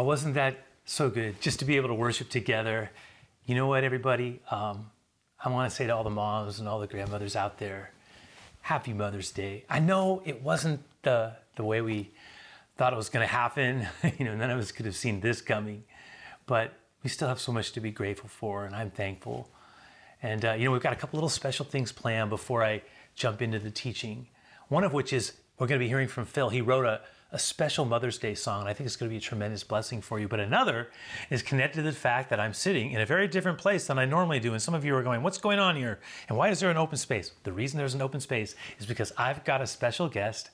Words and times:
Oh, 0.00 0.02
wasn't 0.02 0.32
that 0.36 0.64
so 0.86 1.10
good? 1.10 1.42
Just 1.42 1.58
to 1.58 1.66
be 1.66 1.76
able 1.76 1.88
to 1.88 1.94
worship 1.94 2.30
together. 2.30 2.90
You 3.44 3.54
know 3.54 3.66
what, 3.66 3.84
everybody? 3.84 4.40
Um, 4.50 4.90
I 5.44 5.50
want 5.50 5.68
to 5.68 5.76
say 5.76 5.86
to 5.88 5.94
all 5.94 6.04
the 6.04 6.08
moms 6.08 6.58
and 6.58 6.66
all 6.66 6.80
the 6.80 6.86
grandmothers 6.86 7.36
out 7.36 7.58
there, 7.58 7.92
Happy 8.62 8.94
Mother's 8.94 9.30
Day. 9.30 9.66
I 9.68 9.78
know 9.78 10.22
it 10.24 10.42
wasn't 10.42 10.80
the 11.02 11.34
the 11.56 11.64
way 11.64 11.82
we 11.82 12.08
thought 12.78 12.94
it 12.94 12.96
was 12.96 13.10
going 13.10 13.28
to 13.28 13.30
happen. 13.30 13.88
you 14.18 14.24
know, 14.24 14.34
none 14.34 14.48
of 14.48 14.58
us 14.58 14.72
could 14.72 14.86
have 14.86 14.96
seen 14.96 15.20
this 15.20 15.42
coming, 15.42 15.84
but 16.46 16.72
we 17.02 17.10
still 17.10 17.28
have 17.28 17.38
so 17.38 17.52
much 17.52 17.72
to 17.72 17.80
be 17.80 17.90
grateful 17.90 18.30
for, 18.30 18.64
and 18.64 18.74
I'm 18.74 18.90
thankful. 18.90 19.50
And 20.22 20.42
uh, 20.46 20.52
you 20.52 20.64
know, 20.64 20.70
we've 20.70 20.80
got 20.80 20.94
a 20.94 20.96
couple 20.96 21.18
little 21.18 21.28
special 21.28 21.66
things 21.66 21.92
planned 21.92 22.30
before 22.30 22.64
I 22.64 22.80
jump 23.16 23.42
into 23.42 23.58
the 23.58 23.70
teaching. 23.70 24.28
One 24.68 24.82
of 24.82 24.94
which 24.94 25.12
is 25.12 25.34
we're 25.58 25.66
going 25.66 25.78
to 25.78 25.84
be 25.84 25.88
hearing 25.88 26.08
from 26.08 26.24
Phil. 26.24 26.48
He 26.48 26.62
wrote 26.62 26.86
a 26.86 27.02
a 27.32 27.38
special 27.38 27.84
Mother's 27.84 28.18
Day 28.18 28.34
song, 28.34 28.60
and 28.60 28.68
I 28.68 28.72
think 28.72 28.86
it's 28.86 28.96
going 28.96 29.08
to 29.08 29.12
be 29.12 29.18
a 29.18 29.20
tremendous 29.20 29.62
blessing 29.62 30.00
for 30.02 30.18
you. 30.18 30.26
But 30.26 30.40
another 30.40 30.88
is 31.30 31.42
connected 31.42 31.76
to 31.78 31.82
the 31.82 31.92
fact 31.92 32.28
that 32.30 32.40
I'm 32.40 32.52
sitting 32.52 32.90
in 32.90 33.00
a 33.00 33.06
very 33.06 33.28
different 33.28 33.58
place 33.58 33.86
than 33.86 33.98
I 33.98 34.04
normally 34.04 34.40
do. 34.40 34.52
And 34.52 34.60
some 34.60 34.74
of 34.74 34.84
you 34.84 34.94
are 34.96 35.02
going, 35.02 35.22
What's 35.22 35.38
going 35.38 35.58
on 35.60 35.76
here? 35.76 36.00
And 36.28 36.36
why 36.36 36.48
is 36.48 36.58
there 36.60 36.70
an 36.70 36.76
open 36.76 36.98
space? 36.98 37.32
The 37.44 37.52
reason 37.52 37.78
there's 37.78 37.94
an 37.94 38.02
open 38.02 38.20
space 38.20 38.56
is 38.78 38.86
because 38.86 39.12
I've 39.16 39.44
got 39.44 39.60
a 39.62 39.66
special 39.66 40.08
guest 40.08 40.50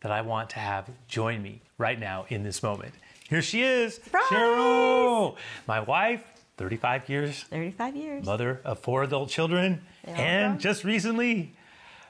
that 0.00 0.12
I 0.12 0.20
want 0.20 0.50
to 0.50 0.58
have 0.58 0.90
join 1.08 1.42
me 1.42 1.62
right 1.78 1.98
now 1.98 2.26
in 2.28 2.42
this 2.42 2.62
moment. 2.62 2.92
Here 3.28 3.42
she 3.42 3.62
is, 3.62 3.94
Surprise! 3.96 4.22
Cheryl, 4.28 5.36
my 5.66 5.80
wife, 5.80 6.24
35 6.56 7.08
years, 7.08 7.42
35 7.44 7.96
years. 7.96 8.24
mother 8.26 8.60
of 8.64 8.78
four 8.78 9.02
adult 9.02 9.28
children, 9.28 9.82
and 10.04 10.58
just 10.60 10.82
recently, 10.84 11.52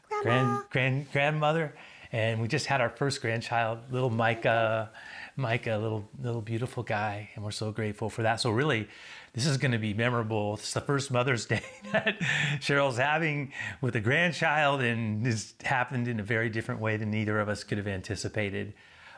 Grandma. 0.09 0.23
grand, 0.23 0.63
grand, 0.71 1.13
grandmother. 1.13 1.75
And 2.13 2.41
we 2.41 2.49
just 2.49 2.67
had 2.67 2.81
our 2.81 2.89
first 2.89 3.21
grandchild, 3.21 3.79
little 3.91 4.11
Micah, 4.11 4.91
Micah, 5.37 5.79
little, 5.81 6.09
little 6.21 6.41
beautiful 6.41 6.83
guy. 6.83 7.31
And 7.35 7.45
we're 7.45 7.51
so 7.51 7.71
grateful 7.71 8.09
for 8.09 8.23
that. 8.23 8.41
So 8.41 8.51
really, 8.51 8.89
this 9.35 9.47
is 9.47 9.59
going 9.59 9.73
to 9.73 9.79
be 9.79 9.93
memorable. 9.93 10.55
It's 10.55 10.73
the 10.73 10.81
first 10.81 11.11
Mother's 11.11 11.45
Day 11.47 11.63
that 11.93 12.19
Cheryl's 12.61 12.97
having 12.97 13.53
with 13.81 13.95
a 13.97 14.01
grandchild 14.01 14.81
and 14.81 15.25
this 15.25 15.55
happened 15.63 16.09
in 16.09 16.19
a 16.19 16.23
very 16.23 16.49
different 16.49 16.81
way 16.81 16.97
than 16.97 17.11
neither 17.11 17.41
of 17.41 17.49
us 17.49 17.63
could 17.63 17.79
have 17.79 17.89
anticipated. 17.89 18.73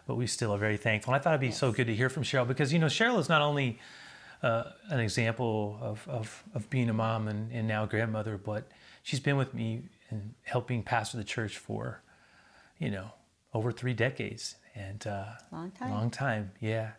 But 0.06 0.16
we 0.16 0.26
still 0.26 0.52
are 0.52 0.58
very 0.58 0.76
thankful. 0.76 1.14
And 1.14 1.20
I 1.20 1.22
thought 1.22 1.34
it'd 1.34 1.40
be 1.40 1.52
so 1.52 1.70
good 1.70 1.86
to 1.86 1.94
hear 1.94 2.08
from 2.08 2.24
Cheryl 2.24 2.46
because, 2.46 2.72
you 2.72 2.80
know, 2.80 2.86
Cheryl 2.86 3.20
is 3.20 3.28
not 3.28 3.42
only 3.42 3.78
uh, 4.42 4.64
an 4.88 5.00
example 5.00 5.78
of, 5.80 6.08
of, 6.08 6.42
of 6.54 6.68
being 6.70 6.88
a 6.88 6.94
mom 6.94 7.28
and, 7.28 7.52
and 7.52 7.68
now 7.68 7.86
grandmother, 7.86 8.36
but 8.36 8.68
she's 9.02 9.20
been 9.20 9.36
with 9.36 9.54
me 9.54 9.82
and 10.10 10.34
helping 10.42 10.82
pastor 10.82 11.16
the 11.16 11.24
church 11.24 11.58
for, 11.58 12.02
you 12.80 12.90
know, 12.90 13.12
over 13.54 13.70
three 13.70 13.94
decades. 13.94 14.56
And 14.74 15.06
uh, 15.06 15.24
Long 15.52 15.70
time. 15.70 15.90
Long 15.90 16.10
time, 16.10 16.50
yeah. 16.60 16.90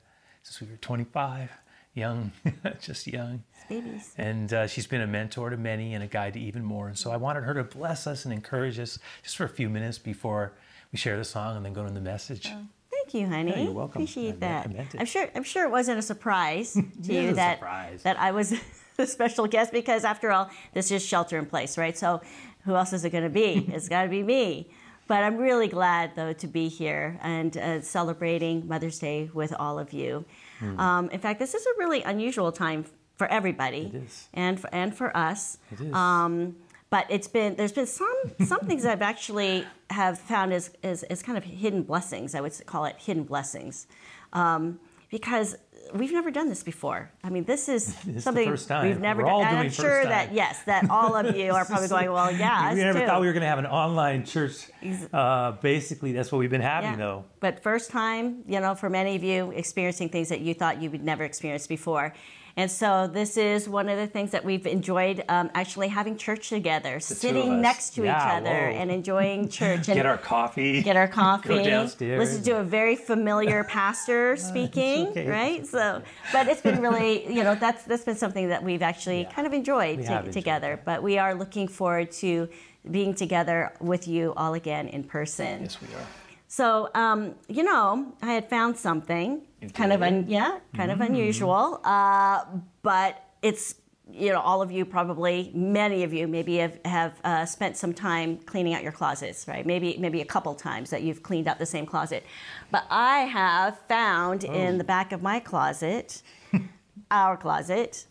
Since 0.43 0.61
we 0.61 0.67
were 0.67 0.77
25, 0.77 1.49
young, 1.93 2.31
just 2.81 3.07
young. 3.07 3.43
Babies. 3.67 4.13
And 4.17 4.53
uh, 4.53 4.67
she's 4.67 4.87
been 4.87 5.01
a 5.01 5.07
mentor 5.07 5.49
to 5.49 5.57
many 5.57 5.93
and 5.93 6.03
a 6.03 6.07
guide 6.07 6.33
to 6.33 6.39
even 6.39 6.63
more. 6.63 6.87
And 6.87 6.97
so 6.97 7.11
I 7.11 7.17
wanted 7.17 7.43
her 7.43 7.53
to 7.55 7.63
bless 7.63 8.07
us 8.07 8.25
and 8.25 8.33
encourage 8.33 8.79
us 8.79 8.99
just 9.23 9.37
for 9.37 9.45
a 9.45 9.49
few 9.49 9.69
minutes 9.69 9.97
before 9.97 10.53
we 10.91 10.97
share 10.97 11.17
the 11.17 11.23
song 11.23 11.57
and 11.57 11.65
then 11.65 11.73
go 11.73 11.81
into 11.81 11.93
the 11.93 12.01
message. 12.01 12.51
Thank 12.91 13.13
you, 13.13 13.27
honey. 13.27 13.51
Yeah, 13.51 13.59
you're 13.63 13.71
welcome. 13.71 14.01
Appreciate 14.01 14.35
I 14.35 14.37
that. 14.37 14.71
I'm 14.99 15.05
sure. 15.05 15.29
I'm 15.33 15.43
sure 15.43 15.65
it 15.65 15.71
wasn't 15.71 15.99
a 15.99 16.01
surprise 16.01 16.73
to 17.03 17.13
you 17.13 17.33
that 17.33 17.59
surprise. 17.59 18.03
that 18.03 18.19
I 18.19 18.31
was 18.31 18.53
the 18.97 19.07
special 19.07 19.47
guest 19.47 19.71
because, 19.71 20.03
after 20.03 20.31
all, 20.31 20.49
this 20.73 20.91
is 20.91 21.05
shelter 21.05 21.37
in 21.37 21.45
place, 21.45 21.77
right? 21.77 21.97
So, 21.97 22.21
who 22.65 22.75
else 22.75 22.93
is 22.93 23.03
it 23.05 23.09
going 23.09 23.23
to 23.23 23.29
be? 23.29 23.65
it's 23.69 23.89
got 23.89 24.03
to 24.03 24.09
be 24.09 24.21
me. 24.23 24.69
But 25.11 25.23
I'm 25.25 25.35
really 25.35 25.67
glad, 25.67 26.15
though, 26.15 26.31
to 26.31 26.47
be 26.47 26.69
here 26.69 27.19
and 27.21 27.57
uh, 27.57 27.81
celebrating 27.81 28.65
Mother's 28.65 28.97
Day 28.97 29.29
with 29.33 29.51
all 29.59 29.77
of 29.77 29.91
you. 29.91 30.23
Hmm. 30.59 30.79
Um, 30.79 31.09
in 31.09 31.19
fact, 31.19 31.37
this 31.37 31.53
is 31.53 31.65
a 31.65 31.73
really 31.77 32.01
unusual 32.03 32.53
time 32.53 32.85
for 33.17 33.27
everybody, 33.27 33.91
It 33.93 33.95
is. 34.05 34.29
and 34.33 34.57
for, 34.57 34.73
and 34.73 34.95
for 34.95 35.09
us. 35.17 35.57
It 35.69 35.81
is. 35.81 35.93
Um, 35.93 36.55
but 36.89 37.07
it's 37.09 37.27
been 37.27 37.55
there's 37.57 37.73
been 37.73 37.87
some 37.87 38.19
some 38.45 38.61
things 38.61 38.85
I've 38.85 39.01
actually 39.01 39.65
have 39.89 40.17
found 40.17 40.53
as, 40.53 40.71
as, 40.81 41.03
as 41.03 41.21
kind 41.21 41.37
of 41.37 41.43
hidden 41.43 41.83
blessings. 41.83 42.33
I 42.33 42.39
would 42.39 42.53
call 42.65 42.85
it 42.85 42.95
hidden 42.97 43.25
blessings, 43.25 43.87
um, 44.31 44.79
because 45.09 45.57
we've 45.93 46.11
never 46.11 46.31
done 46.31 46.49
this 46.49 46.63
before. 46.63 47.11
I 47.23 47.29
mean, 47.29 47.43
this 47.53 47.69
is 47.69 47.93
the 48.03 48.21
something 48.21 48.47
first 48.47 48.67
time. 48.67 48.87
we've 48.87 48.99
never 48.99 49.23
We're 49.23 49.29
done. 49.29 49.41
and 49.47 49.57
I'm 49.59 49.69
sure 49.71 50.03
that 50.03 50.33
yes, 50.33 50.63
that 50.63 50.89
all 50.89 51.15
of 51.15 51.35
you 51.35 51.51
are 51.53 51.65
probably 51.65 51.87
going, 51.87 52.11
well, 52.11 52.31
yeah, 52.45 52.73
we 52.73 52.79
never 52.79 52.99
too. 52.99 53.05
thought 53.05 53.21
we 53.21 53.27
were 53.27 53.33
going 53.33 53.41
to 53.41 53.47
have 53.47 53.59
an 53.59 53.65
online 53.67 54.25
church. 54.25 54.67
Uh, 55.13 55.51
basically, 55.53 56.11
that's 56.11 56.31
what 56.31 56.39
we've 56.39 56.49
been 56.49 56.61
having, 56.61 56.91
Yeah. 56.91 56.97
though. 56.97 57.25
But 57.39 57.61
first 57.61 57.91
time, 57.91 58.43
you 58.47 58.59
know, 58.59 58.75
for 58.75 58.89
many 58.89 59.15
of 59.15 59.23
you, 59.23 59.51
experiencing 59.51 60.09
things 60.09 60.29
that 60.29 60.41
you 60.41 60.53
thought 60.53 60.81
you 60.81 60.89
would 60.91 61.03
never 61.03 61.23
experience 61.23 61.67
before. 61.67 62.13
And 62.57 62.69
so 62.69 63.07
this 63.07 63.37
is 63.37 63.69
one 63.69 63.87
of 63.89 63.97
the 63.97 64.07
things 64.07 64.31
that 64.31 64.43
we've 64.43 64.65
enjoyed 64.67 65.23
um, 65.29 65.49
actually 65.53 65.87
having 65.87 66.17
church 66.17 66.49
together, 66.49 66.95
of 66.97 67.03
sitting 67.03 67.61
next 67.61 67.91
to 67.95 68.03
Yeah, 68.03 68.17
each 68.17 68.41
other 68.41 68.49
whoa. 68.71 68.77
and 68.77 68.91
enjoying 68.91 69.47
church. 69.49 69.87
And 69.87 69.95
Get 69.95 70.05
our 70.05 70.17
coffee. 70.17 70.81
get 70.81 70.95
our 70.95 71.07
coffee, 71.21 71.63
downstairs. 71.63 72.19
listen 72.19 72.43
to 72.43 72.59
a 72.59 72.63
very 72.63 72.95
familiar 72.95 73.63
pastor 73.77 74.35
speaking, 74.35 75.07
okay. 75.07 75.27
right? 75.27 75.65
So, 75.65 76.01
but 76.33 76.47
it's 76.47 76.61
been 76.61 76.81
really, 76.81 77.31
you 77.31 77.43
know, 77.43 77.55
that's 77.55 77.83
that's 77.83 78.03
been 78.03 78.15
something 78.17 78.49
that 78.49 78.61
we've 78.63 78.81
actually 78.81 79.25
kind 79.33 79.47
of 79.47 79.53
enjoyed, 79.53 80.03
to- 80.05 80.17
enjoyed 80.19 80.33
together. 80.33 80.75
that. 80.75 80.85
But 80.85 81.03
we 81.03 81.17
are 81.17 81.33
looking 81.33 81.67
forward 81.67 82.11
to 82.13 82.49
being 82.89 83.13
together 83.13 83.71
with 83.79 84.07
you 84.07 84.33
all 84.35 84.53
again 84.55 84.87
in 84.87 85.03
person. 85.03 85.61
Yes, 85.61 85.77
we 85.81 85.87
are. 85.95 86.07
So, 86.51 86.89
um, 86.95 87.35
you 87.47 87.63
know, 87.63 88.11
I 88.21 88.33
had 88.33 88.49
found 88.49 88.75
something 88.75 89.43
kind 89.73 89.93
of, 89.93 90.01
un- 90.03 90.25
yeah, 90.27 90.59
kind 90.75 90.91
Mm. 90.91 90.95
of 90.95 90.99
unusual, 90.99 91.79
uh, 91.85 92.43
but 92.83 93.23
it's, 93.41 93.75
you 94.11 94.33
know, 94.33 94.41
all 94.41 94.61
of 94.61 94.69
you 94.69 94.83
probably, 94.83 95.49
many 95.55 96.03
of 96.03 96.11
you 96.13 96.27
maybe 96.27 96.57
have, 96.57 96.77
have 96.83 97.13
uh, 97.23 97.45
spent 97.45 97.77
some 97.77 97.93
time 97.93 98.35
cleaning 98.39 98.73
out 98.73 98.83
your 98.83 98.91
closets, 98.91 99.47
right? 99.47 99.65
Maybe, 99.65 99.95
maybe 99.97 100.19
a 100.19 100.25
couple 100.25 100.53
times 100.53 100.89
that 100.89 101.03
you've 101.03 101.23
cleaned 101.23 101.47
out 101.47 101.57
the 101.57 101.65
same 101.65 101.85
closet. 101.85 102.25
But 102.69 102.83
I 102.89 103.19
have 103.19 103.79
found 103.87 104.43
in 104.43 104.77
the 104.77 104.83
back 104.83 105.13
of 105.13 105.21
my 105.23 105.39
closet, 105.39 106.21
our 107.11 107.37
closet, 107.37 108.07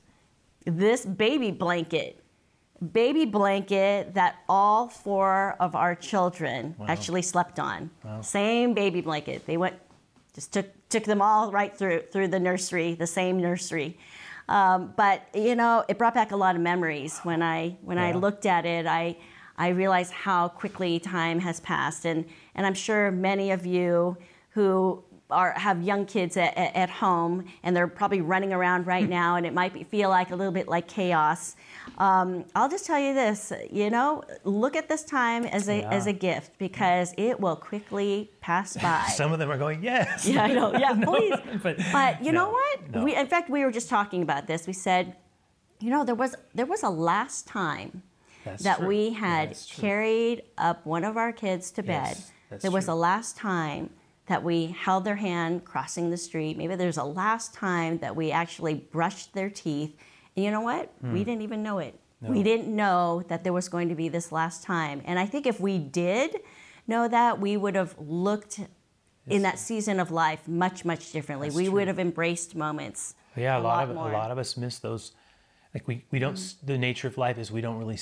this 0.65 1.05
baby 1.05 1.51
blanket 1.51 2.20
baby 2.93 3.25
blanket 3.27 4.15
that 4.15 4.37
all 4.49 4.89
four 4.89 5.57
of 5.61 5.75
our 5.75 5.95
children 5.95 6.75
actually 6.89 7.23
slept 7.23 7.59
on. 7.59 7.91
Same 8.23 8.75
baby 8.75 9.01
blanket. 9.01 9.47
They 9.47 9.57
went, 9.57 9.77
just 10.35 10.53
took 10.53 10.67
took 10.89 11.05
them 11.05 11.23
all 11.23 11.53
right 11.53 11.77
through 11.77 12.03
through 12.11 12.29
the 12.29 12.41
nursery, 12.41 12.95
the 12.95 13.07
same 13.07 13.41
nursery. 13.41 13.99
Um, 14.49 14.93
but 14.97 15.23
you 15.35 15.55
know, 15.55 15.85
it 15.89 15.99
brought 15.99 16.15
back 16.15 16.33
a 16.33 16.37
lot 16.37 16.57
of 16.57 16.63
memories 16.63 17.19
when 17.21 17.43
I 17.43 17.77
when 17.83 17.99
I 17.99 18.13
looked 18.13 18.47
at 18.47 18.67
it. 18.67 18.87
I 18.87 19.17
I 19.57 19.69
realized 19.69 20.13
how 20.13 20.49
quickly 20.49 20.99
time 20.99 21.41
has 21.41 21.61
passed, 21.61 22.05
and 22.05 22.25
and 22.55 22.67
I'm 22.67 22.75
sure 22.75 23.11
many 23.11 23.51
of 23.51 23.67
you 23.67 24.17
who 24.51 25.05
are 25.31 25.53
have 25.53 25.83
young 25.83 26.07
kids 26.07 26.37
at, 26.37 26.57
at, 26.57 26.75
at 26.75 26.91
home 26.91 27.45
and 27.63 27.77
they're 27.77 27.87
probably 27.87 28.21
running 28.21 28.53
around 28.53 28.87
right 28.87 29.09
now, 29.21 29.37
and 29.37 29.47
it 29.47 29.55
might 29.55 29.73
be, 29.73 29.85
feel 29.85 30.09
like 30.09 30.31
a 30.31 30.37
little 30.37 30.53
bit 30.53 30.67
like 30.67 30.89
chaos. 30.89 31.57
Um, 32.01 32.47
I'll 32.55 32.71
just 32.71 32.87
tell 32.87 32.99
you 32.99 33.13
this, 33.13 33.53
you 33.71 33.91
know, 33.91 34.23
look 34.45 34.75
at 34.75 34.89
this 34.89 35.05
time 35.05 35.45
as 35.45 35.69
a 35.69 35.81
Yeah. 35.81 35.91
as 35.91 36.07
a 36.07 36.15
gift 36.15 36.57
because 36.59 37.13
it 37.19 37.39
will 37.39 37.57
quickly 37.57 38.31
pass 38.41 38.75
by. 38.85 39.05
Some 39.15 39.33
of 39.35 39.39
them 39.39 39.51
are 39.51 39.59
going, 39.59 39.83
yes. 39.83 40.27
Yeah, 40.27 40.45
I 40.45 40.53
know. 40.55 40.73
Yeah, 40.85 40.95
please. 41.05 41.35
but, 41.63 41.77
But 41.93 42.25
you 42.25 42.33
know 42.33 42.49
what? 42.51 42.91
no. 42.95 43.05
We, 43.05 43.15
in 43.15 43.27
fact, 43.27 43.51
we 43.51 43.65
were 43.67 43.71
just 43.71 43.91
talking 43.91 44.23
about 44.23 44.47
this. 44.47 44.67
We 44.67 44.73
said, 44.73 45.15
you 45.79 45.91
know, 45.91 46.03
there 46.05 46.15
was 46.15 46.35
there 46.55 46.65
was 46.75 46.83
a 46.83 46.89
last 47.11 47.47
time 47.47 48.03
That's 48.47 48.63
that 48.65 48.79
true. 48.79 48.89
we 48.89 49.13
had 49.13 49.57
carried 49.77 50.43
up 50.57 50.87
one 50.87 51.05
of 51.05 51.19
our 51.19 51.33
kids 51.33 51.71
to 51.73 51.83
bed. 51.83 52.17
Yes, 52.51 52.63
there 52.63 52.71
was 52.71 52.87
true. 52.87 52.95
a 52.95 52.97
last 52.97 53.37
time 53.37 53.91
that 54.27 54.43
we 54.43 54.69
held 54.69 55.05
their 55.05 55.17
hand 55.17 55.67
crossing 55.67 56.09
the 56.11 56.17
street. 56.17 56.57
Maybe 56.57 56.77
there's 56.77 56.97
a 56.97 57.05
last 57.05 57.53
time 57.53 57.99
that 57.99 58.17
we 58.17 58.31
actually 58.33 58.75
brushed 58.75 59.35
their 59.35 59.51
teeth. 59.51 59.93
And 60.37 60.45
you 60.45 60.51
know 60.51 60.61
what? 60.61 60.93
We 61.03 61.25
didn't 61.25 61.43
even 61.43 61.63
know 61.63 61.79
it. 61.79 61.99
We 62.21 62.39
Hmm. 62.39 62.43
Didn't 62.43 62.77
know 62.77 63.23
that 63.29 63.45
there 63.45 63.53
was 63.53 63.69
going 63.69 63.89
to 63.89 63.95
be 63.95 64.09
this 64.09 64.31
last 64.31 64.63
time. 64.63 65.01
And 65.07 65.19
I 65.19 65.27
think 65.27 65.47
if 65.47 65.59
we 65.59 65.79
did 65.79 66.37
know 66.87 67.09
that, 67.09 67.41
we 67.41 67.57
would 67.57 67.75
have 67.75 67.95
looked 67.99 68.61
in 69.27 69.43
that 69.43 69.59
season 69.59 69.99
of 70.01 70.11
life 70.11 70.47
much, 70.47 70.85
much 70.85 71.13
differently. 71.13 71.49
That's 71.49 71.57
we 71.57 71.65
true. 71.65 71.75
would 71.75 71.89
have 71.89 71.99
embraced 71.99 72.55
moments. 72.55 73.15
Yeah, 73.37 73.59
a, 73.59 73.61
lot, 73.61 73.89
of 73.89 73.95
more. 73.95 74.11
a 74.11 74.13
lot 74.13 74.31
of 74.31 74.39
us 74.39 74.57
miss 74.57 74.79
those. 74.81 75.13
Like 75.73 75.87
we, 75.89 76.05
we 76.11 76.19
don't. 76.19 76.35
Mm-hmm. 76.35 76.67
The 76.67 76.79
nature 76.79 77.09
of 77.09 77.17
life 77.17 77.39
is 77.39 77.51
we 77.51 77.61
don't 77.61 77.79
really 77.79 77.99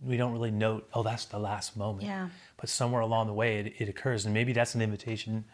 we 0.00 0.16
don't 0.16 0.32
really 0.32 0.52
note. 0.52 0.88
Oh, 0.94 1.02
that's 1.02 1.24
the 1.26 1.38
last 1.38 1.76
moment. 1.76 2.06
Yeah. 2.06 2.28
But 2.56 2.68
somewhere 2.70 3.00
along 3.02 3.26
the 3.26 3.32
way, 3.32 3.58
it, 3.58 3.74
it 3.78 3.88
occurs, 3.88 4.24
and 4.24 4.32
maybe 4.32 4.52
that's 4.52 4.74
an 4.74 4.82
invitation 4.82 5.44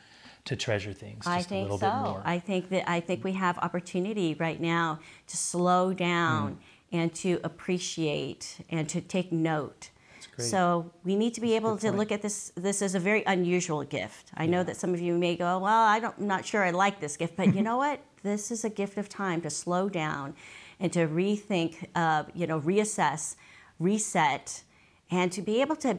to 0.44 0.56
treasure 0.56 0.92
things 0.92 1.24
just 1.24 1.28
I 1.28 1.38
a 1.38 1.42
think 1.42 1.62
little 1.64 1.78
so. 1.78 1.86
bit 1.86 1.96
more. 1.96 2.22
I 2.24 2.38
think 2.38 2.68
that 2.70 2.88
I 2.88 3.00
think 3.00 3.24
we 3.24 3.32
have 3.32 3.58
opportunity 3.58 4.34
right 4.34 4.60
now 4.60 5.00
to 5.26 5.36
slow 5.36 5.92
down 5.94 6.58
and 6.92 7.14
to 7.16 7.40
appreciate 7.42 8.58
and 8.70 8.88
to 8.88 9.00
take 9.00 9.32
note. 9.32 9.90
So 10.36 10.90
we 11.04 11.14
need 11.14 11.32
to 11.34 11.40
be 11.40 11.54
able 11.54 11.76
to 11.76 11.86
point. 11.86 11.96
look 11.96 12.10
at 12.10 12.20
this. 12.20 12.50
This 12.56 12.82
is 12.82 12.96
a 12.96 12.98
very 12.98 13.22
unusual 13.24 13.84
gift. 13.84 14.32
I 14.34 14.46
know 14.46 14.64
that 14.64 14.76
some 14.76 14.92
of 14.92 15.00
you 15.00 15.16
may 15.16 15.36
go, 15.36 15.60
"Well, 15.60 15.84
I 15.84 16.00
don't, 16.00 16.14
I'm 16.18 16.26
not 16.26 16.44
sure 16.44 16.64
I 16.64 16.70
like 16.70 16.98
this 16.98 17.16
gift," 17.16 17.36
but 17.36 17.54
you 17.54 17.62
know 17.68 17.76
what? 17.76 18.00
this 18.24 18.50
is 18.50 18.64
a 18.64 18.70
gift 18.70 18.98
of 18.98 19.08
time 19.08 19.40
to 19.42 19.50
slow 19.50 19.88
down 19.88 20.34
and 20.80 20.92
to 20.92 21.06
rethink, 21.06 21.86
uh, 21.94 22.24
you 22.34 22.46
know, 22.48 22.60
reassess, 22.60 23.36
reset, 23.78 24.64
and 25.10 25.30
to 25.30 25.40
be 25.40 25.60
able 25.60 25.76
to 25.76 25.98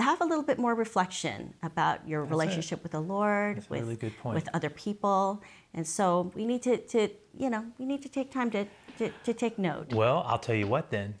have 0.00 0.20
a 0.20 0.24
little 0.24 0.42
bit 0.44 0.58
more 0.58 0.74
reflection 0.74 1.54
about 1.62 2.06
your 2.08 2.24
relationship 2.24 2.82
with 2.82 2.92
the 2.92 3.00
Lord, 3.00 3.58
That's 3.58 3.70
with 3.70 3.80
really 3.80 4.12
with 4.24 4.48
other 4.54 4.70
people, 4.70 5.42
and 5.74 5.86
so 5.86 6.32
we 6.34 6.44
need 6.44 6.62
to, 6.62 6.78
to 6.78 7.08
you 7.36 7.50
know, 7.50 7.64
we 7.78 7.86
need 7.86 8.02
to 8.02 8.08
take 8.08 8.30
time 8.30 8.50
to 8.50 8.66
to, 8.98 9.10
to 9.24 9.32
take 9.32 9.58
note. 9.58 9.92
Well, 9.92 10.24
I'll 10.26 10.38
tell 10.38 10.54
you 10.54 10.66
what 10.66 10.90
then. 10.90 11.14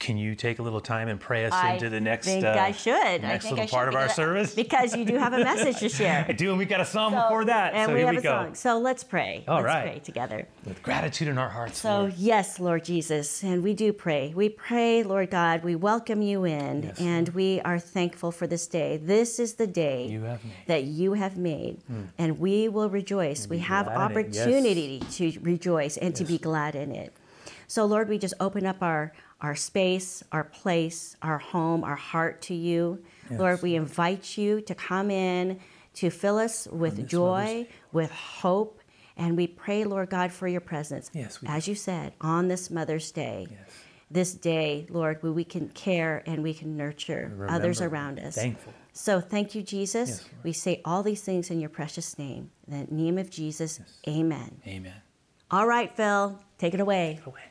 Can 0.00 0.16
you 0.16 0.36
take 0.36 0.60
a 0.60 0.62
little 0.62 0.80
time 0.80 1.08
and 1.08 1.18
pray 1.18 1.44
us 1.44 1.52
I 1.52 1.72
into 1.72 1.90
the 1.90 2.00
next 2.00 2.24
think 2.24 2.44
uh, 2.44 2.50
I 2.56 2.70
should. 2.70 3.20
Next 3.20 3.46
little 3.46 3.58
I 3.60 3.66
should 3.66 3.72
part 3.72 3.88
of 3.88 3.96
our 3.96 4.08
service? 4.08 4.54
because 4.54 4.94
you 4.94 5.04
do 5.04 5.16
have 5.18 5.32
a 5.32 5.38
message 5.42 5.78
to 5.80 5.88
share. 5.88 6.24
I 6.28 6.32
do, 6.32 6.50
and 6.50 6.58
we 6.58 6.66
got 6.66 6.80
a 6.80 6.84
song 6.84 7.10
So- 7.12 7.20
before 7.22 7.44
that. 7.46 7.74
and 7.74 7.88
so 7.88 7.94
we 7.94 7.98
here 7.98 8.06
have 8.06 8.14
we 8.14 8.18
a 8.20 8.22
go. 8.22 8.44
song. 8.44 8.54
So 8.54 8.78
let's 8.78 9.02
pray. 9.02 9.42
All 9.48 9.56
let's 9.56 9.66
right. 9.66 9.82
pray 9.90 9.98
together. 9.98 10.46
With 10.64 10.84
gratitude 10.84 11.26
in 11.26 11.36
our 11.36 11.48
hearts. 11.48 11.80
So, 11.80 11.88
Lord. 12.02 12.14
yes, 12.16 12.60
Lord 12.60 12.84
Jesus, 12.84 13.42
and 13.42 13.64
we 13.64 13.74
do 13.74 13.92
pray. 13.92 14.32
We 14.36 14.48
pray, 14.50 15.02
Lord 15.02 15.30
God, 15.32 15.64
we 15.64 15.74
welcome 15.74 16.22
you 16.22 16.44
in, 16.44 16.84
Yes, 16.84 17.00
and 17.00 17.28
we 17.30 17.60
are 17.62 17.80
thankful 17.80 18.30
for 18.30 18.46
this 18.46 18.68
day. 18.68 18.98
This 18.98 19.40
is 19.40 19.54
the 19.54 19.66
day 19.66 20.06
You 20.06 20.38
that 20.66 20.84
you 20.84 21.14
have 21.14 21.36
made, 21.36 21.78
and 22.16 22.38
we 22.38 22.68
will 22.68 22.88
rejoice. 22.88 23.48
We 23.48 23.58
have 23.58 23.88
it, 23.88 23.90
yes. 23.90 23.98
opportunity 23.98 25.00
to 25.10 25.38
rejoice 25.40 25.96
and 25.96 26.14
to 26.14 26.24
be 26.24 26.38
glad 26.38 26.76
in 26.76 26.92
it. 26.92 27.12
So, 27.66 27.84
Lord, 27.84 28.08
we 28.08 28.16
just 28.16 28.32
open 28.40 28.64
up 28.64 28.80
our, 28.82 29.12
our 29.40 29.54
space, 29.54 30.22
our 30.32 30.44
place, 30.44 31.16
our 31.22 31.38
home, 31.38 31.84
our 31.84 31.96
heart 31.96 32.42
to 32.42 32.54
you. 32.54 33.02
Lord, 33.30 33.62
we 33.62 33.74
invite 33.74 34.36
you 34.38 34.60
to 34.62 34.74
come 34.74 35.10
in 35.10 35.60
to 35.94 36.10
fill 36.10 36.38
us 36.38 36.68
with 36.70 37.08
joy, 37.08 37.66
with 37.92 38.10
hope, 38.10 38.80
and 39.16 39.36
we 39.36 39.48
pray, 39.48 39.84
Lord 39.84 40.10
God, 40.10 40.32
for 40.32 40.46
your 40.46 40.60
presence. 40.60 41.10
Yes, 41.12 41.42
we 41.42 41.48
As 41.48 41.66
you 41.66 41.74
said, 41.74 42.12
on 42.20 42.46
this 42.48 42.70
Mother's 42.70 43.10
Day. 43.10 43.48
Yes. 43.50 43.58
This 44.10 44.32
day, 44.32 44.86
Lord, 44.88 45.22
where 45.22 45.32
we 45.32 45.44
can 45.44 45.68
care 45.70 46.22
and 46.24 46.42
we 46.42 46.54
can 46.54 46.76
nurture 46.78 47.46
others 47.48 47.82
around 47.82 48.18
us. 48.18 48.36
Thankful. 48.36 48.72
So 48.94 49.20
thank 49.20 49.54
you, 49.54 49.62
Jesus. 49.62 50.08
Yes, 50.08 50.28
we 50.42 50.52
say 50.52 50.80
all 50.84 51.02
these 51.02 51.20
things 51.20 51.50
in 51.50 51.60
your 51.60 51.68
precious 51.68 52.18
name. 52.18 52.50
In 52.66 52.86
the 52.86 52.94
name 52.94 53.18
of 53.18 53.28
Jesus, 53.28 53.80
amen. 54.06 54.62
Amen. 54.66 54.94
All 55.50 55.66
right, 55.66 55.94
Phil, 55.94 56.38
take 56.56 56.72
it 56.72 56.80
away. 56.80 57.20
Away. 57.26 57.42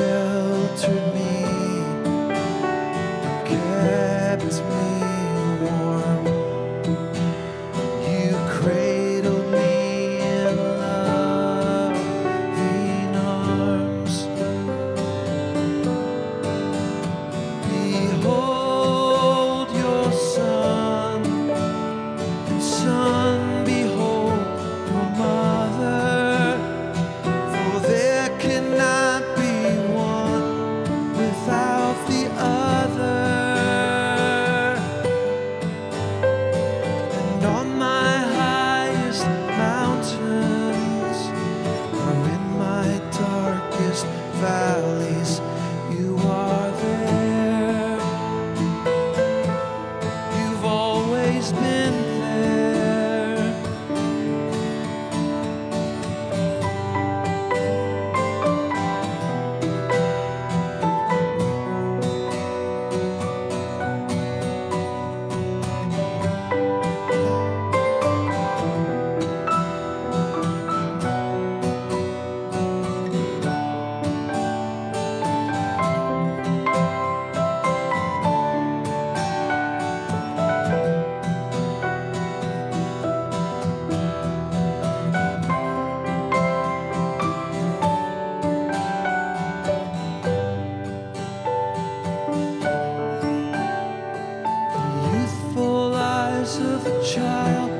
Sheltered 0.00 1.14
me, 1.14 1.39
of 96.58 96.86
a 96.86 97.04
child 97.04 97.70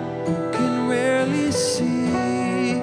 can 0.52 0.88
rarely 0.88 1.50
see. 1.50 2.74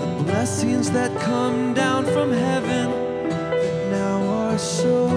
The 0.00 0.22
blessings 0.24 0.90
that 0.92 1.10
come 1.20 1.74
down 1.74 2.04
from 2.04 2.30
heaven 2.30 2.90
that 3.28 3.90
now 3.90 4.22
are 4.44 4.58
so 4.58 5.08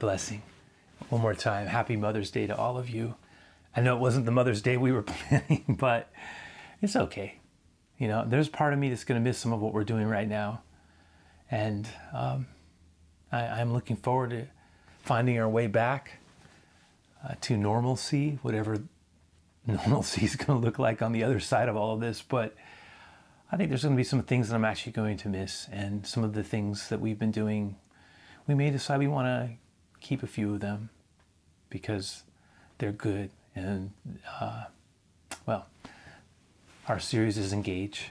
blessing. 0.00 0.42
One 1.10 1.20
more 1.20 1.34
time, 1.34 1.68
happy 1.68 1.94
Mother's 1.94 2.30
Day 2.30 2.46
to 2.46 2.56
all 2.56 2.78
of 2.78 2.88
you. 2.88 3.14
I 3.76 3.82
know 3.82 3.94
it 3.94 4.00
wasn't 4.00 4.24
the 4.24 4.32
Mother's 4.32 4.62
Day 4.62 4.76
we 4.76 4.90
were 4.90 5.02
planning, 5.28 5.76
but 5.78 6.10
it's 6.82 6.96
okay. 6.96 7.38
You 7.98 8.08
know, 8.08 8.24
there's 8.26 8.48
part 8.48 8.72
of 8.72 8.78
me 8.78 8.88
that's 8.88 9.04
going 9.04 9.22
to 9.22 9.24
miss 9.24 9.38
some 9.38 9.52
of 9.52 9.60
what 9.60 9.72
we're 9.72 9.84
doing 9.84 10.08
right 10.08 10.28
now. 10.28 10.62
And 11.50 11.86
um, 12.12 12.46
I, 13.30 13.42
I'm 13.42 13.72
looking 13.72 13.96
forward 13.96 14.30
to 14.30 14.46
finding 15.02 15.38
our 15.38 15.48
way 15.48 15.66
back 15.66 16.18
uh, 17.22 17.34
to 17.42 17.56
normalcy, 17.56 18.38
whatever 18.42 18.82
normalcy 19.66 20.24
is 20.24 20.34
going 20.34 20.58
to 20.58 20.64
look 20.64 20.78
like 20.78 21.02
on 21.02 21.12
the 21.12 21.22
other 21.22 21.40
side 21.40 21.68
of 21.68 21.76
all 21.76 21.94
of 21.94 22.00
this. 22.00 22.22
But 22.22 22.54
I 23.52 23.56
think 23.58 23.68
there's 23.68 23.82
going 23.82 23.94
to 23.94 24.00
be 24.00 24.04
some 24.04 24.22
things 24.22 24.48
that 24.48 24.54
I'm 24.54 24.64
actually 24.64 24.92
going 24.92 25.18
to 25.18 25.28
miss, 25.28 25.68
and 25.70 26.06
some 26.06 26.24
of 26.24 26.32
the 26.32 26.42
things 26.42 26.88
that 26.88 27.00
we've 27.00 27.18
been 27.18 27.32
doing, 27.32 27.76
we 28.46 28.54
may 28.54 28.70
decide 28.70 28.98
we 28.98 29.08
want 29.08 29.26
to 29.26 29.50
keep 30.00 30.22
a 30.22 30.26
few 30.26 30.54
of 30.54 30.60
them 30.60 30.90
because 31.68 32.24
they're 32.78 32.92
good. 32.92 33.30
And 33.54 33.92
uh, 34.40 34.64
well, 35.46 35.66
our 36.88 36.98
series 36.98 37.38
is 37.38 37.52
Engage. 37.52 38.10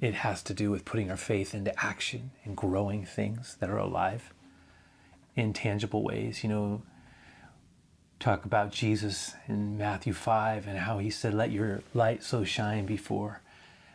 It 0.00 0.14
has 0.14 0.42
to 0.44 0.54
do 0.54 0.70
with 0.70 0.84
putting 0.84 1.10
our 1.10 1.16
faith 1.16 1.54
into 1.54 1.72
action 1.84 2.32
and 2.44 2.56
growing 2.56 3.04
things 3.04 3.56
that 3.60 3.70
are 3.70 3.78
alive 3.78 4.32
in 5.36 5.52
tangible 5.52 6.02
ways. 6.02 6.42
You 6.42 6.50
know, 6.50 6.82
talk 8.18 8.44
about 8.44 8.72
Jesus 8.72 9.34
in 9.48 9.78
Matthew 9.78 10.12
5 10.12 10.66
and 10.66 10.78
how 10.78 10.98
he 10.98 11.10
said, 11.10 11.34
Let 11.34 11.50
your 11.50 11.82
light 11.94 12.22
so 12.22 12.44
shine 12.44 12.86
before 12.86 13.42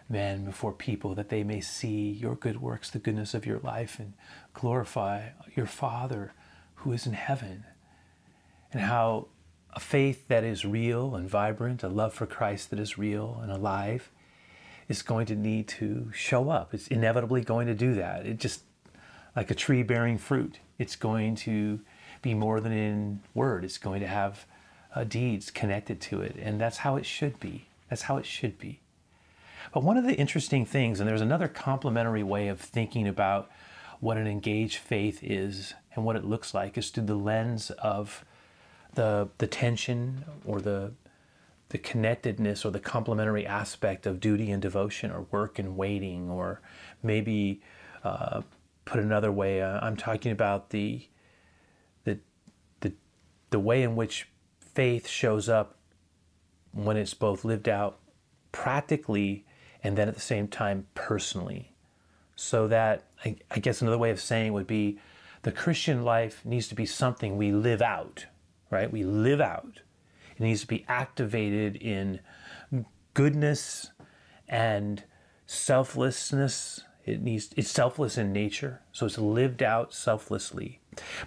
men, 0.09 0.45
before 0.45 0.71
people, 0.71 1.13
that 1.15 1.29
they 1.29 1.43
may 1.43 1.59
see 1.59 2.09
your 2.09 2.35
good 2.35 2.61
works, 2.61 2.89
the 2.89 2.99
goodness 2.99 3.33
of 3.33 3.45
your 3.45 3.59
life, 3.59 3.99
and 3.99 4.13
glorify 4.53 5.29
your 5.55 5.65
Father 5.65 6.33
who 6.77 6.91
is 6.91 7.05
in 7.05 7.13
heaven. 7.13 7.65
And 8.71 8.81
how 8.81 9.27
a 9.73 9.79
faith 9.79 10.27
that 10.27 10.43
is 10.43 10.65
real 10.65 11.15
and 11.15 11.29
vibrant, 11.29 11.83
a 11.83 11.87
love 11.87 12.13
for 12.13 12.25
Christ 12.25 12.69
that 12.69 12.79
is 12.79 12.97
real 12.97 13.39
and 13.41 13.51
alive, 13.51 14.09
is 14.87 15.01
going 15.01 15.25
to 15.27 15.35
need 15.35 15.67
to 15.67 16.11
show 16.13 16.49
up. 16.49 16.73
It's 16.73 16.87
inevitably 16.87 17.41
going 17.41 17.67
to 17.67 17.75
do 17.75 17.93
that. 17.95 18.25
It 18.25 18.39
just 18.39 18.61
like 19.35 19.51
a 19.51 19.55
tree 19.55 19.83
bearing 19.83 20.17
fruit. 20.17 20.59
It's 20.79 20.95
going 20.95 21.35
to 21.35 21.79
be 22.21 22.33
more 22.33 22.59
than 22.59 22.71
in 22.71 23.21
word. 23.33 23.63
It's 23.63 23.77
going 23.77 24.01
to 24.01 24.07
have 24.07 24.45
uh, 24.95 25.03
deeds 25.03 25.51
connected 25.51 26.01
to 26.01 26.21
it, 26.21 26.35
and 26.41 26.59
that's 26.59 26.77
how 26.77 26.95
it 26.95 27.05
should 27.05 27.39
be. 27.39 27.67
That's 27.89 28.03
how 28.03 28.17
it 28.17 28.25
should 28.25 28.57
be. 28.57 28.79
But 29.73 29.83
one 29.83 29.97
of 29.97 30.05
the 30.05 30.15
interesting 30.15 30.65
things, 30.65 30.99
and 30.99 31.07
there's 31.07 31.21
another 31.21 31.47
complementary 31.47 32.23
way 32.23 32.47
of 32.47 32.59
thinking 32.59 33.07
about 33.07 33.51
what 33.99 34.17
an 34.17 34.27
engaged 34.27 34.77
faith 34.77 35.19
is 35.21 35.73
and 35.97 36.05
what 36.05 36.15
it 36.15 36.23
looks 36.23 36.53
like, 36.53 36.77
is 36.77 36.89
through 36.89 37.05
the 37.05 37.15
lens 37.15 37.71
of 37.71 38.23
the 38.93 39.29
the 39.39 39.47
tension 39.47 40.23
or 40.45 40.61
the 40.61 40.93
the 41.69 41.77
connectedness 41.77 42.63
or 42.63 42.71
the 42.71 42.79
complementary 42.79 43.45
aspect 43.45 44.05
of 44.05 44.21
duty 44.21 44.49
and 44.51 44.61
devotion 44.61 45.11
or 45.11 45.23
work 45.31 45.59
and 45.59 45.75
waiting 45.75 46.29
or 46.29 46.61
maybe 47.03 47.61
uh, 48.05 48.41
put 48.85 49.01
another 49.01 49.33
way 49.33 49.61
uh, 49.61 49.77
i'm 49.81 49.97
talking 49.97 50.31
about 50.31 50.69
the, 50.69 51.05
the 52.05 52.17
the 52.79 52.93
the 53.49 53.59
way 53.59 53.83
in 53.83 53.97
which 53.97 54.29
faith 54.59 55.09
shows 55.09 55.49
up 55.49 55.75
when 56.71 56.95
it's 56.95 57.13
both 57.13 57.43
lived 57.43 57.67
out 57.67 57.99
practically 58.51 59.45
and 59.83 59.97
then 59.97 60.07
at 60.07 60.15
the 60.15 60.21
same 60.21 60.47
time 60.47 60.85
personally. 60.93 61.71
So 62.35 62.67
that 62.67 63.05
I, 63.25 63.37
I 63.49 63.59
guess 63.59 63.81
another 63.81 63.97
way 63.97 64.11
of 64.11 64.19
saying 64.19 64.53
would 64.53 64.67
be 64.67 64.99
the 65.43 65.51
christian 65.51 66.03
life 66.03 66.45
needs 66.45 66.67
to 66.67 66.75
be 66.75 66.85
something 66.85 67.37
we 67.37 67.51
live 67.51 67.81
out 67.81 68.25
right 68.69 68.91
we 68.91 69.03
live 69.03 69.41
out 69.41 69.81
it 70.37 70.43
needs 70.43 70.61
to 70.61 70.67
be 70.67 70.85
activated 70.87 71.75
in 71.77 72.19
goodness 73.13 73.89
and 74.47 75.03
selflessness. 75.47 76.81
It 77.05 77.21
needs 77.21 77.49
it's 77.57 77.71
selfless 77.71 78.17
in 78.17 78.31
nature, 78.31 78.81
so 78.91 79.05
it's 79.05 79.17
lived 79.17 79.63
out 79.63 79.93
selflessly. 79.93 80.79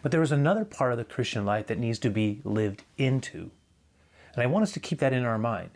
But 0.02 0.12
there 0.12 0.22
is 0.22 0.30
another 0.30 0.64
part 0.64 0.92
of 0.92 0.98
the 0.98 1.04
Christian 1.04 1.44
life 1.44 1.66
that 1.66 1.78
needs 1.78 1.98
to 2.00 2.10
be 2.10 2.40
lived 2.44 2.84
into. 2.96 3.50
And 4.34 4.42
I 4.42 4.46
want 4.46 4.62
us 4.62 4.72
to 4.72 4.80
keep 4.80 5.00
that 5.00 5.12
in 5.12 5.24
our 5.24 5.38
mind. 5.38 5.70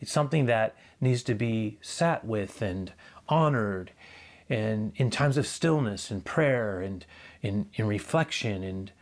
It's 0.00 0.12
something 0.12 0.46
that 0.46 0.74
needs 1.00 1.22
to 1.24 1.34
be 1.34 1.78
sat 1.80 2.24
with 2.24 2.60
and 2.60 2.92
honored 3.28 3.92
and 4.48 4.92
in 4.96 5.10
times 5.10 5.36
of 5.36 5.46
stillness 5.46 6.10
and 6.10 6.24
prayer 6.24 6.80
and 6.80 7.04
in, 7.46 7.68
in 7.74 7.86
reflection 7.86 8.62
and 8.62 8.92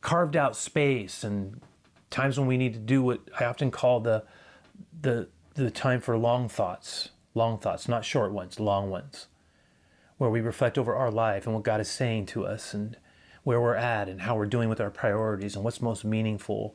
carved 0.00 0.36
out 0.36 0.56
space 0.56 1.22
and 1.22 1.60
times 2.10 2.38
when 2.38 2.48
we 2.48 2.56
need 2.56 2.74
to 2.74 2.80
do 2.80 3.02
what 3.02 3.20
I 3.38 3.44
often 3.44 3.70
call 3.70 4.00
the 4.00 4.24
the 5.00 5.28
the 5.54 5.70
time 5.70 6.00
for 6.00 6.16
long 6.16 6.48
thoughts, 6.48 7.10
long 7.34 7.58
thoughts, 7.58 7.88
not 7.88 8.04
short 8.04 8.32
ones, 8.32 8.58
long 8.58 8.90
ones, 8.90 9.26
where 10.18 10.30
we 10.30 10.40
reflect 10.40 10.78
over 10.78 10.94
our 10.94 11.10
life 11.10 11.46
and 11.46 11.54
what 11.54 11.64
God 11.64 11.80
is 11.80 11.88
saying 11.88 12.26
to 12.26 12.46
us 12.46 12.74
and 12.74 12.96
where 13.44 13.60
we're 13.60 13.74
at 13.74 14.08
and 14.08 14.22
how 14.22 14.36
we're 14.36 14.46
doing 14.46 14.68
with 14.68 14.80
our 14.80 14.90
priorities 14.90 15.54
and 15.54 15.64
what's 15.64 15.82
most 15.82 16.04
meaningful. 16.04 16.74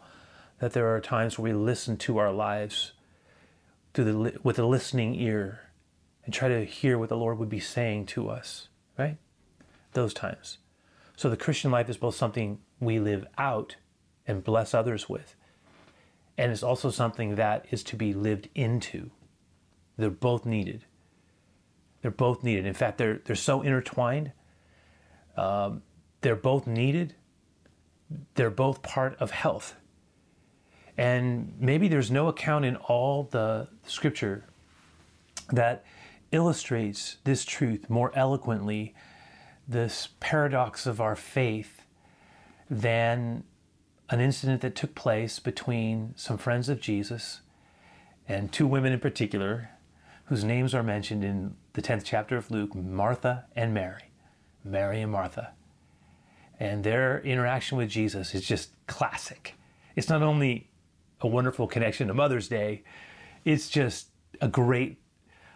That 0.59 0.73
there 0.73 0.93
are 0.95 0.99
times 0.99 1.37
where 1.37 1.53
we 1.53 1.59
listen 1.59 1.97
to 1.97 2.17
our 2.17 2.31
lives 2.31 2.93
through 3.93 4.05
the 4.05 4.39
with 4.43 4.57
a 4.57 4.65
listening 4.65 5.15
ear 5.15 5.71
and 6.25 6.33
try 6.33 6.47
to 6.47 6.65
hear 6.65 6.97
what 6.97 7.09
the 7.09 7.17
Lord 7.17 7.37
would 7.37 7.49
be 7.49 7.59
saying 7.59 8.05
to 8.07 8.29
us, 8.29 8.69
right? 8.97 9.17
Those 9.93 10.13
times. 10.13 10.57
So 11.17 11.29
the 11.29 11.35
Christian 11.35 11.71
life 11.71 11.89
is 11.89 11.97
both 11.97 12.15
something 12.15 12.59
we 12.79 12.99
live 12.99 13.25
out 13.37 13.75
and 14.27 14.43
bless 14.43 14.73
others 14.73 15.09
with. 15.09 15.35
And 16.37 16.51
it's 16.51 16.63
also 16.63 16.91
something 16.91 17.35
that 17.35 17.65
is 17.71 17.83
to 17.85 17.95
be 17.95 18.13
lived 18.13 18.49
into. 18.53 19.09
They're 19.97 20.11
both 20.11 20.45
needed. 20.45 20.85
They're 22.01 22.11
both 22.11 22.43
needed. 22.43 22.67
In 22.67 22.75
fact, 22.75 22.99
they're, 22.99 23.19
they're 23.25 23.35
so 23.35 23.63
intertwined. 23.63 24.31
Um, 25.35 25.81
they're 26.21 26.35
both 26.35 26.67
needed. 26.67 27.15
They're 28.35 28.51
both 28.51 28.83
part 28.83 29.15
of 29.19 29.31
health. 29.31 29.75
And 30.97 31.53
maybe 31.59 31.87
there's 31.87 32.11
no 32.11 32.27
account 32.27 32.63
in 32.63 32.75
all 32.75 33.23
the 33.23 33.69
scripture 33.87 34.45
that 35.51 35.83
illustrates 36.31 37.17
this 37.23 37.43
truth 37.43 37.89
more 37.89 38.11
eloquently, 38.15 38.93
this 39.67 40.09
paradox 40.19 40.85
of 40.85 41.01
our 41.01 41.15
faith, 41.15 41.81
than 42.69 43.43
an 44.09 44.19
incident 44.19 44.61
that 44.61 44.75
took 44.75 44.95
place 44.95 45.39
between 45.39 46.13
some 46.15 46.37
friends 46.37 46.69
of 46.69 46.79
Jesus 46.79 47.41
and 48.27 48.51
two 48.51 48.67
women 48.67 48.93
in 48.93 48.99
particular, 48.99 49.69
whose 50.25 50.43
names 50.43 50.73
are 50.73 50.83
mentioned 50.83 51.23
in 51.23 51.55
the 51.73 51.81
10th 51.81 52.03
chapter 52.03 52.35
of 52.35 52.51
Luke 52.51 52.75
Martha 52.75 53.45
and 53.55 53.73
Mary. 53.73 54.11
Mary 54.63 55.01
and 55.01 55.11
Martha. 55.11 55.53
And 56.59 56.83
their 56.83 57.21
interaction 57.21 57.77
with 57.77 57.89
Jesus 57.89 58.35
is 58.35 58.45
just 58.45 58.71
classic. 58.87 59.55
It's 59.95 60.09
not 60.09 60.21
only 60.21 60.69
a 61.21 61.27
wonderful 61.27 61.67
connection 61.67 62.07
to 62.07 62.13
Mother's 62.13 62.47
Day, 62.47 62.83
it's 63.45 63.69
just 63.69 64.09
a 64.41 64.47
great, 64.47 64.97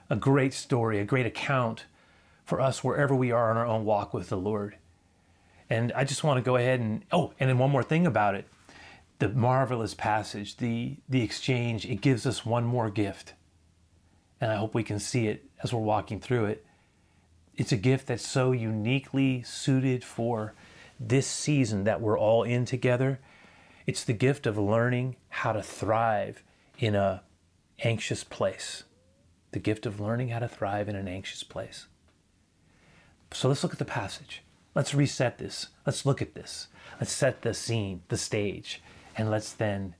a 0.09 0.15
great 0.15 0.53
story, 0.53 0.99
a 0.99 1.05
great 1.05 1.25
account 1.25 1.85
for 2.45 2.60
us 2.60 2.83
wherever 2.83 3.15
we 3.15 3.31
are 3.31 3.51
on 3.51 3.57
our 3.57 3.65
own 3.65 3.86
walk 3.86 4.13
with 4.13 4.29
the 4.29 4.38
Lord. 4.38 4.77
And 5.69 5.91
I 5.93 6.03
just 6.03 6.24
want 6.24 6.38
to 6.38 6.41
go 6.41 6.57
ahead 6.57 6.79
and 6.79 7.03
oh, 7.12 7.33
and 7.39 7.50
then 7.50 7.57
one 7.57 7.71
more 7.71 7.83
thing 7.83 8.05
about 8.05 8.36
it. 8.36 8.48
The 9.19 9.29
marvelous 9.29 9.93
passage, 9.93 10.57
the 10.57 10.98
the 11.07 11.21
exchange, 11.21 11.86
it 11.86 12.01
gives 12.01 12.25
us 12.25 12.45
one 12.45 12.65
more 12.65 12.89
gift. 12.89 13.33
And 14.41 14.51
I 14.51 14.55
hope 14.55 14.74
we 14.74 14.83
can 14.83 15.00
see 15.00 15.27
it 15.27 15.45
as 15.63 15.71
we're 15.71 15.79
walking 15.79 16.19
through 16.19 16.45
it. 16.45 16.65
It's 17.55 17.71
a 17.71 17.77
gift 17.77 18.07
that's 18.07 18.27
so 18.27 18.51
uniquely 18.51 19.43
suited 19.43 20.03
for 20.03 20.53
this 21.00 21.27
season 21.27 21.83
that 21.83 22.01
we're 22.01 22.17
all 22.17 22.43
in 22.43 22.65
together. 22.65 23.19
It's 23.86 24.03
the 24.03 24.13
gift 24.13 24.45
of 24.45 24.57
learning 24.57 25.15
how 25.29 25.53
to 25.53 25.62
thrive 25.62 26.43
in 26.79 26.95
a 26.95 27.24
anxious 27.83 28.24
place. 28.24 28.83
The 29.51 29.60
gift 29.60 29.86
of 29.86 30.00
learning 30.00 30.29
how 30.29 30.39
to 30.39 30.48
thrive 30.48 30.89
in 30.89 30.95
an 30.95 31.07
anxious 31.07 31.43
place. 31.43 31.88
So 33.33 33.47
let's 33.47 33.63
look 33.63 33.73
at 33.73 33.79
the 33.79 33.85
passage. 33.85 34.43
Let's 34.75 34.93
reset 34.93 35.38
this. 35.38 35.67
Let's 35.85 36.05
look 36.05 36.21
at 36.21 36.33
this. 36.33 36.67
Let's 37.00 37.11
set 37.11 37.41
the 37.41 37.53
scene, 37.53 38.01
the 38.09 38.17
stage, 38.17 38.81
and 39.17 39.29
let's 39.29 39.51
then 39.51 39.95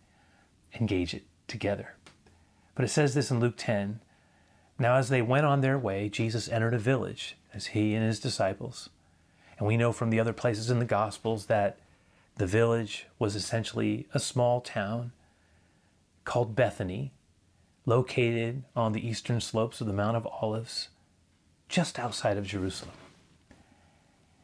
engage 0.80 1.14
it 1.14 1.24
together. 1.48 1.96
But 2.76 2.86
it 2.86 2.90
says 2.90 3.14
this 3.14 3.32
in 3.32 3.40
Luke 3.40 3.56
10 3.58 4.00
Now, 4.80 4.96
as 4.96 5.10
they 5.10 5.22
went 5.22 5.46
on 5.46 5.62
their 5.62 5.78
way, 5.78 6.10
Jesus 6.10 6.50
entered 6.50 6.74
a 6.74 6.80
village, 6.80 7.38
as 7.54 7.68
he 7.68 7.96
and 7.96 8.06
his 8.06 8.20
disciples. 8.20 8.90
And 9.58 9.68
we 9.68 9.78
know 9.78 9.92
from 9.92 10.10
the 10.10 10.20
other 10.20 10.34
places 10.34 10.70
in 10.70 10.80
the 10.80 10.86
Gospels 10.86 11.46
that 11.48 11.78
the 12.38 12.48
village 12.48 13.08
was 13.20 13.36
essentially 13.36 14.08
a 14.14 14.20
small 14.20 14.62
town 14.62 15.12
called 16.24 16.56
Bethany, 16.56 17.12
located 17.86 18.64
on 18.76 18.94
the 18.94 19.06
eastern 19.06 19.42
slopes 19.42 19.82
of 19.82 19.88
the 19.88 19.94
Mount 19.94 20.18
of 20.18 20.28
Olives, 20.28 20.90
just 21.68 22.00
outside 22.00 22.38
of 22.38 22.48
Jerusalem. 22.48 22.94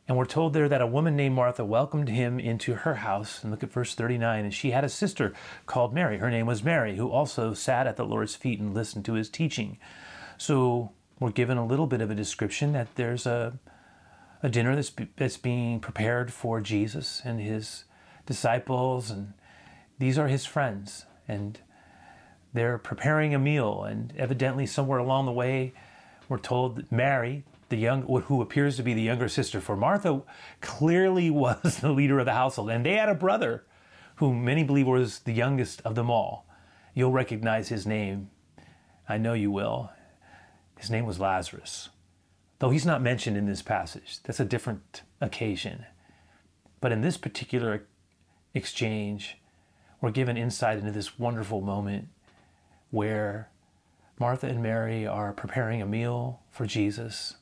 And 0.08 0.18
we're 0.18 0.26
told 0.26 0.54
there 0.54 0.70
that 0.70 0.82
a 0.82 0.88
woman 0.88 1.18
named 1.18 1.36
Martha 1.36 1.66
welcomed 1.66 2.08
him 2.08 2.40
into 2.40 2.76
her 2.76 2.96
house. 2.96 3.44
And 3.44 3.52
look 3.52 3.64
at 3.64 3.72
verse 3.72 3.94
39. 3.94 4.46
And 4.46 4.54
she 4.54 4.72
had 4.72 4.86
a 4.86 4.90
sister 4.90 5.34
called 5.66 5.94
Mary. 5.94 6.18
Her 6.18 6.32
name 6.32 6.46
was 6.46 6.64
Mary, 6.64 6.96
who 6.96 7.10
also 7.10 7.54
sat 7.54 7.88
at 7.88 7.98
the 7.98 8.06
Lord's 8.06 8.36
feet 8.36 8.60
and 8.60 8.74
listened 8.74 9.04
to 9.06 9.14
his 9.14 9.30
teaching. 9.30 9.78
So 10.38 10.92
we're 11.20 11.32
given 11.32 11.58
a 11.58 11.66
little 11.66 11.88
bit 11.88 12.00
of 12.00 12.10
a 12.10 12.16
description 12.16 12.72
that 12.72 12.96
there's 12.96 13.26
a, 13.26 13.60
a 14.42 14.48
dinner 14.48 14.76
that's, 14.76 14.94
that's 15.18 15.38
being 15.38 15.82
prepared 15.82 16.32
for 16.32 16.62
Jesus 16.62 17.22
and 17.26 17.42
his 17.42 17.84
disciples. 18.26 19.12
And 19.12 19.34
these 20.00 20.18
are 20.18 20.30
his 20.30 20.46
friends. 20.46 21.06
And 21.28 21.60
they're 22.54 22.78
preparing 22.78 23.36
a 23.36 23.40
meal. 23.40 23.84
And 23.84 24.14
evidently, 24.18 24.68
somewhere 24.68 25.00
along 25.00 25.26
the 25.26 25.34
way, 25.34 25.74
we're 26.30 26.38
told 26.38 26.78
that 26.78 26.92
Mary, 26.94 27.44
the 27.70 27.78
young, 27.78 28.04
who 28.04 28.42
appears 28.42 28.78
to 28.78 28.84
be 28.84 28.94
the 28.94 29.02
younger 29.02 29.28
sister 29.28 29.60
for 29.60 29.76
Martha, 29.76 30.22
clearly 30.62 31.30
was 31.32 31.78
the 31.78 31.92
leader 31.92 32.20
of 32.20 32.26
the 32.26 32.34
household. 32.34 32.70
And 32.70 32.86
they 32.86 32.96
had 32.96 33.10
a 33.10 33.16
brother 33.16 33.66
who 34.18 34.34
many 34.34 34.64
believe 34.64 34.88
was 34.88 35.20
the 35.20 35.34
youngest 35.34 35.82
of 35.82 35.96
them 35.96 36.10
all. 36.10 36.48
You'll 36.94 37.12
recognize 37.12 37.70
his 37.70 37.86
name. 37.86 38.30
I 39.08 39.18
know 39.18 39.34
you 39.34 39.52
will. 39.52 39.92
His 40.80 40.90
name 40.90 41.06
was 41.06 41.20
Lazarus. 41.20 41.90
Though 42.60 42.72
he's 42.72 42.86
not 42.86 43.02
mentioned 43.02 43.38
in 43.38 43.46
this 43.46 43.62
passage, 43.62 44.20
that's 44.24 44.40
a 44.40 44.46
different 44.46 45.04
occasion. 45.22 45.86
But 46.82 46.92
in 46.92 47.02
this 47.02 47.18
particular 47.18 47.86
exchange, 48.54 49.38
we're 50.02 50.12
given 50.12 50.38
insight 50.38 50.80
into 50.80 50.92
this 50.92 51.20
wonderful 51.20 51.62
moment 51.62 52.08
where 52.90 53.50
Martha 54.20 54.48
and 54.48 54.64
Mary 54.64 55.06
are 55.06 55.34
preparing 55.34 55.82
a 55.82 55.86
meal 55.86 56.42
for 56.50 56.66
Jesus 56.66 57.36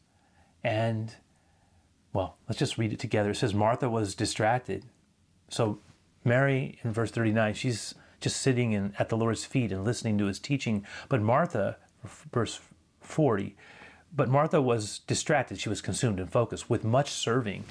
and, 0.65 1.13
well, 2.11 2.37
let's 2.49 2.57
just 2.57 2.79
read 2.79 2.91
it 2.91 2.97
together. 2.97 3.29
It 3.29 3.35
says, 3.35 3.53
Martha 3.53 3.87
was 3.87 4.15
distracted. 4.15 4.83
So, 5.47 5.77
Mary, 6.23 6.79
in 6.83 6.91
verse 6.91 7.11
39, 7.11 7.53
she's 7.53 7.93
just 8.19 8.41
sitting 8.41 8.71
in, 8.71 8.95
at 8.97 9.09
the 9.09 9.15
Lord's 9.15 9.45
feet 9.45 9.71
and 9.71 9.85
listening 9.85 10.17
to 10.17 10.25
his 10.25 10.39
teaching. 10.39 10.83
But 11.07 11.21
Martha, 11.21 11.77
verse 12.33 12.59
40, 13.01 13.55
but 14.11 14.27
Martha 14.27 14.59
was 14.59 14.99
distracted. 15.05 15.59
She 15.59 15.69
was 15.69 15.81
consumed 15.81 16.19
and 16.19 16.31
focused 16.31 16.67
with 16.67 16.83
much 16.83 17.11
serving. 17.11 17.65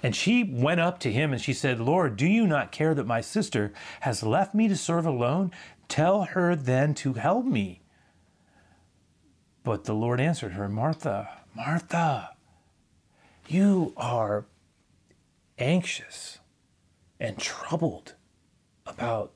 And 0.00 0.14
she 0.14 0.44
went 0.44 0.78
up 0.78 1.00
to 1.00 1.10
him 1.10 1.32
and 1.32 1.42
she 1.42 1.52
said, 1.52 1.80
Lord, 1.80 2.16
do 2.16 2.26
you 2.28 2.46
not 2.46 2.70
care 2.70 2.94
that 2.94 3.06
my 3.06 3.20
sister 3.20 3.72
has 4.00 4.22
left 4.22 4.54
me 4.54 4.68
to 4.68 4.76
serve 4.76 5.06
alone? 5.06 5.50
Tell 5.88 6.22
her 6.22 6.54
then 6.54 6.94
to 6.94 7.14
help 7.14 7.44
me. 7.44 7.82
But 9.64 9.84
the 9.84 9.94
Lord 9.94 10.20
answered 10.20 10.52
her, 10.52 10.68
Martha, 10.68 11.41
Martha, 11.54 12.30
you 13.46 13.92
are 13.96 14.46
anxious 15.58 16.38
and 17.20 17.38
troubled 17.38 18.14
about 18.86 19.32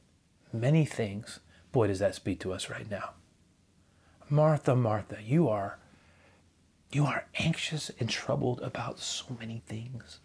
many 0.52 0.84
things. 0.86 1.40
Boy, 1.72 1.88
does 1.88 1.98
that 1.98 2.14
speak 2.14 2.40
to 2.40 2.52
us 2.52 2.70
right 2.70 2.90
now. 2.90 3.10
Martha, 4.30 4.74
Martha, 4.74 5.18
you 5.22 5.48
are 5.48 5.78
you 6.92 7.04
are 7.04 7.26
anxious 7.34 7.90
and 8.00 8.08
troubled 8.08 8.60
about 8.60 8.98
so 8.98 9.36
many 9.38 9.62
things. 9.66 10.20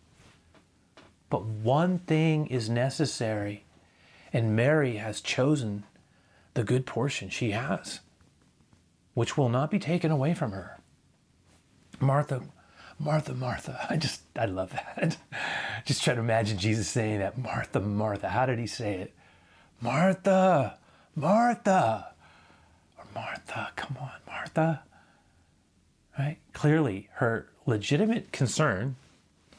But 1.30 1.44
one 1.44 2.00
thing 2.00 2.48
is 2.48 2.70
necessary, 2.70 3.66
and 4.32 4.56
Mary 4.56 4.98
has 4.98 5.22
chosen 5.22 5.84
the 6.54 6.64
good 6.64 6.86
portion 6.86 7.30
she 7.30 7.52
has, 7.52 8.02
which 9.14 9.38
will 9.38 9.50
not 9.50 9.72
be 9.72 9.80
taken 9.80 10.12
away 10.12 10.34
from 10.34 10.52
her. 10.52 10.81
Martha, 12.02 12.42
Martha, 13.00 13.34
Martha. 13.34 13.88
I 13.90 13.98
just, 13.98 14.22
I 14.36 14.46
love 14.46 14.72
that. 14.72 15.18
just 15.86 16.04
try 16.04 16.14
to 16.14 16.20
imagine 16.20 16.58
Jesus 16.58 16.88
saying 16.88 17.20
that. 17.20 17.38
Martha, 17.38 17.80
Martha. 17.80 18.30
How 18.30 18.46
did 18.46 18.60
he 18.60 18.68
say 18.68 18.96
it? 18.96 19.14
Martha, 19.80 20.78
Martha. 21.16 22.14
Or 22.98 23.06
Martha, 23.14 23.70
come 23.76 23.98
on, 24.00 24.12
Martha. 24.28 24.84
Right? 26.18 26.38
Clearly, 26.54 27.10
her 27.14 27.48
legitimate 27.66 28.32
concern 28.32 28.96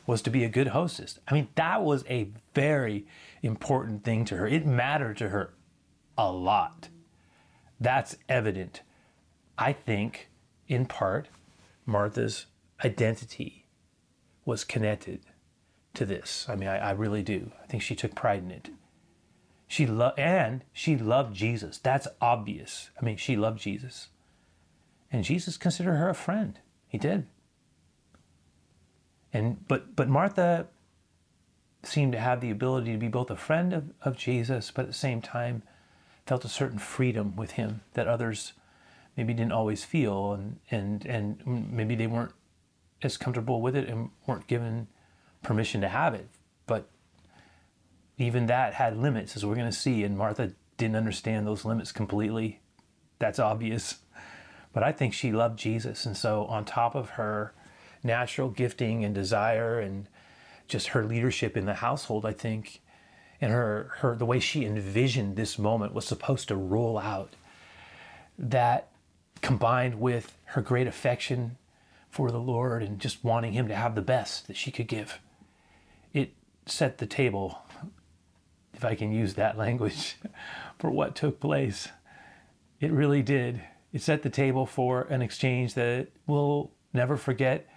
was 0.07 0.23
to 0.23 0.31
be 0.31 0.45
a 0.45 0.49
good 0.49 0.69
hostess. 0.69 1.19
I 1.29 1.35
mean, 1.35 1.49
that 1.55 1.83
was 1.83 2.05
a 2.09 2.29
very 2.55 3.07
important 3.43 4.05
thing 4.05 4.25
to 4.27 4.37
her. 4.37 4.47
It 4.47 4.67
mattered 4.67 5.17
to 5.19 5.29
her 5.29 5.53
a 6.19 6.31
lot. 6.31 6.89
That's 7.81 8.17
evident, 8.29 8.83
I 9.59 9.73
think, 9.73 10.29
in 10.69 10.87
part 10.87 11.29
Martha's 11.87 12.47
identity 12.85 13.67
was 14.45 14.65
connected 14.65 15.21
to 15.95 16.05
this. 16.05 16.47
I 16.49 16.57
mean, 16.57 16.69
I, 16.69 16.79
I 16.79 16.91
really 16.93 17.23
do. 17.23 17.53
I 17.63 17.67
think 17.67 17.83
she 17.83 17.95
took 17.95 18.15
pride 18.15 18.43
in 18.43 18.51
it. 18.51 18.71
She 19.69 19.87
loved, 19.87 20.19
and 20.19 20.65
she 20.73 20.97
loved 20.97 21.35
Jesus. 21.35 21.79
That's 21.79 22.09
obvious. 22.21 22.91
I 23.01 23.05
mean, 23.05 23.17
she 23.17 23.37
loved 23.37 23.61
Jesus. 23.61 24.09
And 25.11 25.25
Jesus 25.25 25.57
considered 25.57 25.97
her 25.97 26.09
a 26.09 26.15
friend. 26.15 26.59
He 26.89 26.99
did. 26.99 27.27
And 29.33 29.67
but 29.67 29.97
but 29.97 30.09
Martha 30.09 30.67
seemed 31.83 32.13
to 32.13 32.21
have 32.21 32.41
the 32.41 32.51
ability 32.51 32.93
to 32.93 32.99
be 32.99 33.09
both 33.09 33.31
a 33.31 33.37
friend 33.37 33.73
of, 33.73 33.93
of 34.03 34.17
Jesus, 34.17 34.71
but 34.71 34.83
at 34.83 34.89
the 34.89 34.95
same 34.95 35.21
time 35.21 35.63
felt 36.27 36.45
a 36.45 36.49
certain 36.49 36.79
freedom 36.79 37.35
with 37.35 37.53
him 37.53 37.81
that 37.95 38.07
others 38.07 38.53
maybe 39.17 39.35
didn't 39.35 39.53
always 39.53 39.85
feel 39.85 40.33
and 40.33 40.59
and 40.71 41.05
and 41.07 41.71
maybe 41.73 41.95
they 41.95 42.07
weren't 42.07 42.33
as 43.03 43.17
comfortable 43.17 43.61
with 43.61 43.77
it 43.77 43.89
and 43.89 44.11
weren't 44.27 44.47
given 44.47 44.87
permission 45.43 45.81
to 45.81 45.89
have 45.89 46.15
it. 46.15 46.29
But 46.67 46.89
even 48.19 48.47
that 48.47 48.75
had 48.75 48.97
limits 48.97 49.37
as 49.37 49.45
we're 49.45 49.57
going 49.57 49.71
to 49.71 49.77
see 49.77 50.05
and 50.05 50.17
martha 50.17 50.53
didn't 50.77 50.97
understand 50.97 51.47
those 51.47 51.65
limits 51.65 51.93
completely. 51.93 52.61
That's 53.19 53.39
obvious. 53.39 53.99
But 54.73 54.83
i 54.83 54.91
think 54.91 55.13
she 55.13 55.33
loved 55.33 55.59
jesus 55.59 56.07
and 56.07 56.17
so 56.17 56.47
on 56.47 56.65
top 56.65 56.95
of 56.95 57.11
her 57.11 57.53
natural 58.03 58.49
gifting 58.49 59.05
and 59.05 59.15
desire 59.15 59.79
and 59.79 60.09
just 60.67 60.89
her 60.89 61.05
leadership 61.05 61.59
in 61.59 61.67
the 61.67 61.75
household 61.75 62.25
i 62.25 62.33
think 62.33 62.81
and 63.43 63.53
her, 63.53 63.91
her 63.99 64.15
the 64.15 64.25
way 64.25 64.39
she 64.39 64.65
envisioned 64.65 65.37
this 65.37 65.59
moment 65.59 65.93
was 65.93 66.07
supposed 66.07 66.49
to 66.49 66.57
roll 66.57 66.97
out 66.97 67.35
that 68.39 68.89
combined 69.43 70.01
with 70.01 70.39
her 70.47 70.63
great 70.63 70.87
affection 70.87 71.59
for 72.09 72.31
the 72.31 72.39
Lord 72.39 72.83
and 72.83 72.99
just 72.99 73.25
wanting 73.25 73.53
Him 73.53 73.69
to 73.69 73.75
have 73.75 73.95
the 73.95 74.03
best 74.03 74.47
that 74.47 74.57
she 74.57 74.71
could 74.71 74.87
give, 74.87 75.19
it 76.15 76.33
set 76.67 76.99
the 76.99 77.07
table, 77.07 77.59
if 78.73 78.85
I 78.85 78.95
can 78.95 79.13
use 79.13 79.35
that 79.35 79.59
language, 79.59 80.17
for 80.79 80.91
what 80.91 81.15
took 81.15 81.41
place. 81.41 81.89
It 82.81 82.93
really 82.93 83.23
did. 83.23 83.63
It 83.93 84.03
set 84.03 84.23
the 84.23 84.31
table 84.31 84.67
for 84.67 85.03
an 85.03 85.23
exchange 85.23 85.75
that 85.75 86.09
we'll 86.27 86.71
never 86.93 87.17
forget 87.17 87.69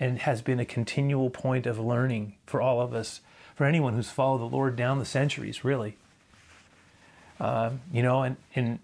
and 0.00 0.18
has 0.20 0.42
been 0.42 0.60
a 0.60 0.64
continual 0.64 1.30
point 1.30 1.66
of 1.66 1.78
learning 1.78 2.36
for 2.46 2.60
all 2.60 2.80
of 2.80 2.94
us, 2.94 3.20
for 3.54 3.64
anyone 3.64 3.94
who's 3.94 4.10
followed 4.10 4.38
the 4.38 4.56
Lord 4.56 4.76
down 4.76 4.98
the 4.98 5.04
centuries, 5.04 5.64
really. 5.64 5.96
Uh, 7.40 7.70
you 7.92 8.02
know, 8.02 8.22
and, 8.22 8.36
and, 8.54 8.78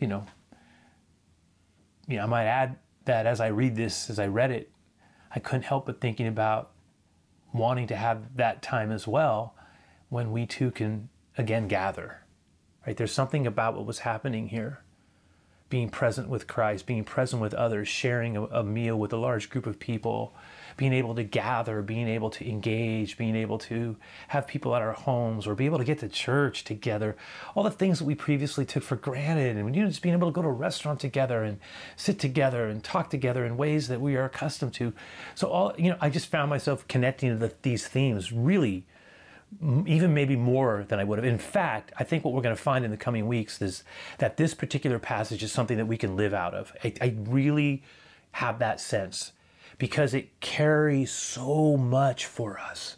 you 0.00 0.06
know, 0.06 0.26
you 2.08 2.16
know, 2.16 2.24
I 2.24 2.26
might 2.26 2.46
add 2.46 2.76
that 3.04 3.26
as 3.26 3.40
I 3.40 3.48
read 3.48 3.76
this, 3.76 4.10
as 4.10 4.18
I 4.18 4.26
read 4.26 4.50
it, 4.50 4.70
I 5.30 5.38
couldn't 5.38 5.62
help 5.62 5.86
but 5.86 6.00
thinking 6.00 6.26
about 6.26 6.72
wanting 7.52 7.86
to 7.88 7.96
have 7.96 8.36
that 8.36 8.62
time 8.62 8.90
as 8.90 9.06
well 9.06 9.54
when 10.08 10.32
we 10.32 10.46
too 10.46 10.70
can 10.70 11.10
again 11.36 11.68
gather. 11.68 12.22
Right? 12.86 12.96
There's 12.96 13.12
something 13.12 13.46
about 13.46 13.76
what 13.76 13.86
was 13.86 14.00
happening 14.00 14.48
here 14.48 14.80
being 15.68 15.90
present 15.90 16.28
with 16.30 16.46
Christ, 16.46 16.86
being 16.86 17.04
present 17.04 17.42
with 17.42 17.52
others, 17.52 17.88
sharing 17.88 18.36
a, 18.36 18.44
a, 18.44 18.64
meal 18.64 18.96
with 18.96 19.12
a 19.12 19.18
large 19.18 19.50
group 19.50 19.66
of 19.66 19.78
people, 19.78 20.34
being 20.78 20.92
able 20.94 21.14
to 21.16 21.24
gather, 21.24 21.82
being 21.82 22.08
able 22.08 22.30
to 22.30 22.48
engage, 22.48 23.18
being 23.18 23.36
able 23.36 23.58
to 23.58 23.96
have 24.28 24.46
people 24.46 24.74
at 24.74 24.80
our 24.80 24.92
homes 24.92 25.46
or 25.46 25.54
be 25.54 25.66
able 25.66 25.76
to 25.76 25.84
get 25.84 25.98
to 25.98 26.08
church 26.08 26.62
together, 26.64 27.16
all 27.54 27.64
the 27.64 27.70
things 27.70 27.98
that 27.98 28.04
we 28.04 28.14
previously 28.14 28.64
took 28.64 28.84
for 28.84 28.96
granted, 28.96 29.56
and 29.56 29.74
you 29.74 29.82
know, 29.82 29.88
just 29.88 30.00
being 30.00 30.14
able 30.14 30.28
to 30.28 30.32
go 30.32 30.40
to 30.40 30.48
a 30.48 30.52
restaurant 30.52 31.00
together 31.00 31.42
and 31.42 31.58
sit 31.96 32.18
together 32.18 32.68
and 32.68 32.84
talk 32.84 33.10
together 33.10 33.44
in 33.44 33.56
ways 33.56 33.88
that 33.88 34.00
we 34.00 34.16
are 34.16 34.24
accustomed 34.24 34.72
to. 34.72 34.94
So 35.34 35.48
all 35.48 35.74
you 35.76 35.90
know, 35.90 35.98
I 36.00 36.08
just 36.10 36.30
found 36.30 36.48
myself 36.48 36.86
connecting 36.86 37.30
to 37.30 37.36
the, 37.36 37.52
these 37.62 37.86
themes 37.86 38.32
really 38.32 38.86
even 39.86 40.14
maybe 40.14 40.36
more 40.36 40.84
than 40.88 41.00
I 41.00 41.04
would 41.04 41.18
have. 41.18 41.24
In 41.24 41.38
fact, 41.38 41.90
I 41.98 42.04
think 42.04 42.24
what 42.24 42.34
we're 42.34 42.42
going 42.42 42.54
to 42.54 42.62
find 42.62 42.84
in 42.84 42.90
the 42.90 42.98
coming 42.98 43.26
weeks 43.26 43.60
is 43.60 43.82
that 44.18 44.36
this 44.36 44.54
particular 44.54 44.98
passage 44.98 45.42
is 45.42 45.50
something 45.50 45.78
that 45.78 45.86
we 45.86 45.96
can 45.96 46.16
live 46.16 46.34
out 46.34 46.54
of. 46.54 46.72
I, 46.84 46.92
I 47.00 47.16
really 47.18 47.82
have 48.32 48.58
that 48.58 48.78
sense 48.78 49.32
because 49.78 50.14
it 50.14 50.40
carries 50.40 51.10
so 51.10 51.76
much 51.76 52.26
for 52.26 52.58
us. 52.58 52.96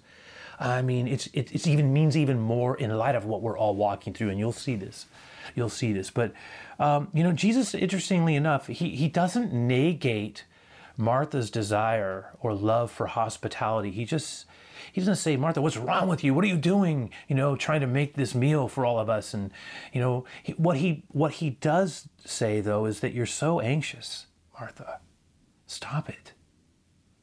I 0.58 0.82
mean, 0.82 1.08
it's 1.08 1.26
it 1.28 1.52
it's 1.52 1.66
even 1.66 1.92
means 1.92 2.16
even 2.16 2.38
more 2.38 2.76
in 2.76 2.90
light 2.96 3.14
of 3.14 3.24
what 3.24 3.40
we're 3.40 3.56
all 3.56 3.74
walking 3.74 4.12
through, 4.12 4.28
and 4.28 4.38
you'll 4.38 4.52
see 4.52 4.76
this. 4.76 5.06
You'll 5.54 5.70
see 5.70 5.92
this. 5.92 6.10
But 6.10 6.32
um, 6.78 7.08
you 7.14 7.22
know, 7.22 7.32
Jesus, 7.32 7.74
interestingly 7.74 8.34
enough, 8.34 8.66
he 8.66 8.90
he 8.90 9.08
doesn't 9.08 9.52
negate 9.52 10.44
Martha's 10.98 11.50
desire 11.50 12.36
or 12.40 12.54
love 12.54 12.90
for 12.90 13.06
hospitality. 13.06 13.90
He 13.90 14.04
just 14.04 14.44
he 14.92 15.00
doesn't 15.00 15.16
say, 15.16 15.36
Martha, 15.36 15.62
what's 15.62 15.78
wrong 15.78 16.08
with 16.08 16.22
you? 16.22 16.34
What 16.34 16.44
are 16.44 16.48
you 16.48 16.56
doing? 16.56 17.10
You 17.28 17.36
know, 17.36 17.56
trying 17.56 17.80
to 17.80 17.86
make 17.86 18.14
this 18.14 18.34
meal 18.34 18.68
for 18.68 18.84
all 18.84 18.98
of 18.98 19.08
us. 19.08 19.32
And 19.32 19.50
you 19.94 20.00
know, 20.00 20.24
he, 20.42 20.52
what 20.52 20.76
he 20.76 21.04
what 21.08 21.32
he 21.34 21.50
does 21.50 22.08
say 22.24 22.60
though 22.60 22.84
is 22.84 23.00
that 23.00 23.14
you're 23.14 23.24
so 23.24 23.60
anxious, 23.60 24.26
Martha. 24.58 25.00
Stop 25.66 26.10
it. 26.10 26.32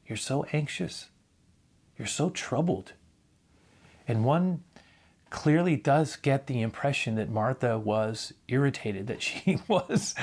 You're 0.08 0.16
so 0.16 0.46
anxious. 0.52 1.10
You're 1.98 2.08
so 2.08 2.30
troubled. 2.30 2.94
And 4.06 4.24
one 4.24 4.64
clearly 5.30 5.76
does 5.76 6.16
get 6.16 6.46
the 6.46 6.62
impression 6.62 7.16
that 7.16 7.28
Martha 7.28 7.78
was 7.78 8.32
irritated, 8.48 9.06
that 9.08 9.22
she 9.22 9.58
was 9.68 10.14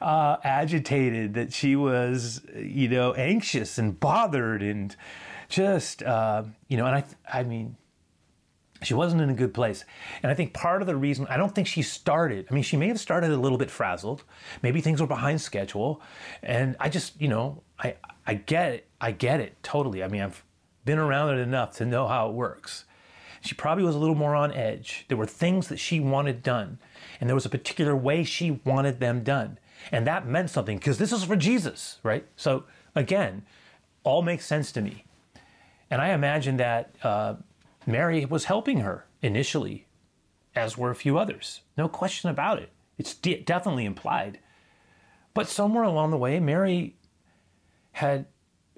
uh, 0.00 0.36
agitated, 0.42 1.34
that 1.34 1.52
she 1.52 1.76
was, 1.76 2.40
you 2.56 2.88
know, 2.88 3.12
anxious 3.12 3.76
and 3.76 3.98
bothered 4.00 4.62
and 4.62 4.96
just, 5.48 6.02
uh, 6.02 6.42
you 6.68 6.76
know, 6.76 6.86
and 6.86 6.96
I, 6.96 7.04
I 7.40 7.42
mean, 7.42 7.76
she 8.82 8.94
wasn't 8.94 9.22
in 9.22 9.30
a 9.30 9.34
good 9.34 9.54
place. 9.54 9.84
And 10.22 10.30
I 10.30 10.34
think 10.34 10.52
part 10.52 10.80
of 10.80 10.86
the 10.86 10.96
reason, 10.96 11.26
I 11.28 11.36
don't 11.36 11.54
think 11.54 11.66
she 11.66 11.82
started, 11.82 12.46
I 12.50 12.54
mean, 12.54 12.62
she 12.62 12.76
may 12.76 12.88
have 12.88 13.00
started 13.00 13.30
a 13.30 13.36
little 13.36 13.58
bit 13.58 13.70
frazzled. 13.70 14.24
Maybe 14.62 14.80
things 14.80 15.00
were 15.00 15.06
behind 15.06 15.40
schedule. 15.40 16.00
And 16.42 16.76
I 16.80 16.88
just, 16.88 17.20
you 17.20 17.28
know, 17.28 17.62
I, 17.78 17.96
I 18.26 18.34
get 18.34 18.72
it. 18.72 18.85
I 19.00 19.12
get 19.12 19.40
it 19.40 19.62
totally. 19.62 20.02
I 20.02 20.08
mean, 20.08 20.22
I've 20.22 20.44
been 20.84 20.98
around 20.98 21.38
it 21.38 21.40
enough 21.40 21.76
to 21.76 21.84
know 21.84 22.06
how 22.06 22.28
it 22.28 22.34
works. 22.34 22.84
She 23.40 23.54
probably 23.54 23.84
was 23.84 23.94
a 23.94 23.98
little 23.98 24.14
more 24.14 24.34
on 24.34 24.52
edge. 24.52 25.04
There 25.08 25.16
were 25.16 25.26
things 25.26 25.68
that 25.68 25.78
she 25.78 26.00
wanted 26.00 26.42
done, 26.42 26.78
and 27.20 27.28
there 27.28 27.34
was 27.34 27.46
a 27.46 27.50
particular 27.50 27.94
way 27.94 28.24
she 28.24 28.60
wanted 28.64 28.98
them 28.98 29.22
done. 29.22 29.58
And 29.92 30.06
that 30.06 30.26
meant 30.26 30.50
something 30.50 30.78
because 30.78 30.98
this 30.98 31.12
is 31.12 31.24
for 31.24 31.36
Jesus, 31.36 31.98
right? 32.02 32.26
So, 32.34 32.64
again, 32.94 33.44
all 34.02 34.22
makes 34.22 34.46
sense 34.46 34.72
to 34.72 34.80
me. 34.80 35.04
And 35.90 36.00
I 36.00 36.08
imagine 36.08 36.56
that 36.56 36.94
uh, 37.02 37.34
Mary 37.86 38.24
was 38.24 38.46
helping 38.46 38.80
her 38.80 39.06
initially, 39.22 39.86
as 40.54 40.76
were 40.76 40.90
a 40.90 40.96
few 40.96 41.18
others. 41.18 41.60
No 41.76 41.88
question 41.88 42.30
about 42.30 42.58
it. 42.58 42.70
It's 42.98 43.14
de- 43.14 43.42
definitely 43.42 43.84
implied. 43.84 44.40
But 45.34 45.48
somewhere 45.48 45.84
along 45.84 46.10
the 46.10 46.16
way, 46.16 46.40
Mary 46.40 46.96
had 47.92 48.26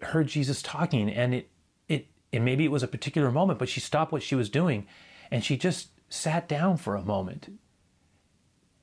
heard 0.03 0.29
Jesus 0.29 0.63
talking, 0.63 1.11
and 1.11 1.35
it 1.35 1.51
it 1.89 2.07
and 2.33 2.45
maybe 2.45 2.65
it 2.65 2.71
was 2.71 2.83
a 2.83 2.89
particular 2.89 3.31
moment, 3.31 3.59
but 3.59 3.69
she 3.69 3.81
stopped 3.81 4.13
what 4.13 4.23
she 4.23 4.35
was 4.35 4.51
doing 4.51 4.87
and 5.31 5.45
she 5.45 5.57
just 5.57 5.91
sat 6.09 6.49
down 6.49 6.77
for 6.77 6.95
a 6.97 7.03
moment. 7.03 7.59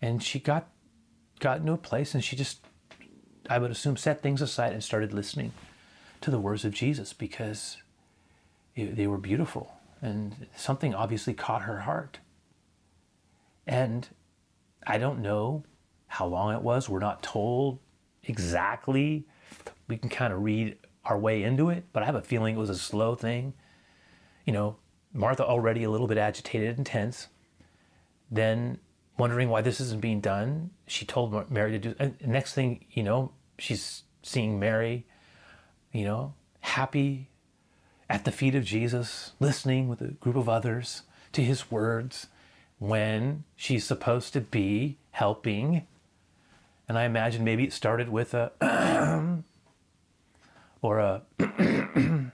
And 0.02 0.22
she 0.22 0.40
got 0.40 0.70
got 1.40 1.60
into 1.60 1.74
a 1.74 1.78
place 1.78 2.14
and 2.14 2.24
she 2.24 2.36
just 2.36 2.66
I 3.50 3.60
would 3.60 3.72
assume 3.72 3.98
set 3.98 4.22
things 4.22 4.42
aside 4.42 4.74
and 4.74 4.84
started 4.84 5.14
listening 5.14 5.52
to 6.22 6.32
the 6.32 6.40
words 6.40 6.66
of 6.66 6.74
Jesus 6.74 7.14
because 7.14 7.78
it, 8.76 8.96
they 8.96 9.08
were 9.08 9.18
beautiful 9.18 9.74
and 10.02 10.48
something 10.56 10.94
obviously 10.94 11.34
caught 11.34 11.64
her 11.64 11.82
heart. 11.82 12.20
And 13.68 14.08
I 14.86 14.98
don't 14.98 15.20
know 15.20 15.64
how 16.08 16.28
long 16.28 16.54
it 16.54 16.62
was. 16.62 16.88
We're 16.88 17.00
not 17.00 17.24
told 17.24 17.80
exactly. 18.24 19.26
We 19.88 19.98
can 19.98 20.10
kind 20.10 20.34
of 20.34 20.42
read 20.42 20.78
our 21.06 21.18
way 21.18 21.44
into 21.44 21.70
it, 21.70 21.86
but 21.94 22.04
I 22.04 22.06
have 22.06 22.16
a 22.16 22.22
feeling 22.22 22.56
it 22.56 22.60
was 22.60 22.70
a 22.70 22.78
slow 22.78 23.16
thing. 23.16 23.54
You 24.46 24.54
know, 24.54 24.78
Martha 25.14 25.46
already 25.46 25.84
a 25.84 25.90
little 25.90 26.08
bit 26.08 26.18
agitated 26.18 26.78
and 26.78 26.86
tense. 26.86 27.28
Then 28.30 28.80
wondering 29.18 29.50
why 29.50 29.62
this 29.62 29.80
isn't 29.80 30.02
being 30.02 30.20
done, 30.20 30.72
she 30.88 31.06
told 31.06 31.50
Mary 31.50 31.72
to 31.72 31.80
do. 31.80 31.96
And 32.00 32.16
next 32.26 32.54
thing 32.54 32.86
you 32.92 33.04
know, 33.04 33.32
she's 33.58 34.04
seeing 34.24 34.60
Mary, 34.60 35.06
you 35.92 36.04
know, 36.04 36.34
happy 36.62 37.30
at 38.10 38.26
the 38.26 38.32
feet 38.32 38.56
of 38.56 38.66
Jesus, 38.66 39.34
listening 39.40 39.88
with 39.88 40.02
a 40.02 40.10
group 40.10 40.36
of 40.36 40.50
others 40.50 41.04
to 41.32 41.44
his 41.44 41.72
words 41.72 42.28
when 42.80 43.44
she's 43.56 43.86
supposed 43.86 44.34
to 44.34 44.42
be 44.42 44.98
helping. 45.12 45.86
And 46.88 46.98
I 46.98 47.04
imagine 47.04 47.44
maybe 47.44 47.64
it 47.64 47.74
started 47.74 48.10
with 48.10 48.34
a 48.34 48.52
or 50.86 51.00
uh, 51.00 51.20
a 51.40 51.44
Mary, 51.50 52.32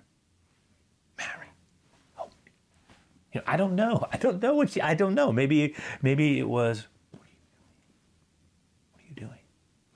me. 2.18 2.26
You 3.34 3.40
know, 3.40 3.42
I 3.48 3.56
don't 3.56 3.76
know. 3.76 4.08
I 4.12 4.18
don't 4.18 4.42
know 4.42 4.56
what 4.56 4.72
she, 4.72 4.82
I 4.82 4.94
don't 4.94 5.16
know. 5.16 5.32
Maybe 5.32 5.74
maybe 6.02 6.38
it 6.38 6.48
was 6.48 6.88
what 7.12 7.22
are 7.22 7.28
you 7.30 7.36
doing? 7.40 7.70
What 8.92 9.02
are 9.02 9.08
you 9.08 9.16
doing? 9.16 9.40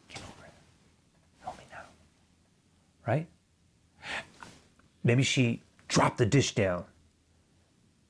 Get 0.07 0.19
over 0.19 0.45
it. 0.45 0.53
Help 1.41 1.57
me 1.57 1.65
now. 1.69 1.83
Right? 3.05 3.27
Maybe 5.03 5.23
she 5.23 5.61
dropped 5.89 6.17
the 6.17 6.25
dish 6.25 6.55
down 6.55 6.85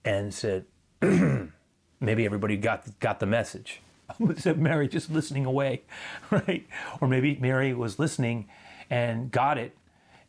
and 0.05 0.31
said, 0.33 0.65
maybe 1.01 2.25
everybody 2.25 2.55
got 2.55 2.99
got 2.99 3.19
the 3.19 3.25
message. 3.25 3.81
Except 4.29 4.59
Mary 4.59 4.87
just 4.87 5.09
listening 5.09 5.45
away, 5.47 5.81
right? 6.29 6.67
Or 7.01 7.07
maybe 7.07 7.35
Mary 7.41 7.73
was 7.73 7.97
listening 7.97 8.47
and 8.91 9.31
got 9.31 9.57
it 9.57 9.75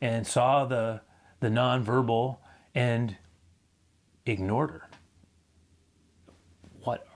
and 0.00 0.26
saw 0.26 0.64
the, 0.64 1.00
the 1.40 1.48
nonverbal 1.48 2.38
and 2.74 3.16
ignored 4.24 4.70
her. 4.70 4.88
What? 6.82 7.06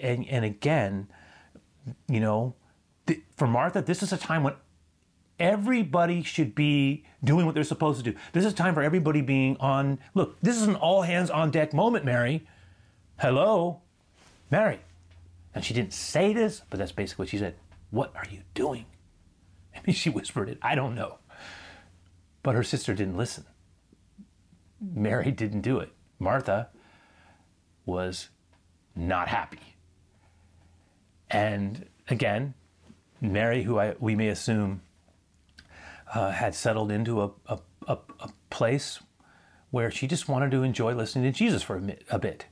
And, 0.00 0.26
and 0.28 0.44
again, 0.44 1.08
you 2.08 2.20
know, 2.20 2.54
for 3.36 3.46
Martha, 3.46 3.82
this 3.82 4.02
is 4.02 4.12
a 4.12 4.18
time 4.18 4.42
when 4.42 4.54
everybody 5.38 6.22
should 6.22 6.54
be 6.54 7.04
doing 7.24 7.46
what 7.46 7.54
they're 7.54 7.64
supposed 7.64 8.04
to 8.04 8.10
do. 8.12 8.16
This 8.32 8.44
is 8.44 8.52
time 8.52 8.74
for 8.74 8.82
everybody 8.82 9.22
being 9.22 9.56
on. 9.58 9.98
Look, 10.14 10.38
this 10.40 10.56
is 10.56 10.62
an 10.62 10.76
all 10.76 11.02
hands 11.02 11.30
on 11.30 11.50
deck 11.50 11.72
moment, 11.72 12.04
Mary. 12.04 12.46
Hello, 13.18 13.80
Mary. 14.50 14.80
And 15.54 15.64
she 15.64 15.74
didn't 15.74 15.92
say 15.92 16.32
this, 16.32 16.62
but 16.70 16.78
that's 16.78 16.92
basically 16.92 17.24
what 17.24 17.28
she 17.30 17.38
said. 17.38 17.56
What 17.90 18.14
are 18.14 18.26
you 18.30 18.40
doing? 18.54 18.86
Maybe 19.74 19.92
she 19.92 20.10
whispered 20.10 20.48
it. 20.48 20.58
I 20.62 20.74
don't 20.74 20.94
know. 20.94 21.19
But 22.42 22.54
her 22.54 22.62
sister 22.62 22.94
didn't 22.94 23.16
listen. 23.16 23.44
Mary 24.80 25.30
didn't 25.30 25.60
do 25.60 25.78
it. 25.78 25.90
Martha 26.18 26.68
was 27.84 28.30
not 28.94 29.28
happy. 29.28 29.76
And 31.30 31.86
again, 32.08 32.54
Mary, 33.20 33.62
who 33.62 33.78
I, 33.78 33.94
we 34.00 34.14
may 34.14 34.28
assume 34.28 34.82
uh, 36.14 36.30
had 36.30 36.54
settled 36.54 36.90
into 36.90 37.22
a, 37.22 37.30
a, 37.46 37.58
a, 37.86 37.98
a, 38.20 38.30
place 38.48 38.98
where 39.70 39.92
she 39.92 40.08
just 40.08 40.28
wanted 40.28 40.50
to 40.50 40.64
enjoy 40.64 40.92
listening 40.92 41.30
to 41.30 41.38
Jesus 41.38 41.62
for 41.62 41.76
a, 41.76 41.96
a 42.10 42.18
bit. 42.18 42.46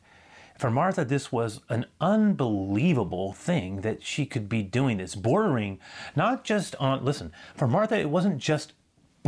For 0.56 0.70
Martha, 0.70 1.04
this 1.04 1.32
was 1.32 1.60
an 1.68 1.86
unbelievable 2.00 3.32
thing 3.32 3.80
that 3.80 4.02
she 4.02 4.26
could 4.26 4.48
be 4.48 4.62
doing 4.62 4.98
this, 4.98 5.14
bordering 5.14 5.80
not 6.14 6.44
just 6.44 6.76
on, 6.76 7.04
listen, 7.04 7.32
for 7.54 7.66
Martha, 7.66 7.98
it 7.98 8.10
wasn't 8.10 8.38
just 8.38 8.72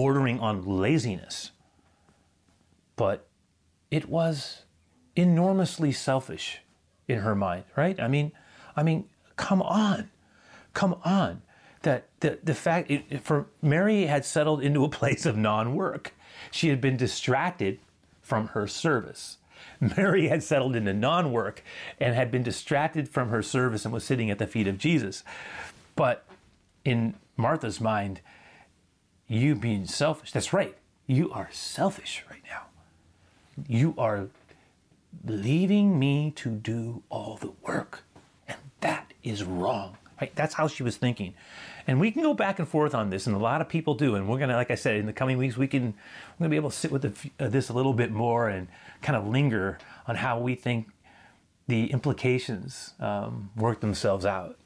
bordering 0.01 0.41
on 0.41 0.63
laziness. 0.63 1.51
But 2.97 3.27
it 3.91 4.09
was 4.09 4.63
enormously 5.15 5.93
selfish 5.93 6.63
in 7.07 7.19
her 7.19 7.35
mind, 7.35 7.65
right? 7.77 8.01
I 8.01 8.09
mean, 8.09 8.33
I 8.75 8.83
mean, 8.83 9.11
come 9.37 9.61
on, 9.61 10.11
come 10.73 10.97
on. 11.05 11.43
That 11.83 12.09
the 12.21 12.39
the 12.43 12.55
fact 12.55 12.91
it, 12.91 13.23
for 13.23 13.49
Mary 13.61 14.07
had 14.07 14.25
settled 14.25 14.63
into 14.63 14.85
a 14.85 14.89
place 15.01 15.27
of 15.27 15.37
non-work. 15.37 16.15
She 16.51 16.71
had 16.71 16.81
been 16.81 16.97
distracted 16.97 17.79
from 18.23 18.49
her 18.49 18.67
service. 18.67 19.37
Mary 19.81 20.29
had 20.29 20.43
settled 20.43 20.77
into 20.77 20.95
non-work 20.95 21.63
and 21.99 22.15
had 22.15 22.31
been 22.31 22.43
distracted 22.43 23.07
from 23.07 23.29
her 23.29 23.43
service 23.43 23.85
and 23.85 23.93
was 23.93 24.05
sitting 24.05 24.31
at 24.31 24.39
the 24.39 24.47
feet 24.47 24.67
of 24.67 24.79
Jesus. 24.79 25.25
But 25.95 26.25
in 26.87 27.17
Martha's 27.37 27.83
mind, 27.83 28.23
you 29.31 29.55
being 29.55 29.87
selfish. 29.87 30.33
That's 30.33 30.53
right. 30.53 30.77
You 31.07 31.31
are 31.31 31.49
selfish 31.53 32.25
right 32.29 32.43
now. 32.51 32.63
You 33.69 33.95
are 33.97 34.29
leaving 35.25 35.99
me 35.99 36.33
to 36.33 36.51
do 36.51 37.03
all 37.11 37.37
the 37.37 37.53
work. 37.63 38.03
And 38.49 38.59
that 38.81 39.13
is 39.23 39.45
wrong. 39.45 39.97
Right? 40.21 40.35
That's 40.35 40.55
how 40.55 40.67
she 40.67 40.83
was 40.83 40.97
thinking. 40.97 41.35
And 41.87 42.01
we 42.01 42.11
can 42.11 42.23
go 42.23 42.35
back 42.35 42.59
and 42.59 42.69
forth 42.69 42.95
on 42.95 43.11
this, 43.11 43.27
and 43.27 43.35
a 43.35 43.39
lot 43.39 43.61
of 43.61 43.69
people 43.69 43.95
do. 43.95 44.17
And 44.17 44.29
we're 44.29 44.39
going 44.39 44.51
to, 44.51 44.57
like 44.57 44.71
I 44.71 44.75
said, 44.75 44.97
in 44.97 45.07
the 45.07 45.13
coming 45.13 45.39
weeks, 45.39 45.57
we 45.57 45.69
can, 45.69 45.83
we're 45.85 46.39
going 46.41 46.49
to 46.49 46.49
be 46.49 46.57
able 46.57 46.71
to 46.71 46.77
sit 46.77 46.91
with 46.91 47.03
the, 47.03 47.45
uh, 47.45 47.49
this 47.49 47.69
a 47.69 47.73
little 47.73 47.95
bit 47.95 48.11
more 48.11 48.49
and 48.49 48.67
kind 49.01 49.17
of 49.17 49.27
linger 49.27 49.79
on 50.07 50.17
how 50.17 50.41
we 50.41 50.57
think 50.57 50.89
the 51.69 51.91
implications 51.93 52.95
um, 52.99 53.51
work 53.57 53.81
themselves 53.81 54.27
out. 54.27 54.59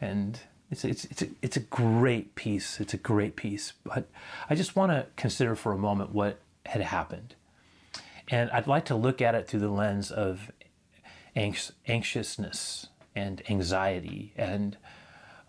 And 0.00 0.38
it's, 0.72 0.86
it's, 0.86 1.04
it's, 1.04 1.22
a, 1.22 1.28
it's 1.42 1.56
a 1.58 1.60
great 1.60 2.34
piece. 2.34 2.80
It's 2.80 2.94
a 2.94 2.96
great 2.98 3.36
piece. 3.36 3.74
But 3.84 4.08
I 4.48 4.54
just 4.54 4.74
want 4.74 4.90
to 4.90 5.06
consider 5.16 5.54
for 5.54 5.72
a 5.72 5.78
moment 5.78 6.12
what 6.12 6.40
had 6.64 6.80
happened. 6.80 7.34
And 8.28 8.50
I'd 8.50 8.66
like 8.66 8.86
to 8.86 8.94
look 8.94 9.20
at 9.20 9.34
it 9.34 9.46
through 9.46 9.60
the 9.60 9.68
lens 9.68 10.10
of 10.10 10.50
anx- 11.36 11.72
anxiousness 11.86 12.86
and 13.14 13.42
anxiety 13.50 14.32
and 14.34 14.78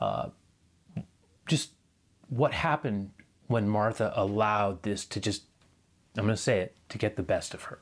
uh, 0.01 0.29
just 1.47 1.71
what 2.27 2.51
happened 2.51 3.11
when 3.47 3.69
Martha 3.69 4.11
allowed 4.17 4.83
this 4.83 5.05
to 5.05 5.21
just, 5.21 5.43
I'm 6.17 6.25
going 6.25 6.35
to 6.35 6.41
say 6.41 6.59
it, 6.59 6.75
to 6.89 6.97
get 6.97 7.15
the 7.15 7.23
best 7.23 7.53
of 7.53 7.63
her. 7.63 7.79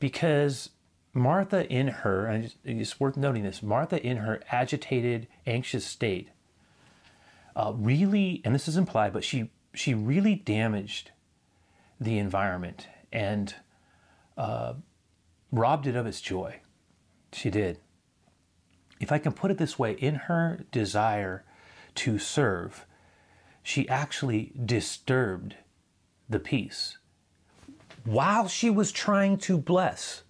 Because 0.00 0.70
Martha, 1.14 1.68
in 1.70 1.88
her, 1.88 2.26
and 2.26 2.44
it's, 2.44 2.56
it's 2.64 3.00
worth 3.00 3.16
noting 3.16 3.42
this, 3.42 3.62
Martha, 3.62 4.04
in 4.04 4.18
her 4.18 4.40
agitated, 4.50 5.28
anxious 5.46 5.84
state, 5.84 6.30
uh, 7.54 7.72
really, 7.76 8.40
and 8.44 8.54
this 8.54 8.66
is 8.66 8.76
implied, 8.76 9.12
but 9.12 9.24
she 9.24 9.50
she 9.74 9.94
really 9.94 10.34
damaged 10.34 11.10
the 12.00 12.18
environment 12.18 12.88
and 13.12 13.54
uh, 14.36 14.74
robbed 15.50 15.86
it 15.86 15.96
of 15.96 16.06
its 16.06 16.20
joy. 16.20 16.60
She 17.32 17.50
did. 17.50 17.78
If 19.00 19.10
I 19.10 19.18
can 19.18 19.32
put 19.32 19.50
it 19.50 19.58
this 19.58 19.78
way, 19.78 19.92
in 19.92 20.14
her 20.14 20.60
desire 20.70 21.44
to 21.96 22.18
serve, 22.18 22.86
she 23.62 23.88
actually 23.88 24.52
disturbed 24.64 25.56
the 26.28 26.38
peace. 26.38 26.98
While 28.04 28.48
she 28.48 28.70
was 28.70 28.92
trying 28.92 29.38
to 29.38 29.58
bless, 29.58 30.22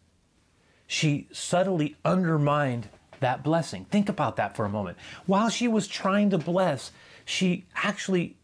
she 0.92 1.26
subtly 1.33 1.96
undermined 2.05 2.87
that 3.20 3.42
blessing. 3.42 3.87
Think 3.87 4.11
about 4.11 4.37
that 4.37 4.55
for 4.55 4.66
a 4.66 4.68
moment. 4.68 4.98
While 5.24 5.48
she 5.48 5.66
was 5.66 5.88
trying 5.88 6.28
to 6.28 6.38
bless, 6.38 6.92
she 7.24 7.64
actually, 7.74 8.37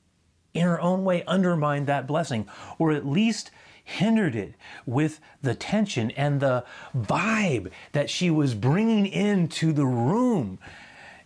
in 0.55 0.63
her 0.63 0.81
own 0.81 1.05
way, 1.05 1.23
undermined 1.27 1.87
that 1.89 2.07
blessing, 2.07 2.49
or 2.79 2.93
at 2.93 3.07
least 3.07 3.51
hindered 3.85 4.35
it 4.35 4.55
with 4.87 5.21
the 5.43 5.55
tension 5.55 6.11
and 6.13 6.41
the 6.41 6.65
vibe 6.97 7.71
that 7.93 8.09
she 8.09 8.31
was 8.31 8.55
bringing 8.55 9.05
into 9.07 9.75
the 9.75 9.85
room. 9.85 10.59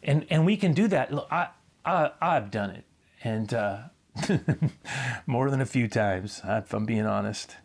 And, 0.02 0.26
and 0.28 0.44
we 0.44 0.56
can 0.56 0.72
do 0.72 0.88
that. 0.88 1.14
Look, 1.14 1.28
I, 1.30 1.50
I, 1.84 2.10
I've 2.20 2.50
done 2.50 2.70
it. 2.70 2.84
And 3.22 3.54
uh, 3.54 3.78
more 5.26 5.50
than 5.50 5.60
a 5.60 5.66
few 5.66 5.86
times, 5.86 6.40
if 6.44 6.74
I'm 6.74 6.84
being 6.84 7.06
honest. 7.06 7.58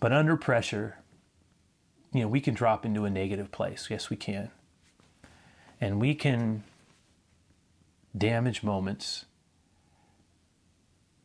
But 0.00 0.14
under 0.14 0.38
pressure, 0.38 0.96
you 2.12 2.22
know, 2.22 2.28
we 2.28 2.40
can 2.40 2.54
drop 2.54 2.84
into 2.86 3.04
a 3.04 3.10
negative 3.10 3.50
place. 3.50 3.88
Yes, 3.90 4.10
we 4.10 4.16
can. 4.16 4.50
And 5.80 6.00
we 6.00 6.14
can 6.14 6.64
damage 8.16 8.62
moments 8.62 9.26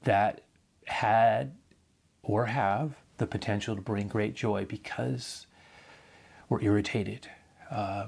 that 0.04 0.42
had 0.86 1.56
or 2.22 2.48
have 2.48 2.96
the 3.18 3.28
potential 3.28 3.76
to 3.76 3.82
bring 3.82 4.08
great 4.08 4.36
joy 4.36 4.66
because 4.66 5.48
we're 6.50 6.62
irritated, 6.62 7.30
uh, 7.72 8.08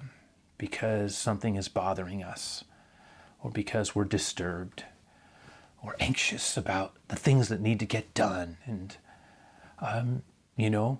because 0.57 1.17
something 1.17 1.55
is 1.55 1.67
bothering 1.67 2.23
us, 2.23 2.63
or 3.41 3.49
because 3.49 3.95
we're 3.95 4.03
disturbed 4.03 4.83
or 5.81 5.95
anxious 5.99 6.57
about 6.57 6.95
the 7.07 7.15
things 7.15 7.47
that 7.47 7.61
need 7.61 7.79
to 7.79 7.85
get 7.85 8.13
done. 8.13 8.57
And, 8.65 8.97
um, 9.79 10.23
you 10.57 10.69
know, 10.69 10.99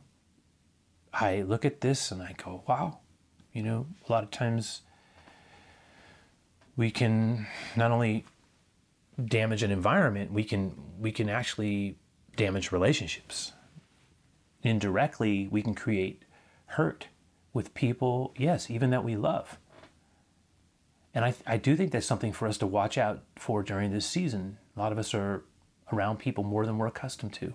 I 1.19 1.43
look 1.43 1.63
at 1.63 1.82
this 1.82 2.12
and 2.12 2.21
I 2.21 2.34
go, 2.34 2.63
wow, 2.67 2.99
you 3.54 3.63
know, 3.63 3.88
a 4.08 4.12
lot 4.12 4.23
of 4.23 4.32
times 4.32 4.82
we 6.75 6.91
can 6.91 7.47
not 7.75 7.91
only 7.91 8.25
damage 9.23 9.63
an 9.63 9.71
environment, 9.71 10.32
we 10.32 10.43
can 10.43 10.75
we 10.99 11.12
can 11.12 11.30
actually 11.30 11.97
damage 12.36 12.71
relationships. 12.71 13.54
Indirectly, 14.62 15.47
we 15.49 15.62
can 15.62 15.73
create 15.73 16.23
hurt 16.65 17.08
with 17.54 17.73
people, 17.73 18.34
yes, 18.38 18.69
even 18.69 18.89
that 18.89 19.04
we 19.04 19.15
love. 19.15 19.58
And 21.13 21.23
I, 21.23 21.34
I 21.47 21.56
do 21.56 21.78
think 21.78 21.91
that's 21.93 22.06
something 22.06 22.34
for 22.34 22.45
us 22.45 22.58
to 22.58 22.67
watch 22.67 22.97
out 22.97 23.23
for 23.38 23.63
during 23.63 23.91
this 23.91 24.06
season. 24.06 24.58
A 24.75 24.80
lot 24.80 24.91
of 24.91 24.97
us 24.97 25.13
are 25.13 25.45
around 25.93 26.17
people 26.17 26.43
more 26.43 26.65
than 26.65 26.78
we're 26.78 26.88
accustomed 26.88 27.32
to. 27.36 27.54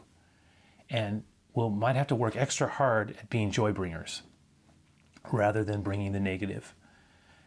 And 0.88 1.24
we 1.54 1.60
we'll, 1.60 1.70
might 1.70 1.96
have 1.96 2.06
to 2.08 2.14
work 2.14 2.36
extra 2.36 2.68
hard 2.68 3.10
at 3.18 3.30
being 3.30 3.50
joy 3.50 3.72
bringers 3.72 4.22
rather 5.32 5.64
than 5.64 5.82
bringing 5.82 6.12
the 6.12 6.20
negative. 6.20 6.74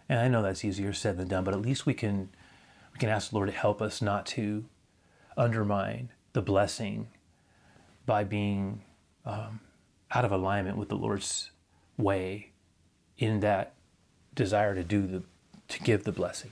And 0.09 0.19
I 0.19 0.27
know 0.27 0.41
that's 0.41 0.65
easier 0.65 0.93
said 0.93 1.17
than 1.17 1.27
done, 1.27 1.43
but 1.43 1.53
at 1.53 1.61
least 1.61 1.85
we 1.85 1.93
can 1.93 2.29
we 2.91 2.99
can 2.99 3.09
ask 3.09 3.31
the 3.31 3.35
Lord 3.35 3.49
to 3.49 3.55
help 3.55 3.81
us 3.81 4.01
not 4.01 4.25
to 4.27 4.65
undermine 5.35 6.09
the 6.33 6.41
blessing 6.41 7.07
by 8.05 8.23
being 8.23 8.81
um, 9.25 9.61
out 10.11 10.25
of 10.25 10.31
alignment 10.31 10.77
with 10.77 10.89
the 10.89 10.95
Lord's 10.95 11.49
way 11.97 12.51
in 13.17 13.39
that 13.39 13.73
desire 14.35 14.75
to 14.75 14.83
do 14.83 15.07
the 15.07 15.23
to 15.69 15.79
give 15.79 16.03
the 16.03 16.11
blessing. 16.11 16.51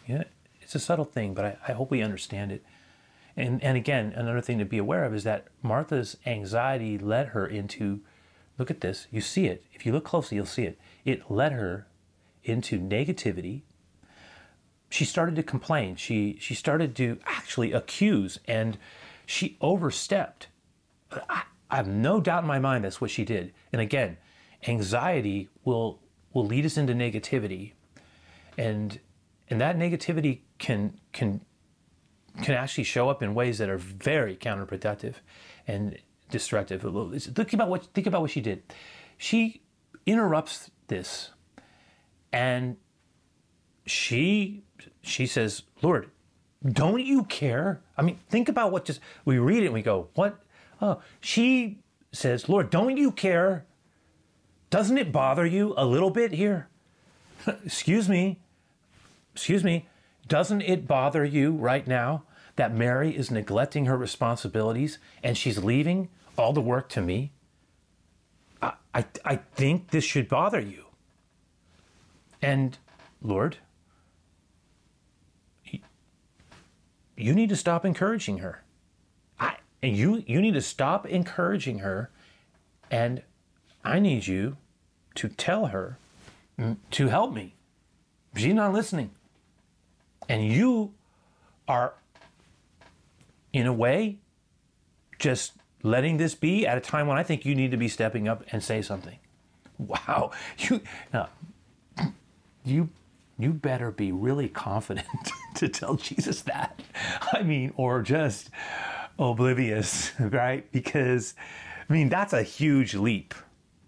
It's 0.62 0.74
a 0.76 0.80
subtle 0.80 1.06
thing, 1.06 1.34
but 1.34 1.46
I, 1.46 1.58
I 1.68 1.72
hope 1.74 1.92
we 1.92 2.02
understand 2.02 2.52
it. 2.52 2.64
And 3.36 3.64
and 3.64 3.78
again, 3.78 4.14
another 4.16 4.42
thing 4.42 4.60
to 4.60 4.66
be 4.66 4.78
aware 4.78 5.06
of 5.06 5.14
is 5.14 5.24
that 5.24 5.48
Martha's 5.62 6.18
anxiety 6.26 6.98
led 6.98 7.30
her 7.30 7.46
into 7.48 8.02
look 8.58 8.70
at 8.70 8.82
this, 8.82 9.08
you 9.12 9.22
see 9.22 9.48
it. 9.48 9.64
If 9.74 9.86
you 9.86 9.92
look 9.92 10.04
closely, 10.04 10.36
you'll 10.36 10.46
see 10.46 10.64
it. 10.64 10.80
It 11.06 11.32
led 11.32 11.52
her 11.52 11.88
into 12.44 12.80
negativity. 12.80 13.62
She 14.90 15.06
started 15.06 15.36
to 15.38 15.44
complain. 15.44 15.96
She 15.96 16.38
she 16.40 16.54
started 16.54 16.96
to 16.98 17.20
actually 17.26 17.72
accuse 17.72 18.40
and 18.46 18.78
she 19.26 19.58
overstepped. 19.62 20.48
I, 21.12 21.44
I 21.70 21.78
have 21.78 21.88
no 21.88 22.20
doubt 22.20 22.44
in 22.44 22.48
my 22.48 22.60
mind 22.60 22.84
that's 22.84 23.00
what 23.00 23.12
she 23.12 23.24
did. 23.24 23.54
And 23.72 23.82
again, 23.82 24.18
anxiety 24.68 25.50
will 25.64 26.00
will 26.34 26.46
lead 26.46 26.66
us 26.66 26.78
into 26.78 26.94
negativity. 26.94 27.72
And 28.58 29.00
and 29.50 29.62
that 29.62 29.78
negativity 29.78 30.40
can 30.58 31.00
can 31.14 31.42
can 32.42 32.56
actually 32.56 32.84
show 32.84 33.10
up 33.10 33.22
in 33.22 33.34
ways 33.34 33.58
that 33.58 33.70
are 33.70 33.78
very 33.78 34.36
counterproductive 34.36 35.16
and 35.68 35.98
destructive. 36.30 36.82
Think 36.82 37.54
about 37.54 37.70
what 37.70 37.86
think 37.94 38.08
about 38.08 38.22
what 38.22 38.32
she 38.32 38.42
did. 38.42 38.64
She 39.18 39.62
interrupts 40.06 40.72
this 40.88 41.32
and 42.34 42.78
she 43.86 44.64
she 45.02 45.26
says, 45.26 45.64
"Lord, 45.82 46.10
don't 46.66 47.02
you 47.02 47.24
care?" 47.24 47.82
I 47.98 48.02
mean, 48.02 48.20
think 48.30 48.50
about 48.50 48.72
what 48.72 48.86
just 48.86 49.00
we 49.26 49.38
read 49.38 49.64
it 49.64 49.68
and 49.68 49.74
we 49.74 49.82
go, 49.82 50.10
"What?" 50.16 50.40
Oh, 50.82 51.02
she 51.20 51.80
says, 52.12 52.50
"Lord, 52.50 52.70
don't 52.70 52.98
you 52.98 53.12
care? 53.12 53.66
Doesn't 54.70 54.98
it 54.98 55.12
bother 55.12 55.46
you 55.46 55.74
a 55.78 55.86
little 55.86 56.10
bit 56.10 56.32
here?" 56.32 56.70
Excuse 57.66 58.08
me. 58.08 58.40
Excuse 59.34 59.64
me. 59.64 59.88
Doesn't 60.32 60.62
it 60.62 60.88
bother 60.88 61.26
you 61.26 61.52
right 61.52 61.86
now 61.86 62.24
that 62.56 62.74
Mary 62.74 63.14
is 63.14 63.30
neglecting 63.30 63.88
her 63.88 63.98
responsibilities 63.98 64.98
and 65.22 65.38
she's 65.38 65.62
leaving 65.62 66.08
all 66.38 66.54
the 66.54 66.62
work 66.62 66.88
to 66.92 67.02
me? 67.02 67.34
I, 68.62 68.72
I, 68.96 69.06
I 69.26 69.36
think 69.36 69.90
this 69.90 70.06
should 70.06 70.30
bother 70.30 70.62
you. 70.62 70.86
And 72.42 72.78
Lord, 73.22 73.58
you 77.18 77.34
need 77.34 77.50
to 77.50 77.58
stop 77.58 77.84
encouraging 77.84 78.38
her. 78.38 78.64
I, 79.38 79.58
and 79.84 79.98
you, 79.98 80.24
you 80.26 80.40
need 80.40 80.54
to 80.54 80.62
stop 80.62 81.06
encouraging 81.06 81.80
her. 81.80 82.10
And 82.90 83.22
I 83.84 84.00
need 84.00 84.28
you 84.28 84.56
to 85.16 85.28
tell 85.28 85.66
her 85.66 85.98
mm, 86.58 86.78
to 86.92 87.10
help 87.10 87.34
me. 87.34 87.56
She's 88.38 88.54
not 88.54 88.72
listening. 88.72 89.12
And 90.30 90.46
you 90.48 90.94
are, 91.68 91.94
in 93.54 93.66
a 93.66 93.74
way, 93.74 94.20
just 95.20 95.54
letting 95.84 96.18
this 96.18 96.36
be 96.36 96.66
at 96.66 96.78
a 96.78 96.82
time 96.82 97.08
when 97.08 97.18
I 97.18 97.24
think 97.24 97.46
you 97.46 97.56
need 97.56 97.72
to 97.72 97.78
be 97.78 97.88
stepping 97.88 98.28
up 98.28 98.44
and 98.52 98.64
say 98.64 98.82
something. 98.82 99.18
Wow. 99.78 100.32
You, 100.58 100.82
now, 101.14 101.30
you 102.64 102.90
you 103.40 103.54
better 103.54 103.90
be 103.90 104.12
really 104.12 104.48
confident 104.48 105.08
to 105.56 105.68
tell 105.68 105.96
Jesus 105.96 106.42
that. 106.44 106.80
I 107.34 107.42
mean, 107.42 107.74
or 107.76 108.04
just 108.04 108.52
oblivious, 109.18 110.12
right? 110.20 110.72
Because 110.72 111.34
I 111.90 111.94
mean, 111.94 112.10
that's 112.10 112.34
a 112.34 112.44
huge 112.44 112.94
leap 112.94 113.34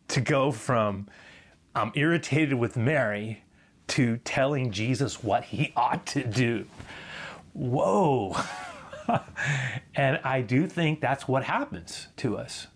to 0.09 0.21
go 0.21 0.51
from 0.51 1.07
I'm 1.75 1.91
irritated 1.95 2.55
with 2.55 2.77
Mary 2.77 3.42
to 3.87 4.17
telling 4.17 4.71
Jesus 4.71 5.23
what 5.23 5.45
he 5.45 5.73
ought 5.75 6.05
to 6.07 6.23
do. 6.23 6.65
Whoa. 7.53 8.35
and 9.95 10.19
I 10.23 10.41
do 10.41 10.67
think 10.67 11.01
that's 11.01 11.27
what 11.27 11.43
happens 11.43 12.07
to 12.17 12.37
us. 12.37 12.67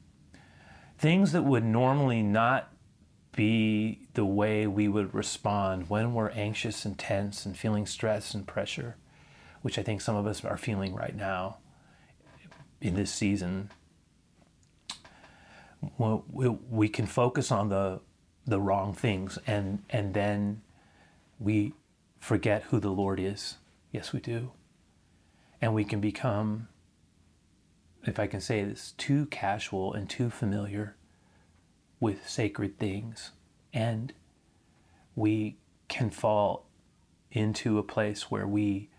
Things 0.97 1.31
that 1.31 1.43
would 1.43 1.63
normally 1.63 2.21
not 2.21 2.73
be 3.37 4.07
the 4.15 4.25
way 4.25 4.65
we 4.65 4.87
would 4.87 5.13
respond 5.13 5.89
when 5.89 6.13
we're 6.13 6.31
anxious 6.31 6.85
and 6.85 6.97
tense 6.97 7.45
and 7.45 7.55
feeling 7.55 7.85
stress 7.85 8.33
and 8.33 8.47
pressure, 8.47 8.97
which 9.61 9.77
I 9.77 9.83
think 9.83 10.01
some 10.01 10.15
of 10.15 10.25
us 10.25 10.43
are 10.43 10.57
feeling 10.57 10.95
right 10.95 11.15
now 11.15 11.57
in 12.81 12.95
this 12.95 13.11
season. 13.11 13.71
Well, 15.99 16.25
we, 16.31 16.89
can 16.89 17.05
focus 17.05 17.51
on 17.51 17.69
the 17.69 18.01
the 18.47 18.59
wrong 18.61 18.93
things 18.93 19.37
and 19.45 19.83
and 19.89 20.13
then 20.13 20.61
we 21.39 21.73
forget 22.19 22.63
who 22.63 22.79
the 22.79 22.89
Lord 22.89 23.19
is. 23.19 23.57
Yes, 23.91 24.13
we 24.13 24.19
do. 24.19 24.51
And 25.61 25.73
we 25.73 25.83
can 25.83 25.99
become 25.99 26.67
if 28.07 28.19
I 28.19 28.27
can 28.27 28.41
say 28.41 28.63
this, 28.63 28.93
too 28.97 29.25
casual 29.27 29.93
and 29.93 30.09
too 30.09 30.29
familiar 30.29 30.95
with 31.99 32.27
sacred 32.27 32.79
things. 32.79 33.31
And 33.73 34.13
we 35.15 35.57
can 35.89 36.09
fall 36.09 36.65
into 37.31 37.77
a 37.77 37.83
place 37.83 38.31
where 38.31 38.47
we 38.47 38.89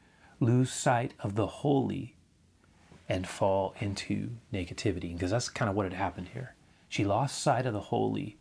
lose 0.40 0.70
sight 0.70 1.14
of 1.20 1.34
the 1.34 1.46
holy 1.46 2.16
and 3.08 3.26
fall 3.26 3.74
into 3.80 4.32
negativity. 4.52 5.14
Because 5.14 5.30
that's 5.30 5.48
kind 5.48 5.70
of 5.70 5.74
what 5.74 5.84
had 5.84 5.94
happened 5.94 6.28
here. 6.34 6.54
She 6.88 7.04
lost 7.04 7.40
sight 7.40 7.66
of 7.66 7.72
the 7.72 7.80
holy 7.80 8.36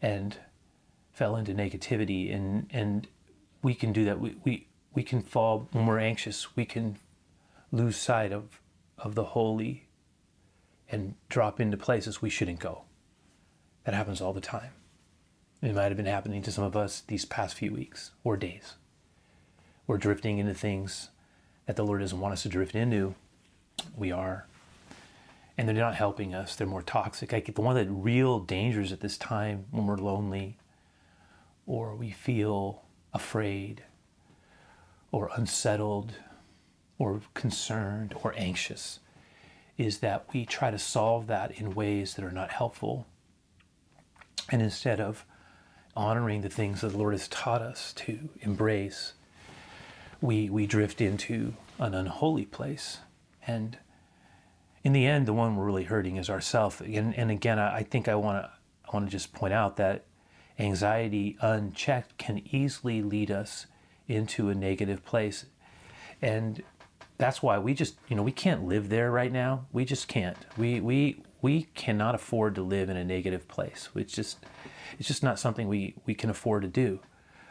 and 0.00 0.36
fell 1.14 1.36
into 1.36 1.54
negativity. 1.54 2.34
And, 2.34 2.66
and 2.70 3.06
we 3.62 3.74
can 3.74 3.92
do 3.92 4.04
that. 4.04 4.20
We, 4.20 4.36
we, 4.44 4.66
we 4.92 5.02
can 5.02 5.22
fall 5.22 5.68
when 5.72 5.86
we're 5.86 6.00
anxious, 6.00 6.54
we 6.54 6.66
can 6.66 6.98
lose 7.72 7.96
sight 7.96 8.32
of, 8.32 8.60
of 8.98 9.14
the 9.14 9.24
holy 9.24 9.86
and 10.90 11.14
drop 11.28 11.60
into 11.60 11.76
places 11.76 12.20
we 12.20 12.30
shouldn't 12.30 12.58
go. 12.58 12.82
That 13.84 13.94
happens 13.94 14.20
all 14.20 14.32
the 14.32 14.40
time. 14.40 14.70
It 15.62 15.74
might 15.74 15.84
have 15.84 15.96
been 15.96 16.06
happening 16.06 16.42
to 16.42 16.52
some 16.52 16.64
of 16.64 16.76
us 16.76 17.02
these 17.06 17.24
past 17.24 17.56
few 17.56 17.72
weeks 17.72 18.10
or 18.22 18.36
days. 18.36 18.74
We're 19.86 19.98
drifting 19.98 20.38
into 20.38 20.54
things 20.54 21.10
that 21.66 21.76
the 21.76 21.84
Lord 21.84 22.00
doesn't 22.00 22.20
want 22.20 22.32
us 22.32 22.42
to 22.42 22.48
drift 22.48 22.74
into. 22.74 23.14
We 23.96 24.12
are. 24.12 24.46
And 25.56 25.68
they're 25.68 25.74
not 25.74 25.94
helping 25.94 26.34
us. 26.34 26.54
They're 26.54 26.66
more 26.66 26.82
toxic. 26.82 27.32
I 27.32 27.40
get 27.40 27.54
the 27.54 27.62
one 27.62 27.76
of 27.76 27.86
the 27.86 27.92
real 27.92 28.40
dangers 28.40 28.92
at 28.92 29.00
this 29.00 29.16
time 29.16 29.66
when 29.70 29.86
we're 29.86 29.96
lonely 29.96 30.58
or 31.66 31.94
we 31.94 32.10
feel 32.10 32.82
afraid 33.12 33.84
or 35.12 35.30
unsettled 35.36 36.14
or 36.98 37.20
concerned 37.34 38.14
or 38.22 38.34
anxious 38.36 39.00
is 39.76 39.98
that 39.98 40.26
we 40.32 40.44
try 40.44 40.70
to 40.70 40.78
solve 40.78 41.26
that 41.26 41.50
in 41.52 41.74
ways 41.74 42.14
that 42.14 42.24
are 42.24 42.30
not 42.30 42.50
helpful. 42.50 43.06
And 44.50 44.62
instead 44.62 45.00
of 45.00 45.24
honoring 45.96 46.42
the 46.42 46.48
things 46.48 46.80
that 46.80 46.88
the 46.88 46.98
Lord 46.98 47.14
has 47.14 47.28
taught 47.28 47.62
us 47.62 47.92
to 47.94 48.28
embrace, 48.40 49.14
we, 50.20 50.48
we 50.48 50.66
drift 50.66 51.00
into 51.00 51.54
an 51.78 51.94
unholy 51.94 52.44
place. 52.44 52.98
And 53.46 53.78
in 54.84 54.92
the 54.92 55.06
end, 55.06 55.26
the 55.26 55.32
one 55.32 55.56
we're 55.56 55.64
really 55.64 55.84
hurting 55.84 56.16
is 56.16 56.30
ourselves. 56.30 56.80
And, 56.80 57.14
and 57.14 57.30
again, 57.30 57.58
I, 57.58 57.78
I 57.78 57.82
think 57.82 58.08
I 58.08 58.14
want 58.14 58.44
to 58.44 58.50
I 58.86 58.96
want 58.96 59.06
to 59.06 59.10
just 59.10 59.32
point 59.32 59.54
out 59.54 59.78
that 59.78 60.04
anxiety 60.58 61.36
unchecked 61.40 62.16
can 62.18 62.42
easily 62.54 63.02
lead 63.02 63.30
us 63.30 63.66
into 64.08 64.48
a 64.48 64.54
negative 64.54 65.04
place. 65.04 65.46
And 66.22 66.62
that's 67.18 67.42
why 67.42 67.58
we 67.58 67.74
just, 67.74 67.96
you 68.08 68.16
know, 68.16 68.22
we 68.22 68.32
can't 68.32 68.64
live 68.64 68.88
there 68.88 69.10
right 69.10 69.32
now. 69.32 69.66
We 69.72 69.84
just 69.84 70.08
can't. 70.08 70.36
We 70.56 70.80
we 70.80 71.22
we 71.42 71.64
cannot 71.74 72.14
afford 72.14 72.54
to 72.54 72.62
live 72.62 72.88
in 72.88 72.96
a 72.96 73.04
negative 73.04 73.46
place. 73.48 73.88
It's 73.94 74.12
just 74.12 74.44
it's 74.98 75.08
just 75.08 75.22
not 75.22 75.38
something 75.38 75.68
we 75.68 75.94
we 76.06 76.14
can 76.14 76.30
afford 76.30 76.62
to 76.62 76.68
do. 76.68 77.00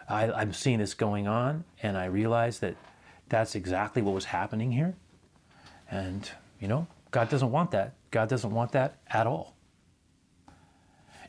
I, 0.10 0.32
I'm 0.32 0.52
seeing 0.52 0.80
this 0.80 0.94
going 0.94 1.28
on, 1.28 1.64
and 1.82 1.98
I 1.98 2.06
realize 2.06 2.60
that 2.60 2.76
that's 3.30 3.56
exactly 3.56 4.02
what 4.02 4.14
was 4.14 4.26
happening 4.26 4.72
here. 4.72 4.96
And 5.90 6.30
you 6.60 6.68
know, 6.68 6.88
God 7.12 7.30
doesn't 7.30 7.52
want 7.52 7.72
that. 7.72 7.94
God 8.12 8.30
doesn't 8.30 8.52
want 8.52 8.72
that 8.74 8.98
at 9.08 9.28
all. 9.28 9.53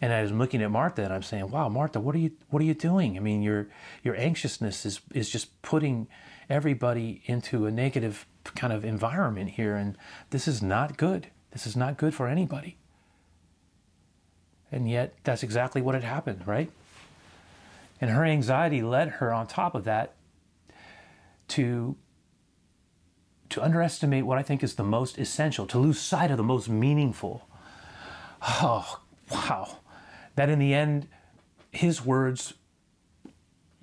And 0.01 0.13
I 0.13 0.23
was 0.23 0.33
looking 0.33 0.63
at 0.63 0.71
Martha 0.71 1.03
and 1.03 1.13
I'm 1.13 1.23
saying, 1.23 1.51
"Wow, 1.51 1.69
Martha, 1.69 2.01
what 2.01 2.15
are 2.15 2.19
you 2.19 2.33
what 2.51 2.61
are 2.61 2.65
you 2.65 2.75
doing? 2.75 3.17
I 3.17 3.21
mean, 3.21 3.43
your 3.43 3.69
your 4.03 4.17
anxiousness 4.17 4.85
is 4.85 5.01
is 5.13 5.31
just 5.31 5.61
putting 5.63 6.09
everybody 6.49 7.23
into 7.27 7.67
a 7.67 7.71
negative 7.71 8.27
kind 8.55 8.73
of 8.73 8.85
environment 8.85 9.51
here 9.51 9.77
and 9.77 9.97
this 10.31 10.47
is 10.47 10.63
not 10.63 10.97
good. 10.97 11.29
This 11.53 11.67
is 11.67 11.77
not 11.77 11.97
good 11.97 12.15
for 12.15 12.29
anybody." 12.29 12.77
And 14.73 14.91
yet, 14.91 15.15
that's 15.23 15.45
exactly 15.45 15.81
what 15.81 15.95
had 15.95 16.03
happened, 16.03 16.47
right? 16.47 16.71
And 18.01 18.11
her 18.11 18.25
anxiety 18.25 18.83
led 18.83 19.09
her 19.09 19.33
on 19.33 19.47
top 19.47 19.75
of 19.75 19.85
that 19.85 20.15
to 21.49 21.97
to 23.51 23.63
underestimate 23.63 24.27
what 24.27 24.37
I 24.37 24.43
think 24.43 24.65
is 24.65 24.75
the 24.75 24.83
most 24.83 25.17
essential, 25.17 25.67
to 25.69 25.79
lose 25.79 26.01
sight 26.01 26.33
of 26.33 26.37
the 26.39 26.43
most 26.43 26.69
meaningful. 26.69 27.49
Oh, 28.43 29.01
wow 29.31 29.79
that 30.37 30.49
in 30.49 30.59
the 30.59 30.75
end, 30.75 31.09
his 31.71 32.05
words 32.05 32.55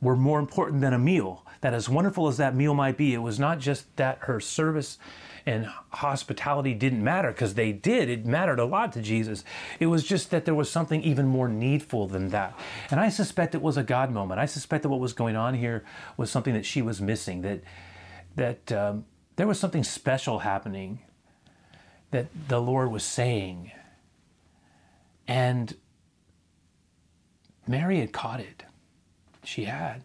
were 0.01 0.15
more 0.15 0.39
important 0.39 0.81
than 0.81 0.93
a 0.93 0.99
meal. 0.99 1.45
That 1.61 1.73
as 1.73 1.87
wonderful 1.87 2.27
as 2.27 2.37
that 2.37 2.55
meal 2.55 2.73
might 2.73 2.97
be, 2.97 3.13
it 3.13 3.19
was 3.19 3.39
not 3.39 3.59
just 3.59 3.95
that 3.97 4.19
her 4.21 4.39
service 4.39 4.97
and 5.45 5.67
hospitality 5.89 6.73
didn't 6.73 7.03
matter, 7.03 7.31
because 7.31 7.55
they 7.55 7.71
did. 7.71 8.09
It 8.09 8.25
mattered 8.25 8.59
a 8.59 8.65
lot 8.65 8.93
to 8.93 9.01
Jesus. 9.01 9.43
It 9.79 9.87
was 9.87 10.03
just 10.03 10.29
that 10.31 10.45
there 10.45 10.55
was 10.55 10.69
something 10.69 11.01
even 11.03 11.27
more 11.27 11.47
needful 11.47 12.07
than 12.07 12.29
that. 12.29 12.57
And 12.89 12.99
I 12.99 13.09
suspect 13.09 13.55
it 13.55 13.61
was 13.61 13.77
a 13.77 13.83
God 13.83 14.11
moment. 14.11 14.39
I 14.39 14.45
suspect 14.45 14.83
that 14.83 14.89
what 14.89 14.99
was 14.99 15.13
going 15.13 15.35
on 15.35 15.55
here 15.55 15.83
was 16.17 16.29
something 16.29 16.53
that 16.53 16.65
she 16.65 16.81
was 16.81 17.01
missing, 17.01 17.41
that, 17.41 17.61
that 18.35 18.71
um, 18.71 19.05
there 19.35 19.47
was 19.47 19.59
something 19.59 19.83
special 19.83 20.39
happening 20.39 20.99
that 22.11 22.27
the 22.47 22.61
Lord 22.61 22.91
was 22.91 23.03
saying. 23.03 23.71
And 25.27 25.75
Mary 27.67 27.99
had 27.99 28.11
caught 28.11 28.39
it. 28.39 28.63
She 29.43 29.65
had. 29.65 30.03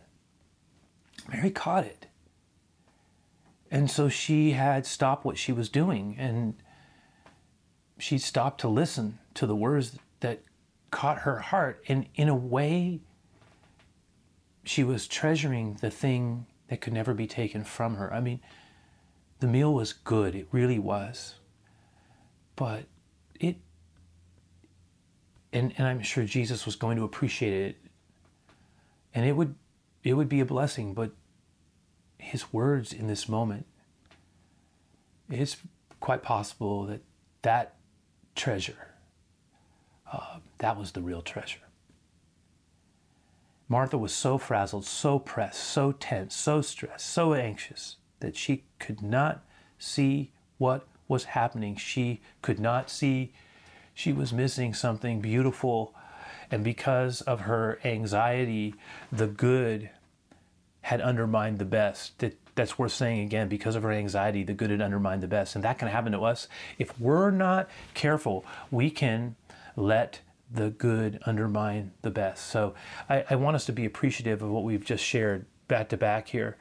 Mary 1.30 1.50
caught 1.50 1.84
it. 1.84 2.06
And 3.70 3.90
so 3.90 4.08
she 4.08 4.52
had 4.52 4.86
stopped 4.86 5.24
what 5.24 5.38
she 5.38 5.52
was 5.52 5.68
doing 5.68 6.16
and 6.18 6.54
she 7.98 8.18
stopped 8.18 8.60
to 8.60 8.68
listen 8.68 9.18
to 9.34 9.46
the 9.46 9.56
words 9.56 9.98
that 10.20 10.42
caught 10.90 11.20
her 11.20 11.38
heart. 11.38 11.82
And 11.88 12.06
in 12.14 12.28
a 12.28 12.34
way, 12.34 13.00
she 14.64 14.84
was 14.84 15.06
treasuring 15.06 15.78
the 15.80 15.90
thing 15.90 16.46
that 16.68 16.80
could 16.80 16.92
never 16.92 17.14
be 17.14 17.26
taken 17.26 17.64
from 17.64 17.96
her. 17.96 18.12
I 18.12 18.20
mean, 18.20 18.40
the 19.40 19.46
meal 19.46 19.72
was 19.72 19.92
good, 19.92 20.34
it 20.34 20.48
really 20.50 20.78
was. 20.78 21.34
But 22.54 22.84
and, 25.52 25.72
and 25.76 25.86
I'm 25.86 26.02
sure 26.02 26.24
Jesus 26.24 26.66
was 26.66 26.76
going 26.76 26.96
to 26.96 27.04
appreciate 27.04 27.52
it. 27.52 27.76
And 29.14 29.24
it 29.24 29.32
would 29.32 29.54
it 30.04 30.14
would 30.14 30.28
be 30.28 30.40
a 30.40 30.44
blessing, 30.44 30.94
but 30.94 31.12
his 32.18 32.52
words 32.52 32.92
in 32.92 33.08
this 33.08 33.28
moment, 33.28 33.66
it's 35.28 35.56
quite 36.00 36.22
possible 36.22 36.84
that 36.86 37.00
that 37.42 37.74
treasure, 38.34 38.94
uh, 40.12 40.38
that 40.58 40.76
was 40.76 40.92
the 40.92 41.02
real 41.02 41.22
treasure. 41.22 41.60
Martha 43.68 43.98
was 43.98 44.14
so 44.14 44.38
frazzled, 44.38 44.84
so 44.84 45.18
pressed, 45.18 45.62
so 45.62 45.90
tense, 45.90 46.36
so 46.36 46.60
stressed, 46.60 47.06
so 47.06 47.34
anxious 47.34 47.96
that 48.20 48.36
she 48.36 48.64
could 48.78 49.02
not 49.02 49.44
see 49.78 50.32
what 50.58 50.86
was 51.08 51.24
happening. 51.24 51.74
She 51.76 52.20
could 52.42 52.60
not 52.60 52.90
see 52.90 53.32
she 53.96 54.12
was 54.12 54.30
missing 54.30 54.74
something 54.74 55.22
beautiful. 55.22 55.94
And 56.50 56.62
because 56.62 57.22
of 57.22 57.40
her 57.40 57.80
anxiety, 57.82 58.74
the 59.10 59.26
good 59.26 59.88
had 60.82 61.00
undermined 61.00 61.58
the 61.58 61.64
best. 61.64 62.18
That, 62.18 62.36
that's 62.54 62.78
worth 62.78 62.92
saying 62.92 63.20
again. 63.20 63.48
Because 63.48 63.74
of 63.74 63.82
her 63.82 63.90
anxiety, 63.90 64.44
the 64.44 64.52
good 64.52 64.70
had 64.70 64.82
undermined 64.82 65.22
the 65.22 65.26
best. 65.26 65.56
And 65.56 65.64
that 65.64 65.78
can 65.78 65.88
happen 65.88 66.12
to 66.12 66.20
us. 66.20 66.46
If 66.78 67.00
we're 67.00 67.30
not 67.30 67.70
careful, 67.94 68.44
we 68.70 68.90
can 68.90 69.34
let 69.76 70.20
the 70.52 70.68
good 70.68 71.18
undermine 71.24 71.92
the 72.02 72.10
best. 72.10 72.48
So 72.48 72.74
I, 73.08 73.24
I 73.30 73.36
want 73.36 73.56
us 73.56 73.64
to 73.64 73.72
be 73.72 73.86
appreciative 73.86 74.42
of 74.42 74.50
what 74.50 74.62
we've 74.62 74.84
just 74.84 75.02
shared 75.02 75.46
back 75.68 75.88
to 75.88 75.96
back 75.96 76.28
here. 76.28 76.58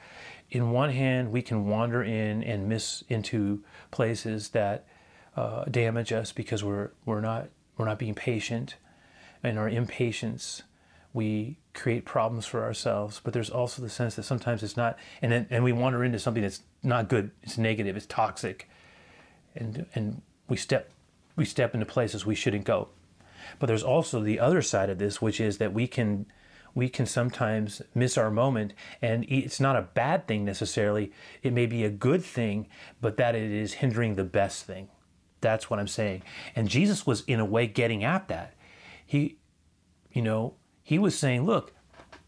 In 0.52 0.72
one 0.72 0.92
hand, 0.92 1.34
we 1.34 1.42
can 1.42 1.68
wander 1.68 2.02
in 2.02 2.44
and 2.44 2.70
miss 2.70 3.04
into 3.10 3.62
places 3.92 4.50
that 4.50 4.88
uh, 5.36 5.66
damage 5.66 6.12
us 6.12 6.32
because 6.32 6.64
we're 6.64 6.92
we're 7.06 7.22
not 7.22 7.50
we're 7.78 7.86
not 7.86 8.00
being 8.00 8.16
patient, 8.16 8.76
and 9.44 9.58
our 9.60 9.70
impatience 9.70 10.64
we 11.14 11.58
create 11.74 12.04
problems 12.04 12.46
for 12.46 12.64
ourselves. 12.64 13.22
But 13.24 13.34
there's 13.34 13.50
also 13.50 13.82
the 13.82 13.90
sense 13.90 14.16
that 14.16 14.24
sometimes 14.24 14.64
it's 14.64 14.76
not, 14.76 14.98
and 15.22 15.32
then, 15.32 15.48
and 15.50 15.64
we 15.64 15.72
wander 15.72 16.04
into 16.04 16.20
something 16.20 16.44
that's 16.44 16.62
not 16.84 17.08
good. 17.08 17.32
It's 17.42 17.58
negative. 17.58 17.96
It's 17.96 18.06
toxic, 18.06 18.70
and 19.56 19.86
and 19.96 20.22
we 20.48 20.58
step 20.58 20.92
we 21.36 21.46
step 21.46 21.74
into 21.74 21.86
places 21.86 22.26
we 22.26 22.36
shouldn't 22.36 22.66
go. 22.66 22.90
But 23.60 23.68
there's 23.68 23.84
also 23.84 24.22
the 24.22 24.40
other 24.40 24.62
side 24.62 24.90
of 24.90 24.98
this, 24.98 25.22
which 25.22 25.40
is 25.40 25.58
that 25.60 25.74
we 25.74 25.88
can 25.88 26.26
we 26.74 26.90
can 26.90 27.06
sometimes 27.06 27.82
miss 27.96 28.18
our 28.18 28.30
moment 28.30 28.74
and 29.02 29.26
it's 29.30 29.62
not 29.62 29.78
a 29.78 29.82
bad 29.82 30.28
thing 30.28 30.44
necessarily 30.44 31.10
it 31.42 31.54
may 31.54 31.66
be 31.66 31.86
a 31.86 31.90
good 31.90 32.22
thing 32.22 32.68
but 33.00 33.16
that 33.16 33.34
it 33.34 33.50
is 33.50 33.76
hindering 33.76 34.16
the 34.16 34.26
best 34.26 34.66
thing 34.66 34.90
that's 35.46 35.70
what 35.70 35.80
I'm 35.80 35.88
saying. 36.02 36.24
And 36.56 36.68
Jesus 36.78 37.00
was 37.10 37.24
in 37.28 37.40
a 37.40 37.46
way 37.56 37.68
getting 37.68 38.04
at 38.04 38.28
that. 38.28 38.50
He, 39.06 39.38
you 40.16 40.22
know, 40.28 40.56
he 40.84 40.98
was 41.00 41.18
saying, 41.18 41.46
look, 41.46 41.74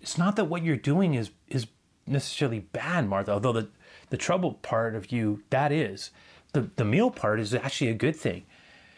it's 0.01 0.17
not 0.17 0.35
that 0.37 0.45
what 0.51 0.63
you're 0.63 0.77
doing 0.93 1.15
is 1.15 1.31
is 1.47 1.67
necessarily 2.05 2.59
bad, 2.59 3.07
Martha, 3.09 3.31
although 3.31 3.53
the 3.61 3.67
the 4.09 4.17
trouble 4.27 4.53
part 4.53 4.95
of 4.95 5.11
you 5.11 5.43
that 5.49 5.71
is. 5.71 6.11
the, 6.53 6.69
the 6.75 6.85
meal 6.85 7.11
part 7.11 7.39
is 7.39 7.53
actually 7.53 7.89
a 7.89 7.93
good 7.93 8.15
thing. 8.15 8.43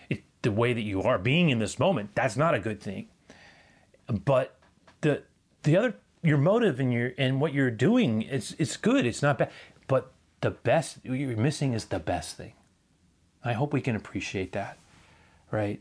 It, 0.10 0.24
the 0.42 0.52
way 0.52 0.74
that 0.74 0.82
you 0.82 1.02
are 1.04 1.18
being 1.18 1.50
in 1.50 1.60
this 1.60 1.78
moment, 1.80 2.12
that's 2.16 2.38
not 2.38 2.54
a 2.54 2.60
good 2.60 2.82
thing. 2.82 3.08
But 4.08 4.58
the 5.02 5.24
the 5.64 5.78
other 5.78 5.96
your 6.24 6.38
motive 6.38 6.80
and 6.80 6.92
your 6.94 7.14
and 7.18 7.40
what 7.42 7.54
you're 7.54 7.72
doing 7.72 8.24
it's 8.24 8.56
it's 8.58 8.78
good. 8.78 9.06
It's 9.06 9.22
not 9.22 9.38
bad. 9.38 9.52
But 9.88 10.12
the 10.42 10.52
best 10.52 11.00
you're 11.04 11.38
missing 11.38 11.74
is 11.74 11.86
the 11.86 12.00
best 12.00 12.38
thing. 12.38 12.54
I 13.44 13.54
hope 13.54 13.74
we 13.74 13.82
can 13.82 13.96
appreciate 13.96 14.52
that, 14.52 14.78
right? 15.52 15.80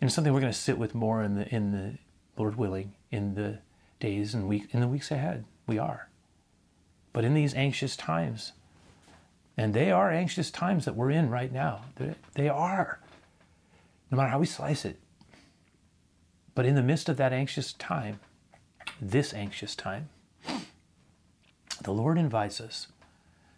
And 0.00 0.08
it's 0.08 0.14
something 0.14 0.32
we're 0.32 0.40
going 0.40 0.52
to 0.52 0.58
sit 0.58 0.78
with 0.78 0.94
more 0.94 1.22
in 1.22 1.34
the 1.34 1.54
in 1.54 1.72
the 1.72 1.98
Lord 2.36 2.56
willing 2.56 2.94
in 3.10 3.34
the 3.34 3.58
days 4.00 4.34
and 4.34 4.48
week 4.48 4.68
in 4.72 4.80
the 4.80 4.88
weeks 4.88 5.10
ahead. 5.10 5.44
We 5.66 5.78
are. 5.78 6.08
But 7.12 7.24
in 7.24 7.34
these 7.34 7.54
anxious 7.54 7.96
times, 7.96 8.52
and 9.56 9.74
they 9.74 9.90
are 9.90 10.10
anxious 10.12 10.50
times 10.50 10.84
that 10.84 10.94
we're 10.94 11.10
in 11.10 11.30
right 11.30 11.52
now. 11.52 11.82
They, 11.96 12.14
they 12.34 12.48
are. 12.48 13.00
No 14.10 14.16
matter 14.16 14.30
how 14.30 14.38
we 14.38 14.46
slice 14.46 14.84
it. 14.84 14.98
But 16.54 16.64
in 16.64 16.74
the 16.74 16.82
midst 16.82 17.08
of 17.08 17.16
that 17.16 17.32
anxious 17.32 17.72
time, 17.72 18.20
this 19.00 19.34
anxious 19.34 19.74
time, 19.74 20.08
the 21.82 21.92
Lord 21.92 22.18
invites 22.18 22.60
us 22.60 22.88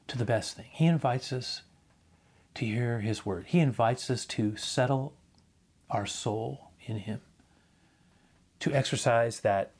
to 0.08 0.18
the 0.18 0.24
best 0.24 0.56
thing. 0.56 0.66
He 0.70 0.86
invites 0.86 1.32
us 1.32 1.62
to 2.54 2.64
hear 2.64 3.00
His 3.00 3.24
word. 3.24 3.46
He 3.48 3.60
invites 3.60 4.10
us 4.10 4.24
to 4.26 4.56
settle 4.56 5.14
our 5.90 6.06
soul 6.06 6.70
in 6.84 6.98
Him, 6.98 7.20
to 8.60 8.72
exercise 8.72 9.40
that 9.40 9.72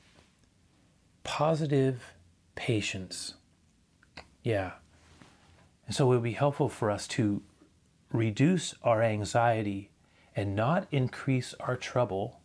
positive 1.25 2.15
patience. 2.55 3.35
Yeah. 4.43 4.73
And 5.87 5.95
so 5.95 6.07
it 6.07 6.15
would 6.15 6.23
be 6.23 6.33
helpful 6.33 6.69
for 6.69 6.91
us 6.91 7.07
to 7.09 7.43
reduce 8.13 8.75
our 8.83 9.03
anxiety 9.03 9.91
and 10.35 10.55
not 10.55 10.87
increase 10.91 11.55
our 11.61 11.77
trouble 11.77 12.41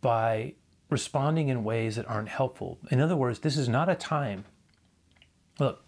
by 0.00 0.54
responding 0.90 1.48
in 1.48 1.64
ways 1.64 1.96
that 1.96 2.08
aren't 2.08 2.28
helpful. 2.28 2.78
In 2.90 3.00
other 3.00 3.16
words, 3.16 3.40
this 3.40 3.56
is 3.56 3.68
not 3.68 3.88
a 3.88 3.94
time, 3.94 4.44
look, 5.58 5.84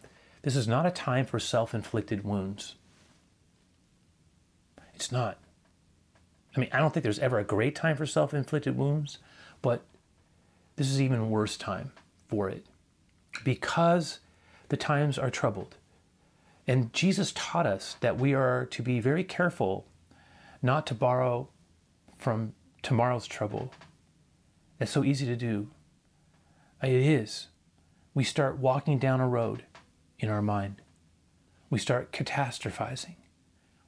this 0.47 0.55
is 0.55 0.69
not 0.69 0.87
a 0.87 0.93
time 0.93 1.27
for 1.27 1.41
self 1.41 1.75
inflicted 1.75 2.23
wounds. 2.23 2.77
It's 4.95 5.11
not. 5.11 5.39
I 6.57 6.61
mean, 6.61 6.69
I 6.73 6.79
don't 6.79 6.95
think 6.95 7.03
there's 7.03 7.19
ever 7.19 7.41
a 7.41 7.45
great 7.45 7.75
time 7.75 7.97
for 7.97 8.07
self 8.07 8.33
inflicted 8.33 8.79
wounds, 8.79 9.19
but 9.61 9.83
this 10.77 10.89
is 10.89 11.03
even 11.03 11.31
worse 11.31 11.57
time 11.57 11.91
for 12.29 12.49
it 12.49 12.65
because 13.43 14.21
the 14.69 14.77
times 14.77 15.19
are 15.19 15.31
troubled. 15.31 15.75
And 16.65 16.93
Jesus 16.93 17.33
taught 17.35 17.67
us 17.67 17.97
that 17.99 18.17
we 18.17 18.33
are 18.33 18.67
to 18.67 18.83
be 18.83 19.01
very 19.01 19.25
careful 19.25 19.85
not 20.63 20.87
to 20.87 20.95
borrow 20.95 21.49
from 22.19 22.53
tomorrow's 22.85 23.27
trouble. 23.27 23.73
That's 24.79 24.93
so 24.93 25.03
easy 25.03 25.27
to 25.27 25.35
do. 25.35 25.67
It 26.85 26.93
is. 26.93 27.49
We 28.15 28.23
start 28.23 28.59
walking 28.59 29.01
down 29.01 29.21
a 29.21 29.27
road 29.27 29.65
in 30.19 30.29
our 30.29 30.43
mind. 30.43 30.83
We 31.71 31.79
start 31.79 32.13
catastrophizing. 32.13 33.17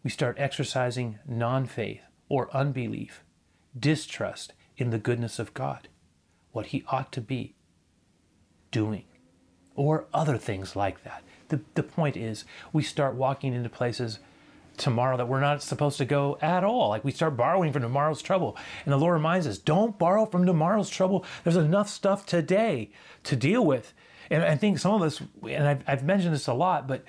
We 0.03 0.11
start 0.11 0.37
exercising 0.39 1.19
non 1.27 1.67
faith 1.67 2.03
or 2.29 2.55
unbelief, 2.55 3.23
distrust 3.79 4.53
in 4.77 4.91
the 4.91 4.99
goodness 4.99 5.39
of 5.39 5.55
God, 5.55 5.89
what 6.53 6.67
He 6.67 6.85
ought 6.89 7.13
to 7.13 7.21
be 7.21 7.55
doing, 8.71 9.05
or 9.75 10.07
other 10.13 10.37
things 10.37 10.77
like 10.77 11.05
that. 11.05 11.23
The, 11.49 11.61
the 11.75 11.83
point 11.83 12.17
is, 12.17 12.45
we 12.73 12.83
start 12.83 13.15
walking 13.15 13.55
into 13.55 13.69
places 13.69 14.19
tomorrow 14.79 15.17
that 15.17 15.29
we're 15.29 15.41
not 15.41 15.63
supposed 15.63 15.99
to 15.99 16.05
go 16.05 16.39
at 16.41 16.65
all. 16.65 16.89
Like 16.89 17.05
we 17.05 17.11
start 17.11 17.37
borrowing 17.37 17.73
from 17.73 17.83
tomorrow's 17.83 18.23
trouble. 18.23 18.57
And 18.85 18.93
the 18.93 18.99
Lord 18.99 19.15
reminds 19.15 19.47
us 19.47 19.59
don't 19.59 19.99
borrow 19.99 20.25
from 20.25 20.47
tomorrow's 20.47 20.89
trouble. 20.89 21.25
There's 21.45 21.57
enough 21.57 21.89
stuff 21.89 22.25
today 22.25 22.91
to 23.25 23.37
deal 23.37 23.65
with. 23.65 23.93
And 24.31 24.43
I 24.43 24.57
think 24.57 24.79
some 24.79 24.95
of 24.95 25.03
us, 25.03 25.21
and 25.43 25.67
I've, 25.67 25.83
I've 25.87 26.05
mentioned 26.05 26.35
this 26.35 26.47
a 26.47 26.55
lot, 26.55 26.87
but 26.87 27.05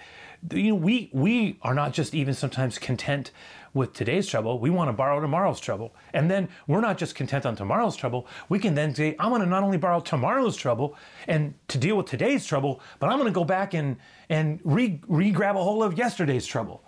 you 0.54 0.70
know, 0.70 0.76
we 0.76 1.10
we 1.12 1.58
are 1.62 1.74
not 1.74 1.94
just 1.94 2.16
even 2.16 2.34
sometimes 2.34 2.78
content 2.78 3.32
with 3.74 3.94
today's 3.94 4.28
trouble. 4.28 4.60
We 4.60 4.70
want 4.70 4.90
to 4.90 4.94
borrow 4.94 5.20
tomorrow's 5.20 5.60
trouble. 5.60 5.94
And 6.14 6.30
then 6.30 6.50
we're 6.68 6.82
not 6.82 6.98
just 6.98 7.16
content 7.16 7.46
on 7.46 7.56
tomorrow's 7.56 7.96
trouble. 7.96 8.28
We 8.48 8.60
can 8.60 8.74
then 8.76 8.96
say, 8.96 9.16
I'm 9.20 9.30
going 9.30 9.42
to 9.42 9.48
not 9.48 9.64
only 9.64 9.78
borrow 9.78 10.00
tomorrow's 10.00 10.58
trouble 10.58 10.96
and 11.28 11.54
to 11.68 11.78
deal 11.78 11.96
with 11.96 12.08
today's 12.08 12.46
trouble, 12.46 12.82
but 13.00 13.10
I'm 13.10 13.18
going 13.18 13.32
to 13.32 13.38
go 13.38 13.44
back 13.44 13.74
and 13.74 13.98
and 14.30 14.60
re, 14.64 15.00
re 15.08 15.32
grab 15.32 15.56
a 15.56 15.64
hold 15.64 15.84
of 15.84 15.98
yesterday's 15.98 16.46
trouble. 16.46 16.84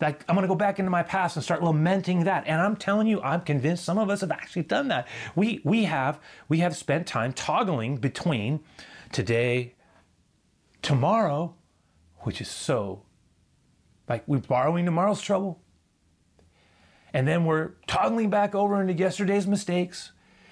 Like 0.00 0.24
I'm 0.28 0.34
going 0.34 0.42
to 0.42 0.48
go 0.48 0.56
back 0.56 0.78
into 0.78 0.90
my 0.90 1.02
past 1.02 1.36
and 1.36 1.44
start 1.44 1.62
lamenting 1.62 2.24
that. 2.24 2.44
And 2.46 2.60
I'm 2.60 2.76
telling 2.76 3.06
you, 3.06 3.22
I'm 3.22 3.40
convinced 3.40 3.84
some 3.84 3.98
of 3.98 4.10
us 4.10 4.20
have 4.20 4.30
actually 4.32 4.64
done 4.64 4.88
that. 4.88 5.06
We 5.34 5.60
we 5.64 5.84
have 5.84 6.20
we 6.48 6.58
have 6.58 6.76
spent 6.76 7.06
time 7.06 7.32
toggling 7.32 7.96
between 7.96 8.60
today, 9.14 9.74
tomorrow, 10.82 11.54
which 12.20 12.40
is 12.40 12.50
so 12.50 13.02
like 14.08 14.24
we're 14.26 14.38
borrowing 14.38 14.84
tomorrow's 14.84 15.22
trouble. 15.22 15.60
And 17.12 17.28
then 17.28 17.44
we're 17.44 17.70
toggling 17.86 18.28
back 18.28 18.54
over 18.54 18.80
into 18.80 18.92
yesterday's 18.92 19.46
mistakes 19.46 20.10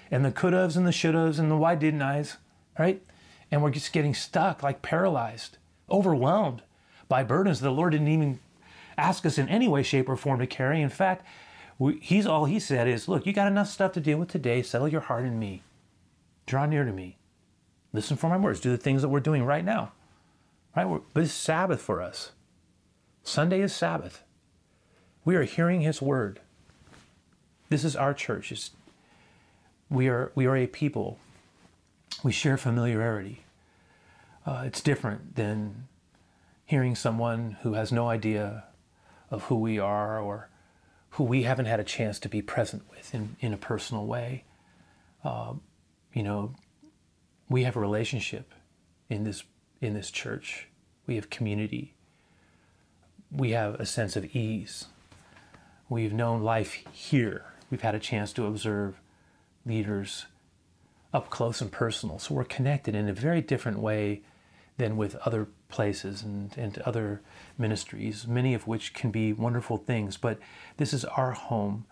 and 0.09 0.23
the 0.23 0.31
could 0.31 0.53
haves 0.53 0.77
and 0.77 0.87
the 0.87 0.91
should 0.91 1.15
haves 1.15 1.39
and 1.39 1.51
the 1.51 1.57
why 1.57 1.75
didn't 1.75 2.01
I's, 2.01 2.37
right? 2.79 3.03
And 3.51 3.61
we're 3.61 3.71
just 3.71 3.93
getting 3.93 4.13
stuck, 4.13 4.63
like 4.63 4.81
paralyzed, 4.81 5.57
overwhelmed 5.89 6.63
by 7.09 7.23
burdens 7.23 7.59
that 7.59 7.67
the 7.67 7.73
Lord 7.73 7.91
didn't 7.91 8.07
even 8.07 8.39
ask 8.97 9.25
us 9.25 9.37
in 9.37 9.49
any 9.49 9.67
way, 9.67 9.83
shape, 9.83 10.07
or 10.07 10.15
form 10.15 10.39
to 10.39 10.47
carry. 10.47 10.81
In 10.81 10.89
fact, 10.89 11.25
we, 11.77 11.99
he's 11.99 12.25
all 12.25 12.45
he 12.45 12.59
said 12.59 12.87
is, 12.87 13.07
"Look, 13.07 13.25
you 13.25 13.33
got 13.33 13.47
enough 13.47 13.67
stuff 13.67 13.91
to 13.93 13.99
deal 13.99 14.17
with 14.17 14.29
today. 14.29 14.61
Settle 14.61 14.87
your 14.87 15.01
heart 15.01 15.25
in 15.25 15.37
me. 15.37 15.63
Draw 16.45 16.67
near 16.67 16.85
to 16.85 16.93
me. 16.93 17.17
Listen 17.93 18.17
for 18.17 18.29
my 18.29 18.37
words. 18.37 18.59
Do 18.59 18.71
the 18.71 18.77
things 18.77 19.03
that 19.03 19.09
we're 19.09 19.19
doing 19.19 19.45
right 19.45 19.63
now. 19.63 19.91
Right? 20.75 20.85
We're, 20.85 21.01
but 21.13 21.23
it's 21.23 21.31
Sabbath 21.31 21.81
for 21.81 22.01
us. 22.01 22.31
Sunday 23.23 23.61
is 23.61 23.73
Sabbath. 23.73 24.23
We 25.23 25.35
are 25.35 25.43
hearing 25.43 25.81
His 25.81 26.01
word. 26.01 26.41
This 27.69 27.83
is 27.83 27.95
our 27.95 28.13
church. 28.13 28.51
It's, 28.51 28.71
we 29.89 30.07
are 30.07 30.31
we 30.35 30.45
are 30.47 30.57
a 30.57 30.67
people. 30.67 31.19
We 32.23 32.31
share 32.31 32.57
familiarity. 32.57 33.43
Uh, 34.45 34.63
it's 34.65 34.81
different 34.81 35.35
than 35.35 35.87
hearing 36.65 36.95
someone 36.95 37.57
who 37.61 37.73
has 37.73 37.91
no 37.91 38.09
idea 38.09 38.65
of 39.29 39.43
who 39.43 39.55
we 39.55 39.79
are 39.79 40.19
or 40.19 40.49
who 41.11 41.23
we 41.23 41.43
haven't 41.43 41.65
had 41.65 41.79
a 41.79 41.83
chance 41.83 42.19
to 42.19 42.29
be 42.29 42.41
present 42.41 42.83
with 42.89 43.13
in, 43.13 43.35
in 43.39 43.53
a 43.53 43.57
personal 43.57 44.05
way. 44.05 44.43
Uh, 45.23 45.53
you 46.13 46.23
know, 46.23 46.55
we 47.49 47.63
have 47.63 47.75
a 47.75 47.79
relationship 47.79 48.53
in 49.09 49.23
this 49.23 49.43
in 49.81 49.93
this 49.93 50.11
church. 50.11 50.67
We 51.05 51.15
have 51.15 51.29
community. 51.29 51.93
We 53.31 53.51
have 53.51 53.75
a 53.75 53.85
sense 53.85 54.15
of 54.15 54.33
ease. 54.35 54.85
We've 55.89 56.13
known 56.13 56.41
life 56.41 56.79
here. 56.91 57.45
We've 57.69 57.81
had 57.81 57.95
a 57.95 57.99
chance 57.99 58.31
to 58.33 58.45
observe 58.45 59.01
leaders 59.65 60.25
up 61.13 61.29
close 61.29 61.61
and 61.61 61.71
personal. 61.71 62.19
So 62.19 62.33
we're 62.33 62.45
connected 62.45 62.95
in 62.95 63.07
a 63.07 63.13
very 63.13 63.41
different 63.41 63.79
way 63.79 64.21
than 64.77 64.97
with 64.97 65.15
other 65.17 65.47
places 65.69 66.23
and, 66.23 66.55
and 66.57 66.77
other 66.79 67.21
ministries, 67.57 68.27
many 68.27 68.53
of 68.53 68.65
which 68.67 68.93
can 68.93 69.11
be 69.11 69.33
wonderful 69.33 69.77
things. 69.77 70.17
But 70.17 70.39
this 70.77 70.93
is 70.93 71.05
our 71.05 71.31
home. 71.31 71.85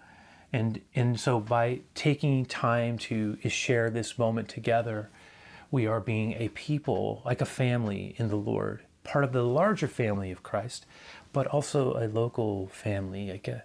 And, 0.52 0.82
and 0.96 1.20
so 1.20 1.40
by 1.40 1.82
taking 1.94 2.46
time 2.46 2.98
to 3.00 3.38
share 3.48 3.90
this 3.90 4.18
moment 4.18 4.50
together, 4.50 5.10
we 5.72 5.88
are 5.88 6.00
being 6.00 6.34
a 6.34 6.50
people, 6.50 7.22
like 7.26 7.42
a 7.42 7.46
family 7.46 8.16
in 8.18 8.28
the 8.28 8.36
Lord, 8.36 8.82
part 9.04 9.24
of 9.24 9.32
the 9.32 9.44
larger 9.44 9.88
family 9.88 10.32
of 10.32 10.44
Christ, 10.44 10.86
but 11.34 11.48
also 11.48 11.94
a 11.94 12.08
local 12.08 12.68
family, 12.68 13.32
like 13.32 13.48
a, 13.48 13.64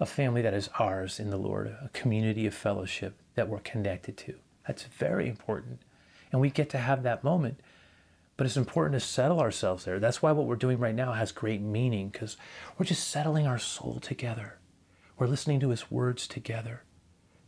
a 0.00 0.06
family 0.06 0.40
that 0.42 0.54
is 0.54 0.70
ours 0.78 1.20
in 1.20 1.30
the 1.30 1.36
Lord, 1.36 1.66
a 1.66 1.90
community 1.92 2.46
of 2.46 2.54
fellowship 2.54 3.16
that 3.34 3.48
we're 3.48 3.58
connected 3.58 4.16
to. 4.18 4.34
That's 4.66 4.84
very 4.84 5.28
important. 5.28 5.80
And 6.32 6.40
we 6.40 6.50
get 6.50 6.70
to 6.70 6.78
have 6.78 7.02
that 7.02 7.24
moment 7.24 7.60
but 8.36 8.46
it's 8.46 8.56
important 8.56 9.00
to 9.00 9.06
settle 9.06 9.40
ourselves 9.40 9.84
there. 9.84 9.98
That's 9.98 10.20
why 10.20 10.32
what 10.32 10.46
we're 10.46 10.56
doing 10.56 10.78
right 10.78 10.94
now 10.94 11.12
has 11.12 11.32
great 11.32 11.62
meaning 11.62 12.08
because 12.08 12.36
we're 12.76 12.86
just 12.86 13.08
settling 13.08 13.46
our 13.46 13.58
soul 13.58 13.98
together. 14.00 14.58
We're 15.18 15.26
listening 15.26 15.60
to 15.60 15.70
his 15.70 15.90
words 15.90 16.28
together. 16.28 16.82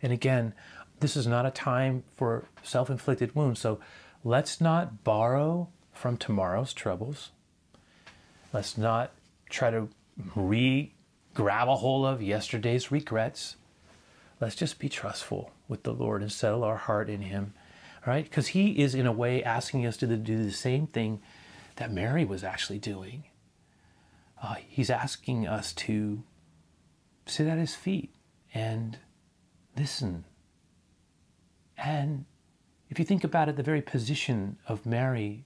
And 0.00 0.12
again, 0.12 0.54
this 1.00 1.16
is 1.16 1.26
not 1.26 1.46
a 1.46 1.50
time 1.50 2.04
for 2.16 2.44
self 2.62 2.90
inflicted 2.90 3.34
wounds. 3.34 3.60
So 3.60 3.80
let's 4.24 4.60
not 4.60 5.04
borrow 5.04 5.68
from 5.92 6.16
tomorrow's 6.16 6.72
troubles. 6.72 7.30
Let's 8.52 8.78
not 8.78 9.12
try 9.50 9.70
to 9.70 9.88
re 10.34 10.92
grab 11.34 11.68
a 11.68 11.76
hold 11.76 12.06
of 12.06 12.22
yesterday's 12.22 12.90
regrets. 12.90 13.56
Let's 14.40 14.56
just 14.56 14.78
be 14.78 14.88
trustful 14.88 15.52
with 15.68 15.82
the 15.82 15.92
Lord 15.92 16.22
and 16.22 16.30
settle 16.30 16.64
our 16.64 16.76
heart 16.76 17.10
in 17.10 17.22
him 17.22 17.54
right? 18.08 18.24
Because 18.24 18.48
he 18.48 18.80
is, 18.80 18.94
in 18.94 19.06
a 19.06 19.12
way, 19.12 19.42
asking 19.42 19.86
us 19.86 19.98
to 19.98 20.06
do 20.06 20.42
the 20.42 20.50
same 20.50 20.86
thing 20.86 21.20
that 21.76 21.92
Mary 21.92 22.24
was 22.24 22.42
actually 22.42 22.78
doing. 22.78 23.24
uh, 24.42 24.54
He's 24.66 24.90
asking 24.90 25.46
us 25.46 25.72
to 25.74 26.22
sit 27.26 27.46
at 27.46 27.58
His 27.58 27.74
feet 27.74 28.14
and 28.54 28.98
listen. 29.76 30.24
And 31.78 32.24
if 32.90 32.98
you 32.98 33.04
think 33.04 33.24
about 33.24 33.48
it, 33.48 33.56
the 33.56 33.62
very 33.62 33.82
position 33.82 34.58
of 34.66 34.84
Mary 34.84 35.44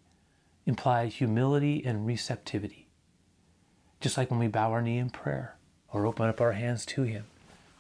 implies 0.67 1.17
humility 1.17 1.83
and 1.85 2.07
receptivity. 2.07 2.89
Just 4.01 4.17
like 4.17 4.31
when 4.31 4.41
we 4.41 4.49
bow 4.49 4.73
our 4.73 4.83
knee 4.83 4.99
in 4.99 5.11
prayer 5.11 5.57
or 5.93 6.07
open 6.07 6.29
up 6.29 6.41
our 6.41 6.53
hands 6.53 6.87
to 6.87 7.03
Him 7.03 7.25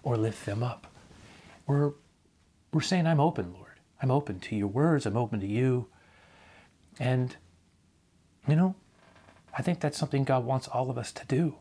or 0.02 0.16
lift 0.16 0.44
them 0.46 0.62
up. 0.62 0.86
We're, 1.66 1.92
we're 2.72 2.80
saying, 2.80 3.06
I'm 3.06 3.20
open, 3.20 3.52
Lord. 3.52 3.80
I'm 4.02 4.10
open 4.10 4.40
to 4.40 4.56
your 4.56 4.68
words. 4.68 5.06
I'm 5.06 5.16
open 5.16 5.40
to 5.40 5.46
you. 5.46 5.86
And, 6.98 7.36
you 8.46 8.56
know, 8.56 8.74
I 9.56 9.62
think 9.62 9.80
that's 9.80 9.98
something 9.98 10.24
God 10.24 10.44
wants 10.44 10.68
all 10.68 10.90
of 10.90 10.98
us 10.98 11.12
to 11.12 11.26
do. 11.26 11.56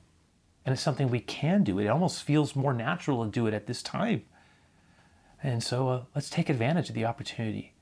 And 0.66 0.74
it's 0.74 0.82
something 0.82 1.10
we 1.10 1.20
can 1.20 1.64
do. 1.64 1.80
It 1.80 1.88
almost 1.88 2.24
feels 2.24 2.56
more 2.56 2.74
natural 2.74 3.24
to 3.24 3.32
do 3.32 3.48
it 3.48 3.54
at 3.54 3.68
this 3.68 3.82
time. 3.82 4.24
And 5.44 5.64
so 5.64 5.90
uh, 5.90 6.04
let's 6.14 6.30
take 6.30 6.50
advantage 6.50 6.90
of 6.90 6.96
the 6.96 7.06
opportunity. 7.06 7.74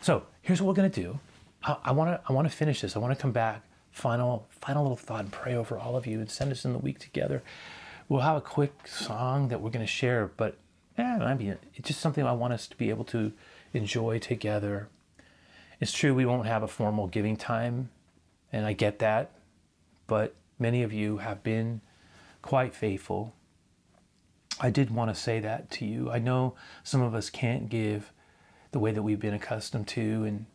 So 0.00 0.24
here's 0.42 0.60
what 0.60 0.68
we're 0.68 0.82
going 0.82 0.90
to 0.90 1.02
do. 1.02 1.20
I 1.64 1.90
want 1.90 2.10
to 2.10 2.20
I 2.28 2.32
want 2.32 2.48
to 2.48 2.56
finish 2.56 2.82
this. 2.82 2.94
I 2.94 3.00
want 3.00 3.16
to 3.16 3.20
come 3.20 3.32
back, 3.32 3.62
final 3.90 4.46
final 4.50 4.84
little 4.84 4.96
thought, 4.96 5.20
and 5.20 5.32
pray 5.32 5.56
over 5.56 5.76
all 5.76 5.96
of 5.96 6.06
you, 6.06 6.20
and 6.20 6.30
send 6.30 6.52
us 6.52 6.64
in 6.64 6.72
the 6.72 6.78
week 6.78 7.00
together. 7.00 7.42
We'll 8.08 8.20
have 8.20 8.36
a 8.36 8.40
quick 8.40 8.86
song 8.86 9.48
that 9.48 9.60
we're 9.60 9.70
going 9.70 9.84
to 9.84 9.90
share, 9.90 10.30
but 10.36 10.56
yeah, 10.96 11.18
I 11.20 11.34
mean, 11.34 11.58
it's 11.74 11.88
just 11.88 12.00
something 12.00 12.24
I 12.24 12.32
want 12.32 12.52
us 12.52 12.66
to 12.68 12.76
be 12.76 12.90
able 12.90 13.04
to 13.06 13.32
enjoy 13.72 14.18
together. 14.18 14.88
It's 15.80 15.92
true 15.92 16.14
we 16.14 16.26
won't 16.26 16.46
have 16.46 16.62
a 16.62 16.68
formal 16.68 17.06
giving 17.06 17.36
time, 17.36 17.90
and 18.52 18.64
I 18.64 18.72
get 18.72 19.00
that, 19.00 19.32
but 20.06 20.34
many 20.58 20.82
of 20.82 20.92
you 20.92 21.18
have 21.18 21.42
been 21.42 21.80
quite 22.40 22.74
faithful. 22.74 23.34
I 24.60 24.70
did 24.70 24.90
want 24.90 25.14
to 25.14 25.20
say 25.20 25.40
that 25.40 25.70
to 25.72 25.86
you. 25.86 26.10
I 26.10 26.18
know 26.18 26.54
some 26.82 27.00
of 27.00 27.14
us 27.14 27.30
can't 27.30 27.68
give 27.68 28.12
the 28.72 28.78
way 28.78 28.92
that 28.92 29.02
we've 29.02 29.20
been 29.20 29.34
accustomed 29.34 29.88
to 29.88 30.24
and 30.24 30.46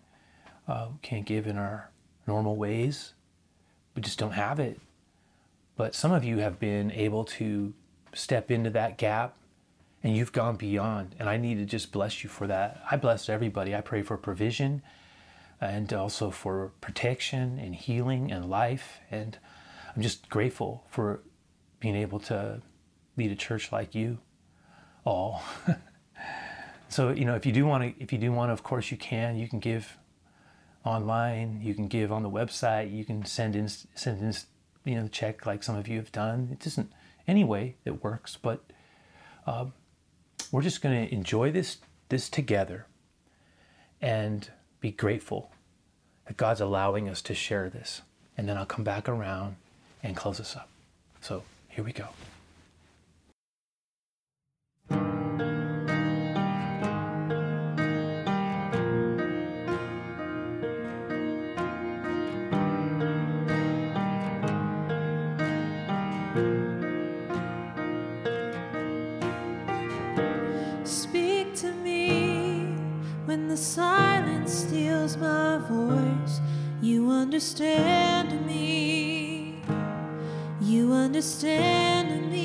uh, 0.67 0.87
can't 1.01 1.25
give 1.25 1.47
in 1.47 1.57
our 1.57 1.89
normal 2.27 2.55
ways. 2.55 3.13
We 3.95 4.01
just 4.01 4.19
don't 4.19 4.31
have 4.31 4.59
it. 4.59 4.79
But 5.75 5.95
some 5.95 6.11
of 6.11 6.23
you 6.23 6.37
have 6.39 6.59
been 6.59 6.91
able 6.91 7.23
to 7.25 7.73
step 8.13 8.51
into 8.51 8.69
that 8.71 8.97
gap 8.97 9.35
and 10.03 10.15
you've 10.15 10.33
gone 10.33 10.57
beyond. 10.57 11.15
And 11.17 11.29
I 11.29 11.37
need 11.37 11.55
to 11.55 11.65
just 11.65 11.91
bless 11.91 12.23
you 12.23 12.29
for 12.29 12.45
that. 12.47 12.81
I 12.91 12.97
bless 12.97 13.29
everybody. 13.29 13.73
I 13.73 13.81
pray 13.81 14.01
for 14.01 14.17
provision 14.17 14.81
and 15.61 15.91
also 15.93 16.29
for 16.29 16.71
protection 16.81 17.57
and 17.57 17.73
healing 17.73 18.31
and 18.31 18.49
life. 18.49 18.99
And 19.09 19.37
I'm 19.95 20.01
just 20.01 20.29
grateful 20.29 20.83
for 20.89 21.21
being 21.79 21.95
able 21.95 22.19
to 22.19 22.61
lead 23.17 23.31
a 23.31 23.35
church 23.35 23.71
like 23.71 23.95
you 23.95 24.19
all. 25.05 25.43
so, 26.89 27.09
you 27.09 27.25
know, 27.25 27.35
if 27.35 27.45
you 27.45 27.51
do 27.51 27.65
want 27.65 27.83
to, 27.83 28.03
if 28.03 28.11
you 28.11 28.17
do 28.17 28.31
want 28.31 28.49
to, 28.49 28.53
of 28.53 28.63
course 28.63 28.91
you 28.91 28.97
can, 28.97 29.37
you 29.37 29.47
can 29.47 29.59
give 29.59 29.97
online, 30.85 31.61
you 31.61 31.73
can 31.73 31.87
give 31.87 32.11
on 32.11 32.23
the 32.23 32.29
website, 32.29 32.93
you 32.93 33.05
can 33.05 33.25
send 33.25 33.55
in, 33.55 33.67
send 33.67 34.21
in, 34.21 34.33
you 34.85 34.95
know, 34.95 35.07
check 35.07 35.45
like 35.45 35.63
some 35.63 35.75
of 35.75 35.87
you 35.87 35.97
have 35.97 36.11
done. 36.11 36.49
It 36.51 36.59
doesn't, 36.59 36.91
any 37.27 37.43
way 37.43 37.75
it 37.85 38.03
works, 38.03 38.37
but 38.41 38.63
uh, 39.47 39.65
we're 40.51 40.61
just 40.61 40.81
going 40.81 41.07
to 41.07 41.13
enjoy 41.13 41.51
this, 41.51 41.77
this 42.09 42.29
together 42.29 42.85
and 44.01 44.49
be 44.81 44.91
grateful 44.91 45.51
that 46.25 46.37
God's 46.37 46.61
allowing 46.61 47.07
us 47.07 47.21
to 47.23 47.33
share 47.33 47.69
this. 47.69 48.01
And 48.37 48.49
then 48.49 48.57
I'll 48.57 48.65
come 48.65 48.83
back 48.83 49.07
around 49.07 49.55
and 50.01 50.15
close 50.15 50.39
us 50.39 50.55
up. 50.55 50.69
So 51.21 51.43
here 51.69 51.83
we 51.83 51.93
go. 51.93 52.07
Understand 77.33 78.45
me. 78.45 79.61
You 80.61 80.93
understand 80.93 82.31
me. 82.31 82.42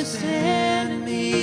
Understand 0.00 1.04
me. 1.04 1.39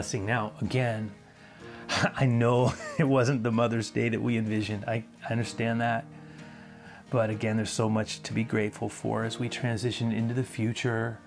Blessing? 0.00 0.24
Now, 0.24 0.52
again, 0.62 1.10
I 2.16 2.24
know 2.24 2.72
it 2.98 3.04
wasn't 3.04 3.42
the 3.42 3.52
Mother's 3.52 3.90
Day 3.90 4.08
that 4.08 4.22
we 4.22 4.38
envisioned. 4.38 4.86
I, 4.86 5.04
understand 5.28 5.82
that. 5.82 6.06
But 7.10 7.28
again, 7.28 7.58
there's 7.58 7.68
so 7.70 7.90
much 7.90 8.22
to 8.22 8.32
be 8.32 8.42
grateful 8.42 8.88
for 8.88 9.24
as 9.24 9.38
we 9.38 9.50
transition 9.50 10.10
into 10.10 10.32
the 10.32 10.42
future 10.42 11.18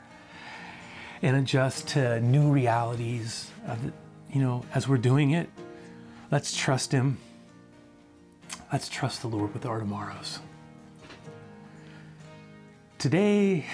and 1.21 1.37
adjust 1.37 1.89
to 1.89 2.19
new 2.21 2.51
realities. 2.51 3.51
Of, 3.67 3.83
the- 3.83 3.93
you 4.33 4.41
know, 4.41 4.65
as 4.73 4.87
we're 4.87 4.97
doing 4.97 5.31
it, 5.31 5.51
let's 6.31 6.57
trust 6.57 6.91
Him. 6.91 7.19
Let's 8.71 8.89
trust 8.89 9.21
the 9.21 9.27
Lord 9.27 9.53
with 9.53 9.67
our 9.67 9.77
tomorrows. 9.77 10.39
Today 12.97 13.65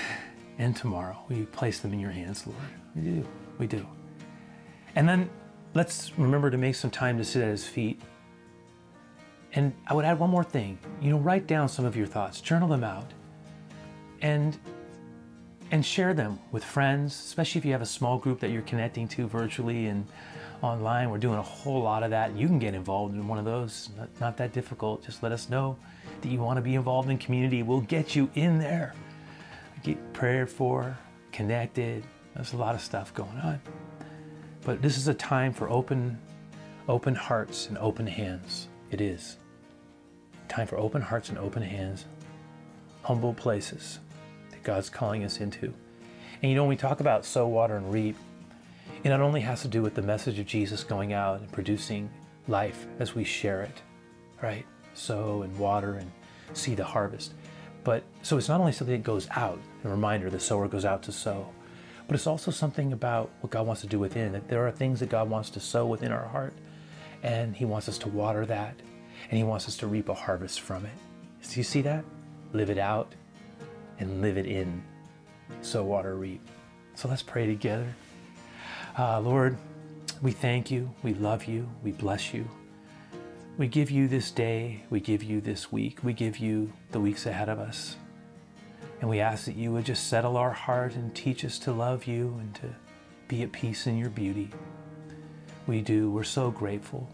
and 0.57 0.75
tomorrow, 0.75 1.17
we 1.29 1.43
place 1.45 1.79
them 1.79 1.93
in 1.93 2.01
your 2.01 2.11
hands, 2.11 2.45
Lord. 2.45 2.59
We 2.95 3.01
do. 3.01 3.27
We 3.59 3.67
do. 3.67 3.87
And 4.95 5.07
then 5.07 5.29
let's 5.73 6.17
remember 6.17 6.49
to 6.49 6.57
make 6.57 6.75
some 6.75 6.91
time 6.91 7.17
to 7.17 7.23
sit 7.23 7.41
at 7.41 7.49
His 7.49 7.67
feet. 7.67 8.01
And 9.53 9.73
I 9.87 9.93
would 9.93 10.05
add 10.05 10.19
one 10.19 10.29
more 10.29 10.43
thing. 10.43 10.77
You 11.01 11.11
know, 11.11 11.17
write 11.17 11.47
down 11.47 11.69
some 11.69 11.85
of 11.85 11.95
your 11.95 12.07
thoughts, 12.07 12.41
journal 12.41 12.67
them 12.67 12.83
out, 12.83 13.11
and 14.21 14.57
and 15.71 15.85
share 15.85 16.13
them 16.13 16.39
with 16.51 16.63
friends, 16.63 17.13
especially 17.13 17.59
if 17.59 17.65
you 17.65 17.71
have 17.71 17.81
a 17.81 17.85
small 17.85 18.17
group 18.17 18.39
that 18.39 18.49
you're 18.49 18.63
connecting 18.63 19.07
to 19.07 19.27
virtually 19.27 19.85
and 19.85 20.07
online. 20.61 21.09
We're 21.09 21.19
doing 21.19 21.37
a 21.37 21.43
whole 21.43 21.81
lot 21.83 22.03
of 22.03 22.09
that. 22.09 22.35
You 22.35 22.47
can 22.47 22.59
get 22.59 22.73
involved 22.73 23.13
in 23.13 23.27
one 23.27 23.37
of 23.37 23.45
those. 23.45 23.89
Not, 23.97 24.09
not 24.19 24.37
that 24.37 24.51
difficult. 24.51 25.05
Just 25.05 25.21
let 25.21 25.31
us 25.31 25.49
know 25.49 25.77
that 26.21 26.29
you 26.29 26.39
want 26.39 26.57
to 26.57 26.61
be 26.61 26.75
involved 26.75 27.09
in 27.09 27.17
community. 27.17 27.63
We'll 27.63 27.81
get 27.81 28.15
you 28.15 28.29
in 28.35 28.57
there. 28.57 28.93
Get 29.83 30.13
prayed 30.13 30.49
for, 30.49 30.97
connected. 31.31 32.03
There's 32.35 32.53
a 32.53 32.57
lot 32.57 32.75
of 32.75 32.81
stuff 32.81 33.13
going 33.13 33.37
on. 33.37 33.61
But 34.69 34.83
this 34.83 34.99
is 34.99 35.07
a 35.07 35.15
time 35.15 35.51
for 35.51 35.67
open 35.67 36.19
open 36.87 37.15
hearts 37.15 37.69
and 37.69 37.77
open 37.79 38.05
hands. 38.05 38.67
It 38.91 39.01
is. 39.01 39.37
Time 40.47 40.67
for 40.67 40.77
open 40.77 41.01
hearts 41.01 41.29
and 41.29 41.39
open 41.39 41.63
hands, 41.63 42.05
humble 43.01 43.33
places 43.33 43.97
that 44.51 44.61
God's 44.61 44.87
calling 44.87 45.23
us 45.23 45.39
into. 45.39 45.73
And 46.43 46.51
you 46.51 46.55
know, 46.55 46.61
when 46.61 46.69
we 46.69 46.75
talk 46.75 46.99
about 46.99 47.25
sow, 47.25 47.47
water, 47.47 47.77
and 47.77 47.91
reap, 47.91 48.15
it 49.03 49.09
not 49.09 49.21
only 49.21 49.41
has 49.41 49.63
to 49.63 49.67
do 49.67 49.81
with 49.81 49.95
the 49.95 50.03
message 50.03 50.37
of 50.37 50.45
Jesus 50.45 50.83
going 50.83 51.13
out 51.13 51.39
and 51.39 51.51
producing 51.51 52.07
life 52.47 52.85
as 52.99 53.15
we 53.15 53.23
share 53.23 53.63
it, 53.63 53.81
right? 54.39 54.67
Sow 54.93 55.41
and 55.41 55.57
water 55.57 55.95
and 55.95 56.11
see 56.53 56.75
the 56.75 56.85
harvest. 56.85 57.33
But 57.83 58.03
so 58.21 58.37
it's 58.37 58.49
not 58.49 58.59
only 58.59 58.73
something 58.73 58.97
that 58.97 59.03
goes 59.03 59.27
out, 59.31 59.59
a 59.83 59.89
reminder 59.89 60.29
the 60.29 60.39
sower 60.39 60.67
goes 60.67 60.85
out 60.85 61.01
to 61.03 61.11
sow, 61.11 61.49
but 62.09 62.15
it's 62.15 62.25
also 62.25 62.49
something 62.49 62.91
about 62.91 63.29
what 63.41 63.51
God 63.51 63.67
wants 63.67 63.81
to 63.81 63.87
do 63.87 63.99
within. 63.99 64.31
That 64.31 64.47
there 64.47 64.65
are 64.65 64.71
things 64.71 64.99
that 64.99 65.09
God 65.09 65.29
wants 65.29 65.51
to 65.51 65.59
sow 65.59 65.85
within 65.85 66.11
our 66.11 66.25
heart, 66.25 66.55
and 67.21 67.55
He 67.55 67.65
wants 67.65 67.87
us 67.87 67.99
to 67.99 68.09
water 68.09 68.47
that, 68.47 68.73
and 69.29 69.37
He 69.37 69.43
wants 69.43 69.67
us 69.67 69.77
to 69.77 69.85
reap 69.85 70.09
a 70.09 70.15
harvest 70.15 70.61
from 70.61 70.87
it. 70.87 70.91
Do 71.47 71.59
you 71.59 71.63
see 71.63 71.83
that? 71.83 72.03
Live 72.51 72.71
it 72.71 72.79
out 72.79 73.13
and 73.99 74.23
live 74.23 74.39
it 74.39 74.47
in. 74.47 74.81
Sow, 75.61 75.83
water, 75.83 76.15
reap. 76.15 76.41
So 76.95 77.07
let's 77.07 77.21
pray 77.21 77.45
together. 77.45 77.93
Uh, 78.97 79.19
Lord, 79.19 79.55
we 80.23 80.31
thank 80.31 80.71
you, 80.71 80.91
we 81.03 81.13
love 81.13 81.45
you, 81.45 81.69
we 81.83 81.91
bless 81.91 82.33
you. 82.33 82.49
We 83.59 83.67
give 83.67 83.91
you 83.91 84.07
this 84.07 84.31
day, 84.31 84.83
we 84.89 84.99
give 84.99 85.21
you 85.21 85.41
this 85.41 85.71
week, 85.71 85.99
we 86.03 86.13
give 86.13 86.39
you 86.39 86.73
the 86.89 86.99
weeks 86.99 87.27
ahead 87.27 87.49
of 87.49 87.59
us. 87.59 87.97
And 89.01 89.09
we 89.09 89.19
ask 89.19 89.45
that 89.45 89.55
you 89.55 89.71
would 89.71 89.85
just 89.85 90.09
settle 90.09 90.35
our 90.35 90.51
heart 90.51 90.95
and 90.95 91.15
teach 91.15 91.45
us 91.45 91.57
to 91.59 91.71
love 91.71 92.05
you 92.05 92.37
and 92.39 92.53
to 92.55 92.75
be 93.27 93.43
at 93.43 93.51
peace 93.51 93.87
in 93.87 93.97
your 93.97 94.09
beauty. 94.09 94.49
We 95.67 95.81
do. 95.81 96.11
We're 96.11 96.23
so 96.23 96.51
grateful. 96.51 97.09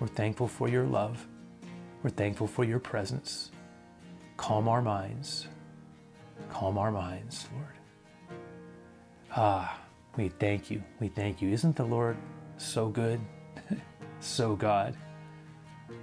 We're 0.00 0.08
thankful 0.08 0.48
for 0.48 0.68
your 0.68 0.84
love. 0.84 1.26
We're 2.02 2.10
thankful 2.10 2.48
for 2.48 2.64
your 2.64 2.80
presence. 2.80 3.50
Calm 4.36 4.68
our 4.68 4.82
minds. 4.82 5.46
Calm 6.50 6.76
our 6.76 6.90
minds, 6.90 7.46
Lord. 7.54 8.38
Ah, 9.34 9.80
we 10.16 10.28
thank 10.28 10.70
you. 10.70 10.82
We 11.00 11.08
thank 11.08 11.40
you. 11.40 11.50
Isn't 11.50 11.76
the 11.76 11.84
Lord 11.84 12.16
so 12.58 12.88
good? 12.88 13.20
so 14.20 14.56
God. 14.56 14.96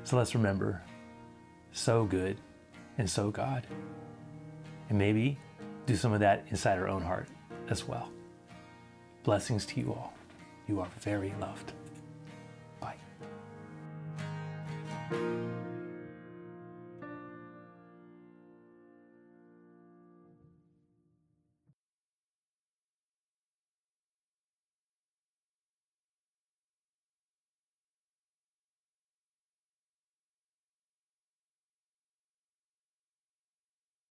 So 0.03 0.17
let's 0.17 0.33
remember 0.33 0.81
so 1.71 2.05
good 2.05 2.37
and 2.97 3.09
so 3.09 3.29
God. 3.29 3.67
And 4.89 4.97
maybe 4.97 5.37
do 5.85 5.95
some 5.95 6.13
of 6.13 6.19
that 6.19 6.45
inside 6.49 6.77
our 6.77 6.87
own 6.87 7.01
heart 7.01 7.27
as 7.69 7.87
well. 7.87 8.11
Blessings 9.23 9.65
to 9.67 9.79
you 9.79 9.93
all. 9.93 10.13
You 10.67 10.79
are 10.81 10.87
very 11.01 11.33
loved. 11.39 11.73
Bye. 12.79 12.95